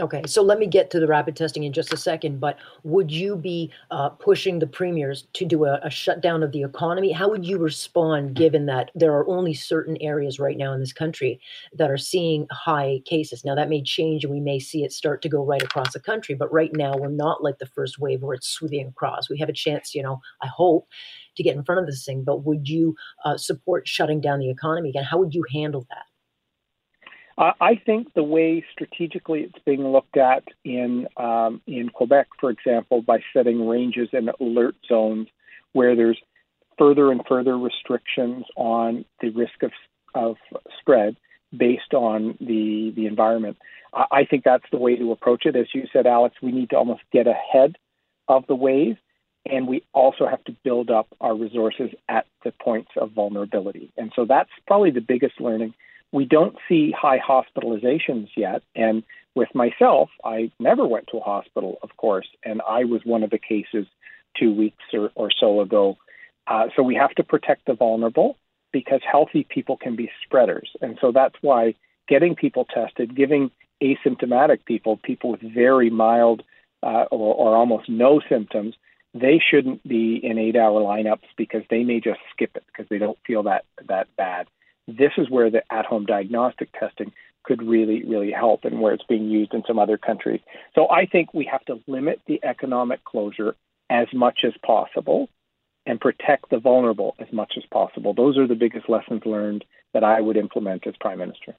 Okay, 0.00 0.22
so 0.26 0.42
let 0.42 0.58
me 0.58 0.66
get 0.66 0.90
to 0.90 0.98
the 0.98 1.06
rapid 1.06 1.36
testing 1.36 1.62
in 1.62 1.72
just 1.72 1.92
a 1.92 1.96
second. 1.96 2.40
But 2.40 2.58
would 2.82 3.12
you 3.12 3.36
be 3.36 3.70
uh, 3.92 4.08
pushing 4.08 4.58
the 4.58 4.66
premiers 4.66 5.28
to 5.34 5.44
do 5.44 5.66
a, 5.66 5.78
a, 5.84 5.90
shutdown 5.90 6.42
of 6.42 6.50
the 6.50 6.62
economy? 6.62 7.12
How 7.12 7.30
would 7.30 7.46
you 7.46 7.58
respond 7.58 8.34
given 8.34 8.66
that 8.66 8.90
there 8.96 9.12
are 9.12 9.28
only 9.28 9.54
certain 9.54 9.96
areas 10.00 10.40
right 10.40 10.56
now 10.56 10.72
in 10.72 10.80
this 10.80 10.92
country 10.92 11.40
that 11.74 11.92
are 11.92 11.96
seeing 11.96 12.48
high 12.50 13.02
cases? 13.04 13.44
Now, 13.44 13.54
that 13.54 13.68
may 13.68 13.84
change 13.84 14.24
and 14.24 14.34
we 14.34 14.40
may 14.40 14.58
see 14.58 14.82
it 14.82 14.92
start 14.92 15.22
to 15.22 15.28
go 15.28 15.44
right 15.44 15.62
across 15.62 15.92
the 15.92 16.00
country. 16.00 16.34
But 16.34 16.52
right 16.52 16.74
now, 16.74 16.96
we're 16.96 17.08
not 17.08 17.44
like 17.44 17.58
the 17.58 17.66
first 17.66 18.00
wave 18.00 18.20
where 18.20 18.34
it's 18.34 18.48
sweeping 18.48 18.88
across. 18.88 19.30
We 19.30 19.38
have 19.38 19.48
a 19.48 19.52
chance, 19.52 19.94
you 19.94 20.02
know, 20.02 20.20
I 20.42 20.48
hope, 20.48 20.88
to 21.36 21.44
get 21.44 21.54
in 21.54 21.62
front 21.62 21.82
of 21.82 21.86
this 21.86 22.04
thing. 22.04 22.24
But 22.24 22.44
would 22.44 22.68
you 22.68 22.96
uh, 23.24 23.36
support 23.36 23.86
shutting 23.86 24.20
down 24.20 24.40
the 24.40 24.50
economy 24.50 24.88
again? 24.88 25.04
How 25.04 25.18
would 25.18 25.34
you 25.34 25.44
handle 25.52 25.86
that? 25.88 26.06
Uh, 27.36 27.52
I 27.60 27.74
think 27.74 28.14
the 28.14 28.22
way 28.22 28.64
strategically 28.72 29.40
it's 29.40 29.58
being 29.64 29.86
looked 29.86 30.16
at 30.16 30.44
in 30.64 31.08
um, 31.16 31.60
in 31.66 31.88
Quebec, 31.88 32.28
for 32.38 32.50
example, 32.50 33.02
by 33.02 33.18
setting 33.32 33.66
ranges 33.66 34.08
and 34.12 34.30
alert 34.40 34.76
zones 34.88 35.28
where 35.72 35.96
there's 35.96 36.18
further 36.78 37.10
and 37.10 37.22
further 37.28 37.58
restrictions 37.58 38.44
on 38.56 39.04
the 39.20 39.30
risk 39.30 39.62
of 39.62 39.72
of 40.14 40.36
spread 40.78 41.16
based 41.56 41.92
on 41.92 42.36
the 42.40 42.92
the 42.94 43.06
environment. 43.06 43.56
I, 43.92 44.04
I 44.12 44.24
think 44.24 44.44
that's 44.44 44.64
the 44.70 44.78
way 44.78 44.94
to 44.96 45.10
approach 45.10 45.44
it. 45.44 45.56
As 45.56 45.66
you 45.74 45.88
said, 45.92 46.06
Alex, 46.06 46.36
we 46.40 46.52
need 46.52 46.70
to 46.70 46.76
almost 46.76 47.02
get 47.12 47.26
ahead 47.26 47.76
of 48.28 48.46
the 48.46 48.54
wave, 48.54 48.96
and 49.44 49.66
we 49.66 49.82
also 49.92 50.26
have 50.28 50.42
to 50.44 50.56
build 50.62 50.88
up 50.88 51.08
our 51.20 51.34
resources 51.34 51.90
at 52.08 52.26
the 52.44 52.52
points 52.52 52.92
of 52.96 53.10
vulnerability. 53.10 53.90
And 53.96 54.12
so 54.14 54.24
that's 54.24 54.50
probably 54.68 54.92
the 54.92 55.00
biggest 55.00 55.40
learning 55.40 55.74
we 56.12 56.24
don't 56.24 56.56
see 56.68 56.92
high 56.92 57.18
hospitalizations 57.18 58.28
yet. 58.36 58.62
And 58.74 59.02
with 59.34 59.48
myself, 59.54 60.10
I 60.24 60.52
never 60.58 60.86
went 60.86 61.08
to 61.08 61.18
a 61.18 61.22
hospital, 61.22 61.78
of 61.82 61.96
course, 61.96 62.28
and 62.44 62.62
I 62.68 62.84
was 62.84 63.02
one 63.04 63.22
of 63.22 63.30
the 63.30 63.38
cases 63.38 63.86
two 64.38 64.52
weeks 64.52 64.84
or, 64.92 65.10
or 65.14 65.30
so 65.30 65.60
ago. 65.60 65.96
Uh, 66.46 66.66
so 66.76 66.82
we 66.82 66.94
have 66.94 67.14
to 67.16 67.24
protect 67.24 67.66
the 67.66 67.74
vulnerable 67.74 68.36
because 68.72 69.00
healthy 69.10 69.46
people 69.48 69.76
can 69.76 69.96
be 69.96 70.10
spreaders. 70.24 70.70
And 70.80 70.98
so 71.00 71.12
that's 71.12 71.36
why 71.40 71.74
getting 72.08 72.34
people 72.34 72.64
tested, 72.64 73.16
giving 73.16 73.50
asymptomatic 73.82 74.64
people, 74.64 74.96
people 74.98 75.30
with 75.30 75.40
very 75.40 75.90
mild 75.90 76.42
uh, 76.82 77.04
or, 77.10 77.34
or 77.34 77.56
almost 77.56 77.88
no 77.88 78.20
symptoms, 78.28 78.74
they 79.14 79.40
shouldn't 79.50 79.86
be 79.86 80.20
in 80.22 80.38
eight 80.38 80.56
hour 80.56 80.80
lineups 80.80 81.28
because 81.36 81.62
they 81.70 81.84
may 81.84 82.00
just 82.00 82.20
skip 82.32 82.50
it 82.56 82.64
because 82.66 82.88
they 82.88 82.98
don't 82.98 83.18
feel 83.26 83.44
that 83.44 83.64
that 83.88 84.08
bad. 84.16 84.46
This 84.86 85.12
is 85.16 85.30
where 85.30 85.50
the 85.50 85.62
at 85.72 85.86
home 85.86 86.06
diagnostic 86.06 86.70
testing 86.78 87.12
could 87.44 87.62
really, 87.62 88.04
really 88.04 88.32
help 88.32 88.64
and 88.64 88.80
where 88.80 88.94
it's 88.94 89.04
being 89.08 89.28
used 89.28 89.54
in 89.54 89.62
some 89.66 89.78
other 89.78 89.98
countries. 89.98 90.40
So 90.74 90.90
I 90.90 91.06
think 91.06 91.32
we 91.34 91.48
have 91.50 91.64
to 91.66 91.80
limit 91.86 92.20
the 92.26 92.40
economic 92.42 93.04
closure 93.04 93.54
as 93.90 94.06
much 94.14 94.40
as 94.44 94.52
possible 94.64 95.28
and 95.86 96.00
protect 96.00 96.48
the 96.50 96.58
vulnerable 96.58 97.14
as 97.18 97.30
much 97.32 97.54
as 97.56 97.64
possible. 97.70 98.14
Those 98.14 98.38
are 98.38 98.46
the 98.46 98.54
biggest 98.54 98.88
lessons 98.88 99.22
learned 99.26 99.64
that 99.92 100.04
I 100.04 100.20
would 100.20 100.36
implement 100.36 100.86
as 100.86 100.94
Prime 101.00 101.18
Minister. 101.18 101.54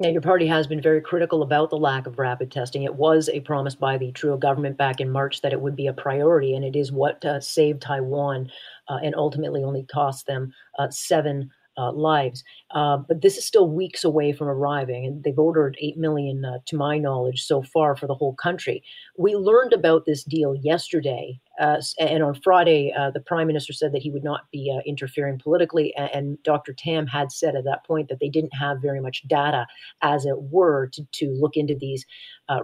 Now, 0.00 0.08
your 0.10 0.20
party 0.20 0.46
has 0.48 0.66
been 0.66 0.82
very 0.82 1.00
critical 1.00 1.42
about 1.42 1.70
the 1.70 1.78
lack 1.78 2.06
of 2.06 2.18
rapid 2.18 2.50
testing. 2.50 2.82
It 2.82 2.94
was 2.94 3.30
a 3.32 3.40
promise 3.40 3.74
by 3.74 3.96
the 3.96 4.12
Trudeau 4.12 4.36
government 4.36 4.76
back 4.76 5.00
in 5.00 5.08
March 5.08 5.40
that 5.40 5.52
it 5.52 5.60
would 5.60 5.76
be 5.76 5.86
a 5.86 5.92
priority, 5.92 6.54
and 6.54 6.64
it 6.64 6.76
is 6.76 6.92
what 6.92 7.24
uh, 7.24 7.40
saved 7.40 7.82
Taiwan 7.82 8.50
uh, 8.88 8.98
and 9.02 9.14
ultimately 9.14 9.62
only 9.62 9.84
cost 9.84 10.26
them 10.26 10.52
uh, 10.78 10.90
seven 10.90 11.50
uh, 11.78 11.92
lives. 11.92 12.42
Uh, 12.72 12.96
but 12.96 13.22
this 13.22 13.36
is 13.36 13.46
still 13.46 13.68
weeks 13.68 14.04
away 14.04 14.32
from 14.32 14.48
arriving, 14.48 15.06
and 15.06 15.22
they've 15.24 15.38
ordered 15.38 15.76
8 15.80 15.96
million, 15.96 16.44
uh, 16.44 16.58
to 16.66 16.76
my 16.76 16.98
knowledge, 16.98 17.42
so 17.42 17.62
far 17.62 17.96
for 17.96 18.06
the 18.06 18.14
whole 18.14 18.34
country. 18.34 18.82
We 19.16 19.34
learned 19.34 19.72
about 19.72 20.06
this 20.06 20.24
deal 20.24 20.54
yesterday, 20.54 21.40
uh, 21.60 21.80
and 21.98 22.22
on 22.22 22.34
Friday, 22.42 22.92
uh, 22.96 23.10
the 23.10 23.20
prime 23.20 23.46
minister 23.46 23.72
said 23.72 23.92
that 23.92 24.02
he 24.02 24.10
would 24.10 24.24
not 24.24 24.50
be 24.52 24.74
uh, 24.74 24.82
interfering 24.86 25.38
politically. 25.38 25.94
And, 25.96 26.10
and, 26.12 26.42
Dr. 26.42 26.74
Tam 26.74 27.06
had 27.06 27.32
said 27.32 27.56
at 27.56 27.64
that 27.64 27.84
point 27.84 28.08
that 28.08 28.20
they 28.20 28.28
didn't 28.28 28.54
have 28.54 28.82
very 28.82 29.00
much 29.00 29.26
data, 29.26 29.66
as 30.02 30.26
it 30.26 30.36
were, 30.42 30.88
to, 30.92 31.04
to 31.12 31.30
look 31.40 31.56
into 31.56 31.74
these 31.74 32.04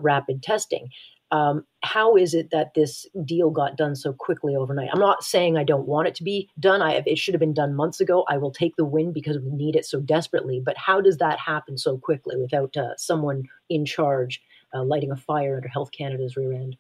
rapid 0.01 0.43
testing. 0.43 0.89
Um, 1.33 1.64
how 1.83 2.14
is 2.14 2.35
it 2.35 2.51
that 2.51 2.74
this 2.74 3.07
deal 3.24 3.51
got 3.51 3.78
done 3.78 3.97
so 3.97 4.12
quickly 4.12 4.55
overnight? 4.55 4.91
I'm 4.93 5.01
not 5.01 5.24
saying 5.24 5.57
I 5.57 5.64
don't 5.64 5.89
want 5.89 6.07
it 6.07 6.14
to 6.16 6.22
be 6.22 6.49
done. 6.61 6.83
I 6.83 7.03
it 7.07 7.16
should 7.16 7.33
have 7.33 7.41
been 7.41 7.55
done 7.55 7.74
months 7.74 8.01
ago. 8.01 8.24
I 8.28 8.37
will 8.37 8.53
take 8.53 8.76
the 8.76 8.85
win 8.85 9.12
because 9.12 9.39
we 9.39 9.51
need 9.51 9.74
it 9.74 9.87
so 9.87 9.99
desperately. 9.99 10.61
But 10.64 10.76
how 10.76 11.01
does 11.01 11.16
that 11.18 11.39
happen 11.39 11.78
so 11.78 11.97
quickly 11.97 12.37
without 12.37 12.76
uh, 12.76 12.97
someone 12.99 13.45
in 13.70 13.87
charge 13.87 14.43
uh, 14.74 14.85
lighting 14.85 15.11
a 15.11 15.16
fire 15.16 15.57
under 15.57 15.68
Health 15.68 15.91
Canada's 15.91 16.37
rear 16.37 16.53
end? 16.53 16.76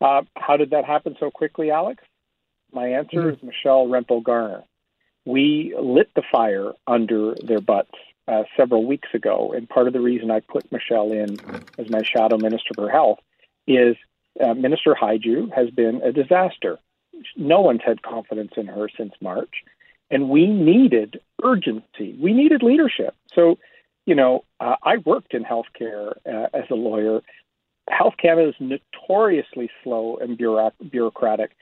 Uh, 0.00 0.22
how 0.36 0.56
did 0.56 0.70
that 0.70 0.84
happen 0.84 1.16
so 1.18 1.30
quickly, 1.30 1.72
Alex? 1.72 2.04
My 2.72 2.86
answer 2.86 3.16
mm-hmm. 3.16 3.30
is 3.30 3.42
Michelle 3.42 3.88
Rempel 3.88 4.22
Garner. 4.22 4.62
We 5.26 5.74
lit 5.78 6.08
the 6.14 6.22
fire 6.30 6.72
under 6.86 7.34
their 7.44 7.60
butts 7.60 7.90
uh, 8.28 8.44
several 8.56 8.86
weeks 8.86 9.08
ago, 9.12 9.52
and 9.52 9.68
part 9.68 9.88
of 9.88 9.92
the 9.92 10.00
reason 10.00 10.30
I 10.30 10.38
put 10.38 10.70
Michelle 10.70 11.10
in 11.10 11.36
as 11.78 11.90
my 11.90 12.02
shadow 12.04 12.38
minister 12.38 12.70
for 12.76 12.88
health 12.88 13.18
is 13.76 13.96
uh, 14.42 14.54
Minister 14.54 14.94
Hajdu 14.94 15.52
has 15.54 15.70
been 15.70 16.00
a 16.02 16.12
disaster. 16.12 16.78
No 17.36 17.60
one's 17.60 17.82
had 17.84 18.02
confidence 18.02 18.52
in 18.56 18.66
her 18.66 18.88
since 18.96 19.12
March. 19.20 19.62
And 20.10 20.28
we 20.28 20.46
needed 20.46 21.20
urgency. 21.42 22.16
We 22.20 22.32
needed 22.32 22.62
leadership. 22.62 23.14
So, 23.34 23.58
you 24.06 24.14
know, 24.14 24.44
uh, 24.58 24.76
I 24.82 24.96
worked 24.98 25.34
in 25.34 25.44
healthcare 25.44 26.14
uh, 26.26 26.48
as 26.52 26.64
a 26.70 26.74
lawyer. 26.74 27.20
Health 27.88 28.14
Canada 28.20 28.48
is 28.48 28.54
notoriously 28.58 29.70
slow 29.84 30.16
and 30.16 30.36
bureaucratic. 30.36 31.52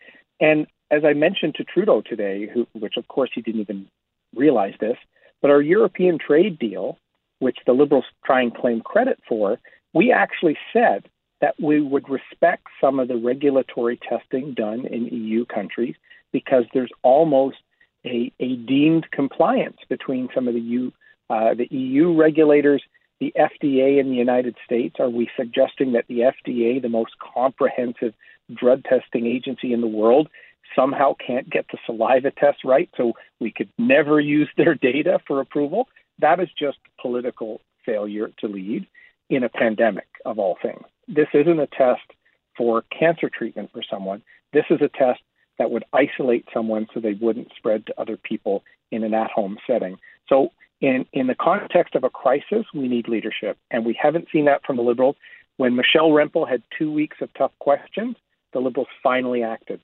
And 0.40 0.66
as 0.90 1.04
I 1.04 1.12
mentioned 1.12 1.56
to 1.56 1.64
Trudeau 1.64 2.00
today, 2.00 2.48
who, 2.52 2.66
which 2.72 2.96
of 2.96 3.08
course 3.08 3.30
he 3.34 3.42
didn't 3.42 3.60
even 3.60 3.88
realize 4.34 4.74
this, 4.80 4.96
but 5.42 5.50
our 5.50 5.60
European 5.60 6.18
trade 6.18 6.58
deal, 6.58 6.98
which 7.38 7.58
the 7.66 7.72
Liberals 7.72 8.04
try 8.24 8.42
and 8.42 8.54
claim 8.54 8.80
credit 8.80 9.18
for, 9.28 9.58
we 9.92 10.12
actually 10.12 10.56
said 10.72 11.08
that 11.40 11.54
we 11.60 11.80
would 11.80 12.08
respect 12.08 12.66
some 12.80 12.98
of 12.98 13.08
the 13.08 13.16
regulatory 13.16 13.98
testing 14.08 14.54
done 14.54 14.86
in 14.86 15.06
EU 15.06 15.44
countries 15.44 15.94
because 16.32 16.64
there's 16.74 16.90
almost 17.02 17.56
a, 18.04 18.32
a 18.40 18.56
deemed 18.56 19.10
compliance 19.10 19.78
between 19.88 20.28
some 20.34 20.48
of 20.48 20.54
the 20.54 20.60
EU, 20.60 20.90
uh, 21.30 21.54
the 21.54 21.68
EU 21.70 22.14
regulators, 22.14 22.82
the 23.20 23.32
FDA 23.36 24.00
in 24.00 24.10
the 24.10 24.16
United 24.16 24.56
States. 24.64 24.96
Are 24.98 25.10
we 25.10 25.28
suggesting 25.36 25.92
that 25.92 26.06
the 26.08 26.20
FDA, 26.20 26.80
the 26.80 26.88
most 26.88 27.12
comprehensive 27.18 28.14
drug 28.54 28.84
testing 28.84 29.26
agency 29.26 29.72
in 29.72 29.80
the 29.80 29.86
world, 29.86 30.28
somehow 30.74 31.14
can't 31.14 31.48
get 31.48 31.66
the 31.70 31.78
saliva 31.86 32.30
test 32.30 32.64
right, 32.64 32.90
so 32.96 33.14
we 33.40 33.50
could 33.50 33.68
never 33.78 34.20
use 34.20 34.48
their 34.56 34.74
data 34.74 35.20
for 35.26 35.40
approval. 35.40 35.88
That 36.18 36.40
is 36.40 36.48
just 36.58 36.78
political 37.00 37.60
failure 37.84 38.30
to 38.38 38.48
lead 38.48 38.86
in 39.30 39.44
a 39.44 39.48
pandemic 39.48 40.08
of 40.24 40.38
all 40.38 40.58
things. 40.60 40.84
This 41.08 41.28
isn't 41.34 41.58
a 41.58 41.66
test 41.66 42.02
for 42.56 42.82
cancer 42.96 43.30
treatment 43.30 43.70
for 43.72 43.82
someone. 43.88 44.22
This 44.52 44.64
is 44.70 44.80
a 44.80 44.88
test 44.88 45.20
that 45.58 45.70
would 45.70 45.84
isolate 45.92 46.46
someone 46.52 46.86
so 46.92 47.00
they 47.00 47.14
wouldn't 47.14 47.52
spread 47.56 47.86
to 47.86 48.00
other 48.00 48.16
people 48.16 48.62
in 48.90 49.04
an 49.04 49.14
at 49.14 49.30
home 49.30 49.58
setting. 49.66 49.98
So, 50.28 50.52
in, 50.80 51.06
in 51.12 51.26
the 51.26 51.34
context 51.34 51.96
of 51.96 52.04
a 52.04 52.10
crisis, 52.10 52.64
we 52.72 52.86
need 52.86 53.08
leadership. 53.08 53.58
And 53.72 53.84
we 53.84 53.98
haven't 54.00 54.28
seen 54.32 54.44
that 54.44 54.64
from 54.64 54.76
the 54.76 54.82
Liberals. 54.82 55.16
When 55.56 55.74
Michelle 55.74 56.10
Rempel 56.10 56.48
had 56.48 56.62
two 56.78 56.92
weeks 56.92 57.16
of 57.20 57.34
tough 57.34 57.50
questions, 57.58 58.14
the 58.52 58.60
Liberals 58.60 58.86
finally 59.02 59.42
acted 59.42 59.80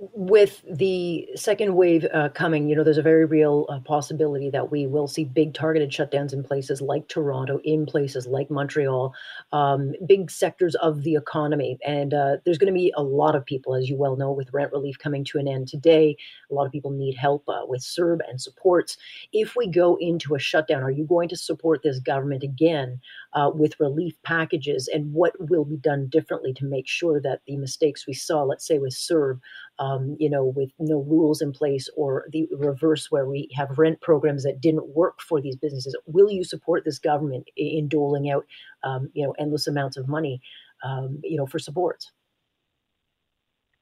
with 0.00 0.64
the 0.70 1.28
second 1.34 1.74
wave 1.74 2.06
uh, 2.14 2.30
coming, 2.30 2.70
you 2.70 2.74
know, 2.74 2.82
there's 2.82 2.96
a 2.96 3.02
very 3.02 3.26
real 3.26 3.66
uh, 3.68 3.80
possibility 3.80 4.48
that 4.48 4.70
we 4.70 4.86
will 4.86 5.06
see 5.06 5.24
big 5.24 5.52
targeted 5.52 5.90
shutdowns 5.90 6.32
in 6.32 6.42
places 6.42 6.80
like 6.80 7.06
Toronto, 7.08 7.60
in 7.64 7.84
places 7.84 8.26
like 8.26 8.50
Montreal, 8.50 9.12
um, 9.52 9.92
big 10.06 10.30
sectors 10.30 10.74
of 10.76 11.02
the 11.02 11.16
economy. 11.16 11.78
And 11.84 12.14
uh, 12.14 12.38
there's 12.44 12.56
going 12.56 12.72
to 12.72 12.78
be 12.78 12.94
a 12.96 13.02
lot 13.02 13.34
of 13.36 13.44
people, 13.44 13.74
as 13.74 13.90
you 13.90 13.96
well 13.96 14.16
know, 14.16 14.32
with 14.32 14.48
rent 14.54 14.72
relief 14.72 14.98
coming 14.98 15.22
to 15.24 15.38
an 15.38 15.46
end 15.46 15.68
today. 15.68 16.16
A 16.50 16.54
lot 16.54 16.64
of 16.64 16.72
people 16.72 16.92
need 16.92 17.14
help 17.14 17.44
uh, 17.46 17.66
with 17.66 17.82
CERB 17.82 18.20
and 18.26 18.40
supports. 18.40 18.96
If 19.34 19.54
we 19.54 19.66
go 19.66 19.98
into 20.00 20.34
a 20.34 20.38
shutdown, 20.38 20.82
are 20.82 20.90
you 20.90 21.04
going 21.04 21.28
to 21.28 21.36
support 21.36 21.82
this 21.82 22.00
government 22.00 22.42
again 22.42 23.00
uh, 23.34 23.50
with 23.54 23.78
relief 23.78 24.14
packages? 24.22 24.88
And 24.90 25.12
what 25.12 25.34
will 25.38 25.66
be 25.66 25.76
done 25.76 26.08
differently 26.08 26.54
to 26.54 26.64
make 26.64 26.88
sure 26.88 27.20
that 27.20 27.42
the 27.46 27.58
mistakes 27.58 28.06
we 28.06 28.14
saw, 28.14 28.44
let's 28.44 28.66
say 28.66 28.78
with 28.78 28.94
CERB, 28.94 29.40
um, 29.80 30.16
you 30.20 30.30
know, 30.30 30.44
with 30.44 30.70
no 30.78 30.98
rules 31.00 31.40
in 31.40 31.52
place, 31.52 31.88
or 31.96 32.26
the 32.30 32.46
reverse 32.56 33.10
where 33.10 33.26
we 33.26 33.48
have 33.56 33.78
rent 33.78 34.00
programs 34.00 34.44
that 34.44 34.60
didn't 34.60 34.94
work 34.94 35.20
for 35.20 35.40
these 35.40 35.56
businesses. 35.56 35.96
Will 36.06 36.30
you 36.30 36.44
support 36.44 36.84
this 36.84 36.98
government 36.98 37.48
in 37.56 37.88
doling 37.88 38.30
out, 38.30 38.44
um, 38.84 39.10
you 39.14 39.24
know, 39.24 39.34
endless 39.38 39.66
amounts 39.66 39.96
of 39.96 40.06
money, 40.06 40.40
um, 40.84 41.18
you 41.24 41.36
know, 41.36 41.46
for 41.46 41.58
supports? 41.58 42.12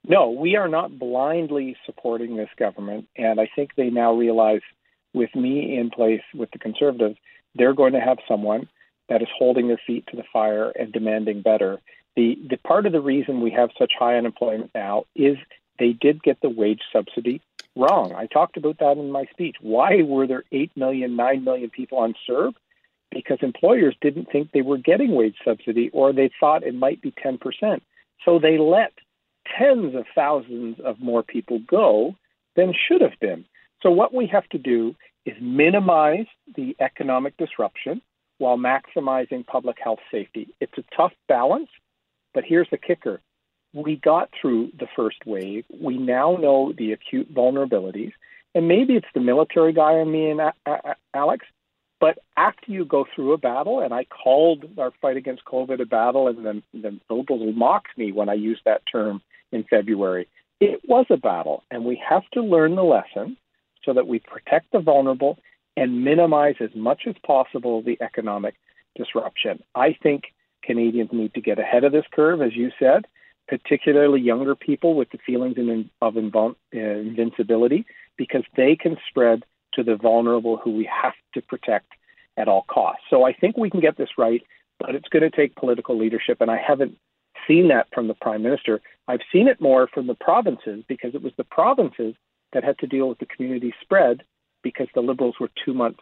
No, 0.06 0.30
we 0.30 0.56
are 0.56 0.68
not 0.68 0.98
blindly 0.98 1.76
supporting 1.84 2.36
this 2.36 2.48
government, 2.58 3.08
and 3.16 3.40
I 3.40 3.50
think 3.54 3.70
they 3.76 3.90
now 3.90 4.14
realize, 4.14 4.62
with 5.12 5.34
me 5.34 5.76
in 5.76 5.90
place 5.90 6.22
with 6.34 6.50
the 6.52 6.58
Conservatives, 6.58 7.18
they're 7.54 7.74
going 7.74 7.92
to 7.92 8.00
have 8.00 8.18
someone 8.26 8.68
that 9.08 9.20
is 9.20 9.28
holding 9.36 9.68
their 9.68 9.80
feet 9.86 10.06
to 10.06 10.16
the 10.16 10.22
fire 10.32 10.70
and 10.70 10.92
demanding 10.92 11.42
better. 11.42 11.80
The, 12.14 12.38
the 12.48 12.56
part 12.58 12.86
of 12.86 12.92
the 12.92 13.00
reason 13.00 13.40
we 13.40 13.50
have 13.52 13.70
such 13.78 13.92
high 13.98 14.16
unemployment 14.16 14.70
now 14.74 15.04
is 15.14 15.36
they 15.78 15.92
did 15.92 16.22
get 16.22 16.40
the 16.40 16.50
wage 16.50 16.82
subsidy 16.92 17.40
wrong. 17.76 18.12
I 18.14 18.26
talked 18.26 18.56
about 18.56 18.78
that 18.78 18.98
in 18.98 19.10
my 19.10 19.24
speech. 19.30 19.56
Why 19.60 20.02
were 20.02 20.26
there 20.26 20.44
8 20.52 20.76
million, 20.76 21.16
9 21.16 21.44
million 21.44 21.70
people 21.70 21.98
on 21.98 22.14
CERB? 22.28 22.54
Because 23.10 23.38
employers 23.40 23.96
didn't 24.00 24.30
think 24.30 24.50
they 24.50 24.62
were 24.62 24.78
getting 24.78 25.14
wage 25.14 25.36
subsidy 25.44 25.90
or 25.92 26.12
they 26.12 26.30
thought 26.40 26.62
it 26.62 26.74
might 26.74 27.00
be 27.00 27.12
10%. 27.12 27.38
So 28.24 28.38
they 28.38 28.58
let 28.58 28.92
tens 29.58 29.94
of 29.94 30.04
thousands 30.14 30.78
of 30.84 31.00
more 31.00 31.22
people 31.22 31.60
go 31.66 32.16
than 32.56 32.74
should 32.74 33.00
have 33.00 33.18
been. 33.20 33.44
So 33.82 33.90
what 33.90 34.12
we 34.12 34.26
have 34.26 34.48
to 34.50 34.58
do 34.58 34.94
is 35.24 35.34
minimize 35.40 36.26
the 36.56 36.76
economic 36.80 37.36
disruption 37.36 38.02
while 38.38 38.58
maximizing 38.58 39.46
public 39.46 39.76
health 39.82 40.00
safety. 40.10 40.48
It's 40.60 40.76
a 40.76 40.84
tough 40.96 41.12
balance, 41.28 41.70
but 42.34 42.44
here's 42.44 42.68
the 42.70 42.78
kicker 42.78 43.20
we 43.74 43.96
got 43.96 44.30
through 44.40 44.70
the 44.78 44.88
first 44.96 45.18
wave. 45.26 45.64
We 45.80 45.98
now 45.98 46.36
know 46.36 46.72
the 46.76 46.92
acute 46.92 47.32
vulnerabilities. 47.32 48.12
And 48.54 48.66
maybe 48.66 48.94
it's 48.94 49.06
the 49.14 49.20
military 49.20 49.72
guy 49.72 49.98
in 49.98 50.10
me 50.10 50.30
and 50.30 50.40
Alex, 51.14 51.46
but 52.00 52.18
after 52.36 52.72
you 52.72 52.84
go 52.84 53.06
through 53.14 53.32
a 53.32 53.38
battle, 53.38 53.80
and 53.80 53.92
I 53.92 54.04
called 54.04 54.64
our 54.78 54.92
fight 55.02 55.16
against 55.16 55.44
COVID 55.44 55.80
a 55.80 55.86
battle, 55.86 56.28
and 56.28 56.46
then 56.46 56.62
the 56.72 56.98
liberals 57.14 57.54
mocked 57.54 57.96
me 57.98 58.12
when 58.12 58.28
I 58.28 58.34
used 58.34 58.62
that 58.64 58.82
term 58.90 59.20
in 59.52 59.64
February. 59.64 60.28
It 60.60 60.80
was 60.88 61.06
a 61.10 61.16
battle, 61.16 61.64
and 61.70 61.84
we 61.84 62.00
have 62.08 62.22
to 62.32 62.40
learn 62.40 62.74
the 62.74 62.84
lesson 62.84 63.36
so 63.84 63.92
that 63.92 64.06
we 64.06 64.18
protect 64.20 64.72
the 64.72 64.80
vulnerable 64.80 65.38
and 65.76 66.04
minimize 66.04 66.56
as 66.60 66.70
much 66.74 67.02
as 67.06 67.14
possible 67.24 67.82
the 67.82 67.98
economic 68.00 68.54
disruption. 68.96 69.62
I 69.74 69.96
think 70.02 70.24
Canadians 70.62 71.10
need 71.12 71.34
to 71.34 71.40
get 71.40 71.58
ahead 71.58 71.84
of 71.84 71.92
this 71.92 72.06
curve, 72.12 72.42
as 72.42 72.56
you 72.56 72.70
said, 72.78 73.06
particularly 73.48 74.20
younger 74.20 74.54
people 74.54 74.94
with 74.94 75.10
the 75.10 75.18
feelings 75.18 75.56
of 76.02 76.16
uh, 76.16 76.50
invincibility, 76.72 77.86
because 78.16 78.44
they 78.56 78.76
can 78.76 78.96
spread 79.08 79.44
to 79.74 79.82
the 79.82 79.96
vulnerable 79.96 80.56
who 80.56 80.72
we 80.72 80.88
have 81.02 81.14
to 81.34 81.40
protect 81.42 81.92
at 82.36 82.48
all 82.48 82.64
costs. 82.68 83.02
So 83.10 83.24
I 83.24 83.32
think 83.32 83.56
we 83.56 83.70
can 83.70 83.80
get 83.80 83.96
this 83.96 84.10
right, 84.16 84.42
but 84.78 84.94
it's 84.94 85.08
going 85.08 85.28
to 85.28 85.30
take 85.30 85.56
political 85.56 85.98
leadership. 85.98 86.40
And 86.40 86.50
I 86.50 86.58
haven't 86.58 86.96
seen 87.46 87.68
that 87.68 87.88
from 87.92 88.08
the 88.08 88.14
prime 88.14 88.42
minister. 88.42 88.80
I've 89.08 89.20
seen 89.32 89.48
it 89.48 89.60
more 89.60 89.88
from 89.92 90.06
the 90.06 90.14
provinces 90.14 90.84
because 90.88 91.14
it 91.14 91.22
was 91.22 91.32
the 91.36 91.44
provinces 91.44 92.14
that 92.52 92.64
had 92.64 92.78
to 92.78 92.86
deal 92.86 93.08
with 93.08 93.18
the 93.18 93.26
community 93.26 93.74
spread 93.80 94.22
because 94.62 94.88
the 94.94 95.00
Liberals 95.00 95.36
were 95.40 95.50
two 95.64 95.74
months 95.74 96.00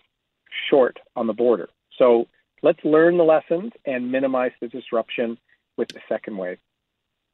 short 0.70 0.98
on 1.14 1.26
the 1.26 1.32
border. 1.32 1.68
So 1.98 2.28
let's 2.62 2.84
learn 2.84 3.16
the 3.16 3.24
lessons 3.24 3.72
and 3.84 4.10
minimize 4.10 4.52
the 4.60 4.68
disruption 4.68 5.38
with 5.76 5.88
the 5.88 6.00
second 6.08 6.36
wave. 6.36 6.58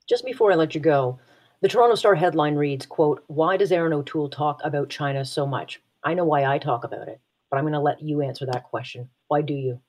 Just 0.09 0.25
before 0.25 0.53
I 0.53 0.57
let 0.57 0.75
you 0.75 0.81
go, 0.81 1.19
the 1.61 1.69
Toronto 1.69 1.95
Star 1.95 2.15
headline 2.15 2.57
reads, 2.57 2.87
quote, 2.87 3.23
Why 3.29 3.57
does 3.57 3.73
Erin 3.73 3.93
O'Toole 3.93 4.29
talk 4.29 4.61
about 4.65 4.91
China 4.91 5.25
so 5.25 5.47
much? 5.47 5.81
I 6.03 6.15
know 6.15 6.25
why 6.25 6.45
I 6.45 6.59
talk 6.59 6.85
about 6.85 7.09
it, 7.09 7.21
but 7.51 7.57
I'm 7.57 7.65
going 7.65 7.73
to 7.75 7.81
let 7.81 8.03
you 8.03 8.21
answer 8.21 8.47
that 8.47 8.65
question. 8.65 9.09
Why 9.29 9.43
do 9.43 9.55
you? 9.55 9.81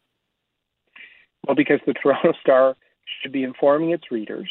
Well, 1.47 1.55
because 1.55 1.79
the 1.85 1.93
Toronto 1.93 2.33
Star 2.41 2.75
should 3.21 3.31
be 3.31 3.43
informing 3.43 3.91
its 3.91 4.11
readers 4.11 4.49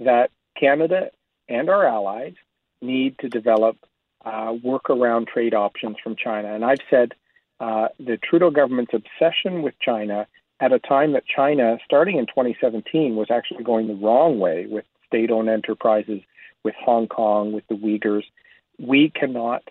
that 0.00 0.30
Canada 0.58 1.10
and 1.48 1.70
our 1.70 1.86
allies 1.86 2.34
need 2.82 3.18
to 3.20 3.28
develop 3.28 3.76
uh, 4.24 4.54
work 4.62 4.90
around 4.90 5.28
trade 5.28 5.54
options 5.54 5.96
from 6.02 6.16
China. 6.16 6.54
And 6.54 6.64
I've 6.64 6.78
said 6.90 7.12
uh, 7.60 7.88
the 7.98 8.16
Trudeau 8.16 8.50
government's 8.50 8.94
obsession 8.94 9.62
with 9.62 9.74
China 9.80 10.26
at 10.60 10.72
a 10.72 10.78
time 10.78 11.12
that 11.12 11.24
China, 11.26 11.78
starting 11.84 12.18
in 12.18 12.26
2017, 12.26 13.16
was 13.16 13.28
actually 13.30 13.64
going 13.64 13.86
the 13.86 13.94
wrong 13.94 14.38
way 14.38 14.66
with 14.66 14.84
state 15.14 15.30
owned 15.30 15.48
enterprises 15.48 16.20
with 16.64 16.74
Hong 16.84 17.06
Kong, 17.06 17.52
with 17.52 17.64
the 17.68 17.74
Uyghurs. 17.74 18.24
We 18.78 19.10
cannot, 19.10 19.62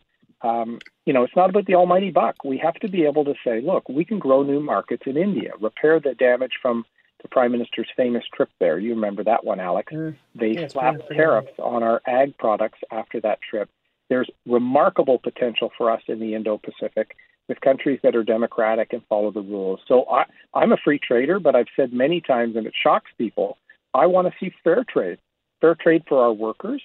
um, 0.41 0.79
you 1.05 1.11
know, 1.11 1.23
it's 1.23 1.35
not 1.35 1.49
about 1.49 1.65
the 1.65 1.75
almighty 1.75 2.11
buck. 2.11 2.43
We 2.45 2.57
have 2.59 2.75
to 2.75 2.87
be 2.87 3.03
able 3.03 3.25
to 3.25 3.33
say, 3.43 3.59
look, 3.59 3.89
we 3.89 4.05
can 4.05 4.19
grow 4.19 4.43
new 4.43 4.61
markets 4.61 5.03
in 5.05 5.17
India, 5.17 5.51
repair 5.59 5.99
the 5.99 6.13
damage 6.13 6.53
from 6.61 6.85
the 7.21 7.27
Prime 7.27 7.51
Minister's 7.51 7.89
famous 7.97 8.23
trip 8.33 8.49
there. 8.59 8.79
You 8.79 8.91
remember 8.95 9.23
that 9.25 9.43
one, 9.43 9.59
Alex. 9.59 9.91
Mm. 9.91 10.15
They 10.35 10.51
yeah, 10.51 10.67
slapped 10.67 11.09
tariffs 11.11 11.53
on 11.59 11.83
our 11.83 12.01
ag 12.07 12.37
products 12.37 12.79
after 12.91 13.19
that 13.21 13.39
trip. 13.41 13.69
There's 14.09 14.29
remarkable 14.45 15.17
potential 15.17 15.71
for 15.77 15.89
us 15.91 16.01
in 16.07 16.19
the 16.19 16.35
Indo 16.35 16.57
Pacific 16.57 17.15
with 17.49 17.59
countries 17.59 17.99
that 18.03 18.15
are 18.15 18.23
democratic 18.23 18.93
and 18.93 19.01
follow 19.07 19.31
the 19.31 19.41
rules. 19.41 19.81
So 19.87 20.05
I, 20.09 20.23
I'm 20.53 20.71
a 20.71 20.77
free 20.77 20.99
trader, 20.99 21.39
but 21.39 21.55
I've 21.55 21.67
said 21.75 21.91
many 21.91 22.21
times, 22.21 22.55
and 22.55 22.65
it 22.65 22.73
shocks 22.81 23.11
people, 23.17 23.57
I 23.93 24.05
want 24.07 24.27
to 24.27 24.33
see 24.39 24.53
fair 24.63 24.83
trade 24.83 25.17
fair 25.63 25.75
trade 25.75 26.03
for 26.09 26.21
our 26.21 26.33
workers, 26.33 26.81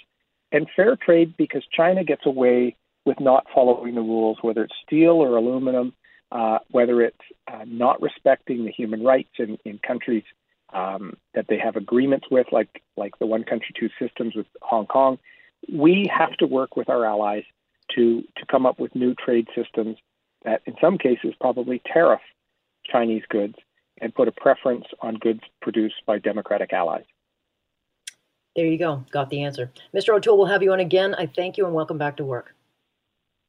and 0.53 0.69
fair 0.77 0.97
trade 0.97 1.35
because 1.37 1.65
China 1.77 2.05
gets 2.05 2.25
away 2.25 2.77
with 3.05 3.19
not 3.19 3.47
following 3.53 3.97
the 3.97 4.01
rules, 4.01 4.39
whether 4.43 4.63
it's 4.63 4.75
steel 4.87 5.15
or 5.15 5.37
aluminum, 5.37 5.93
uh, 6.31 6.59
whether 6.71 7.03
it's 7.03 7.17
uh, 7.53 7.65
not 7.67 8.01
respecting 8.01 8.65
the 8.65 8.71
human 8.71 9.03
rights 9.03 9.31
in, 9.39 9.59
in 9.65 9.79
countries 9.79 10.23
um, 10.73 11.17
that 11.35 11.47
they 11.49 11.59
have 11.59 11.75
agreements 11.75 12.27
with, 12.31 12.47
like 12.53 12.83
like 12.97 13.19
the 13.19 13.27
one 13.27 13.43
country 13.43 13.75
two 13.79 13.89
systems 13.99 14.37
with 14.37 14.47
Hong 14.63 14.87
Kong. 14.87 15.19
We 15.73 16.09
have 16.17 16.37
to 16.37 16.47
work 16.47 16.77
with 16.77 16.89
our 16.89 17.05
allies 17.05 17.45
to 17.97 18.23
to 18.37 18.47
come 18.47 18.65
up 18.65 18.79
with 18.79 18.95
new 18.95 19.15
trade 19.15 19.49
systems 19.57 19.97
that, 20.45 20.63
in 20.67 20.75
some 20.81 20.99
cases, 20.99 21.35
probably 21.41 21.83
tariff 21.93 22.21
Chinese 22.85 23.25
goods 23.29 23.55
and 24.01 24.15
put 24.15 24.29
a 24.29 24.33
preference 24.33 24.85
on 25.01 25.17
goods 25.17 25.41
produced 25.61 26.03
by 26.07 26.19
democratic 26.19 26.73
allies. 26.73 27.07
There 28.59 28.67
you 28.67 28.77
go. 28.77 29.05
Got 29.13 29.31
the 29.31 29.45
answer. 29.45 29.71
Mr. 29.95 30.13
O'Toole, 30.17 30.37
we'll 30.37 30.49
have 30.49 30.65
you 30.65 30.73
on 30.73 30.81
again. 30.81 31.15
I 31.15 31.27
thank 31.27 31.57
you 31.57 31.65
and 31.65 31.73
welcome 31.73 31.97
back 31.97 32.17
to 32.17 32.25
work. 32.25 32.57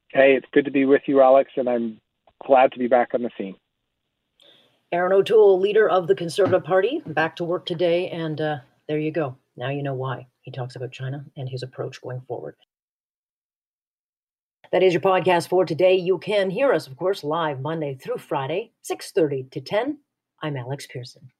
Hey, 0.09 0.35
it's 0.35 0.45
good 0.51 0.65
to 0.65 0.71
be 0.71 0.85
with 0.85 1.01
you, 1.07 1.19
Alex, 1.19 1.49
and 1.57 1.67
I'm 1.67 1.99
glad 2.45 2.71
to 2.73 2.77
be 2.77 2.85
back 2.85 3.15
on 3.15 3.23
the 3.23 3.31
scene. 3.35 3.55
Erin 4.91 5.11
O'Toole, 5.11 5.59
leader 5.59 5.89
of 5.89 6.05
the 6.05 6.13
Conservative 6.13 6.63
Party, 6.63 7.01
back 7.07 7.35
to 7.37 7.43
work 7.43 7.65
today, 7.65 8.07
and 8.09 8.39
uh, 8.39 8.57
there 8.87 8.99
you 8.99 9.09
go. 9.09 9.35
Now 9.57 9.69
you 9.69 9.81
know 9.81 9.95
why. 9.95 10.27
He 10.41 10.51
talks 10.51 10.75
about 10.75 10.91
China 10.91 11.25
and 11.35 11.49
his 11.49 11.63
approach 11.63 11.99
going 12.01 12.21
forward. 12.27 12.55
That 14.71 14.83
is 14.83 14.93
your 14.93 15.01
podcast 15.01 15.49
for 15.49 15.65
today. 15.65 15.95
You 15.95 16.19
can 16.19 16.51
hear 16.51 16.71
us, 16.71 16.85
of 16.85 16.97
course, 16.97 17.23
live 17.23 17.61
Monday 17.61 17.95
through 17.95 18.19
Friday, 18.19 18.73
6.30 18.87 19.49
to 19.53 19.59
10. 19.59 19.97
I'm 20.43 20.55
Alex 20.55 20.85
Pierson. 20.85 21.31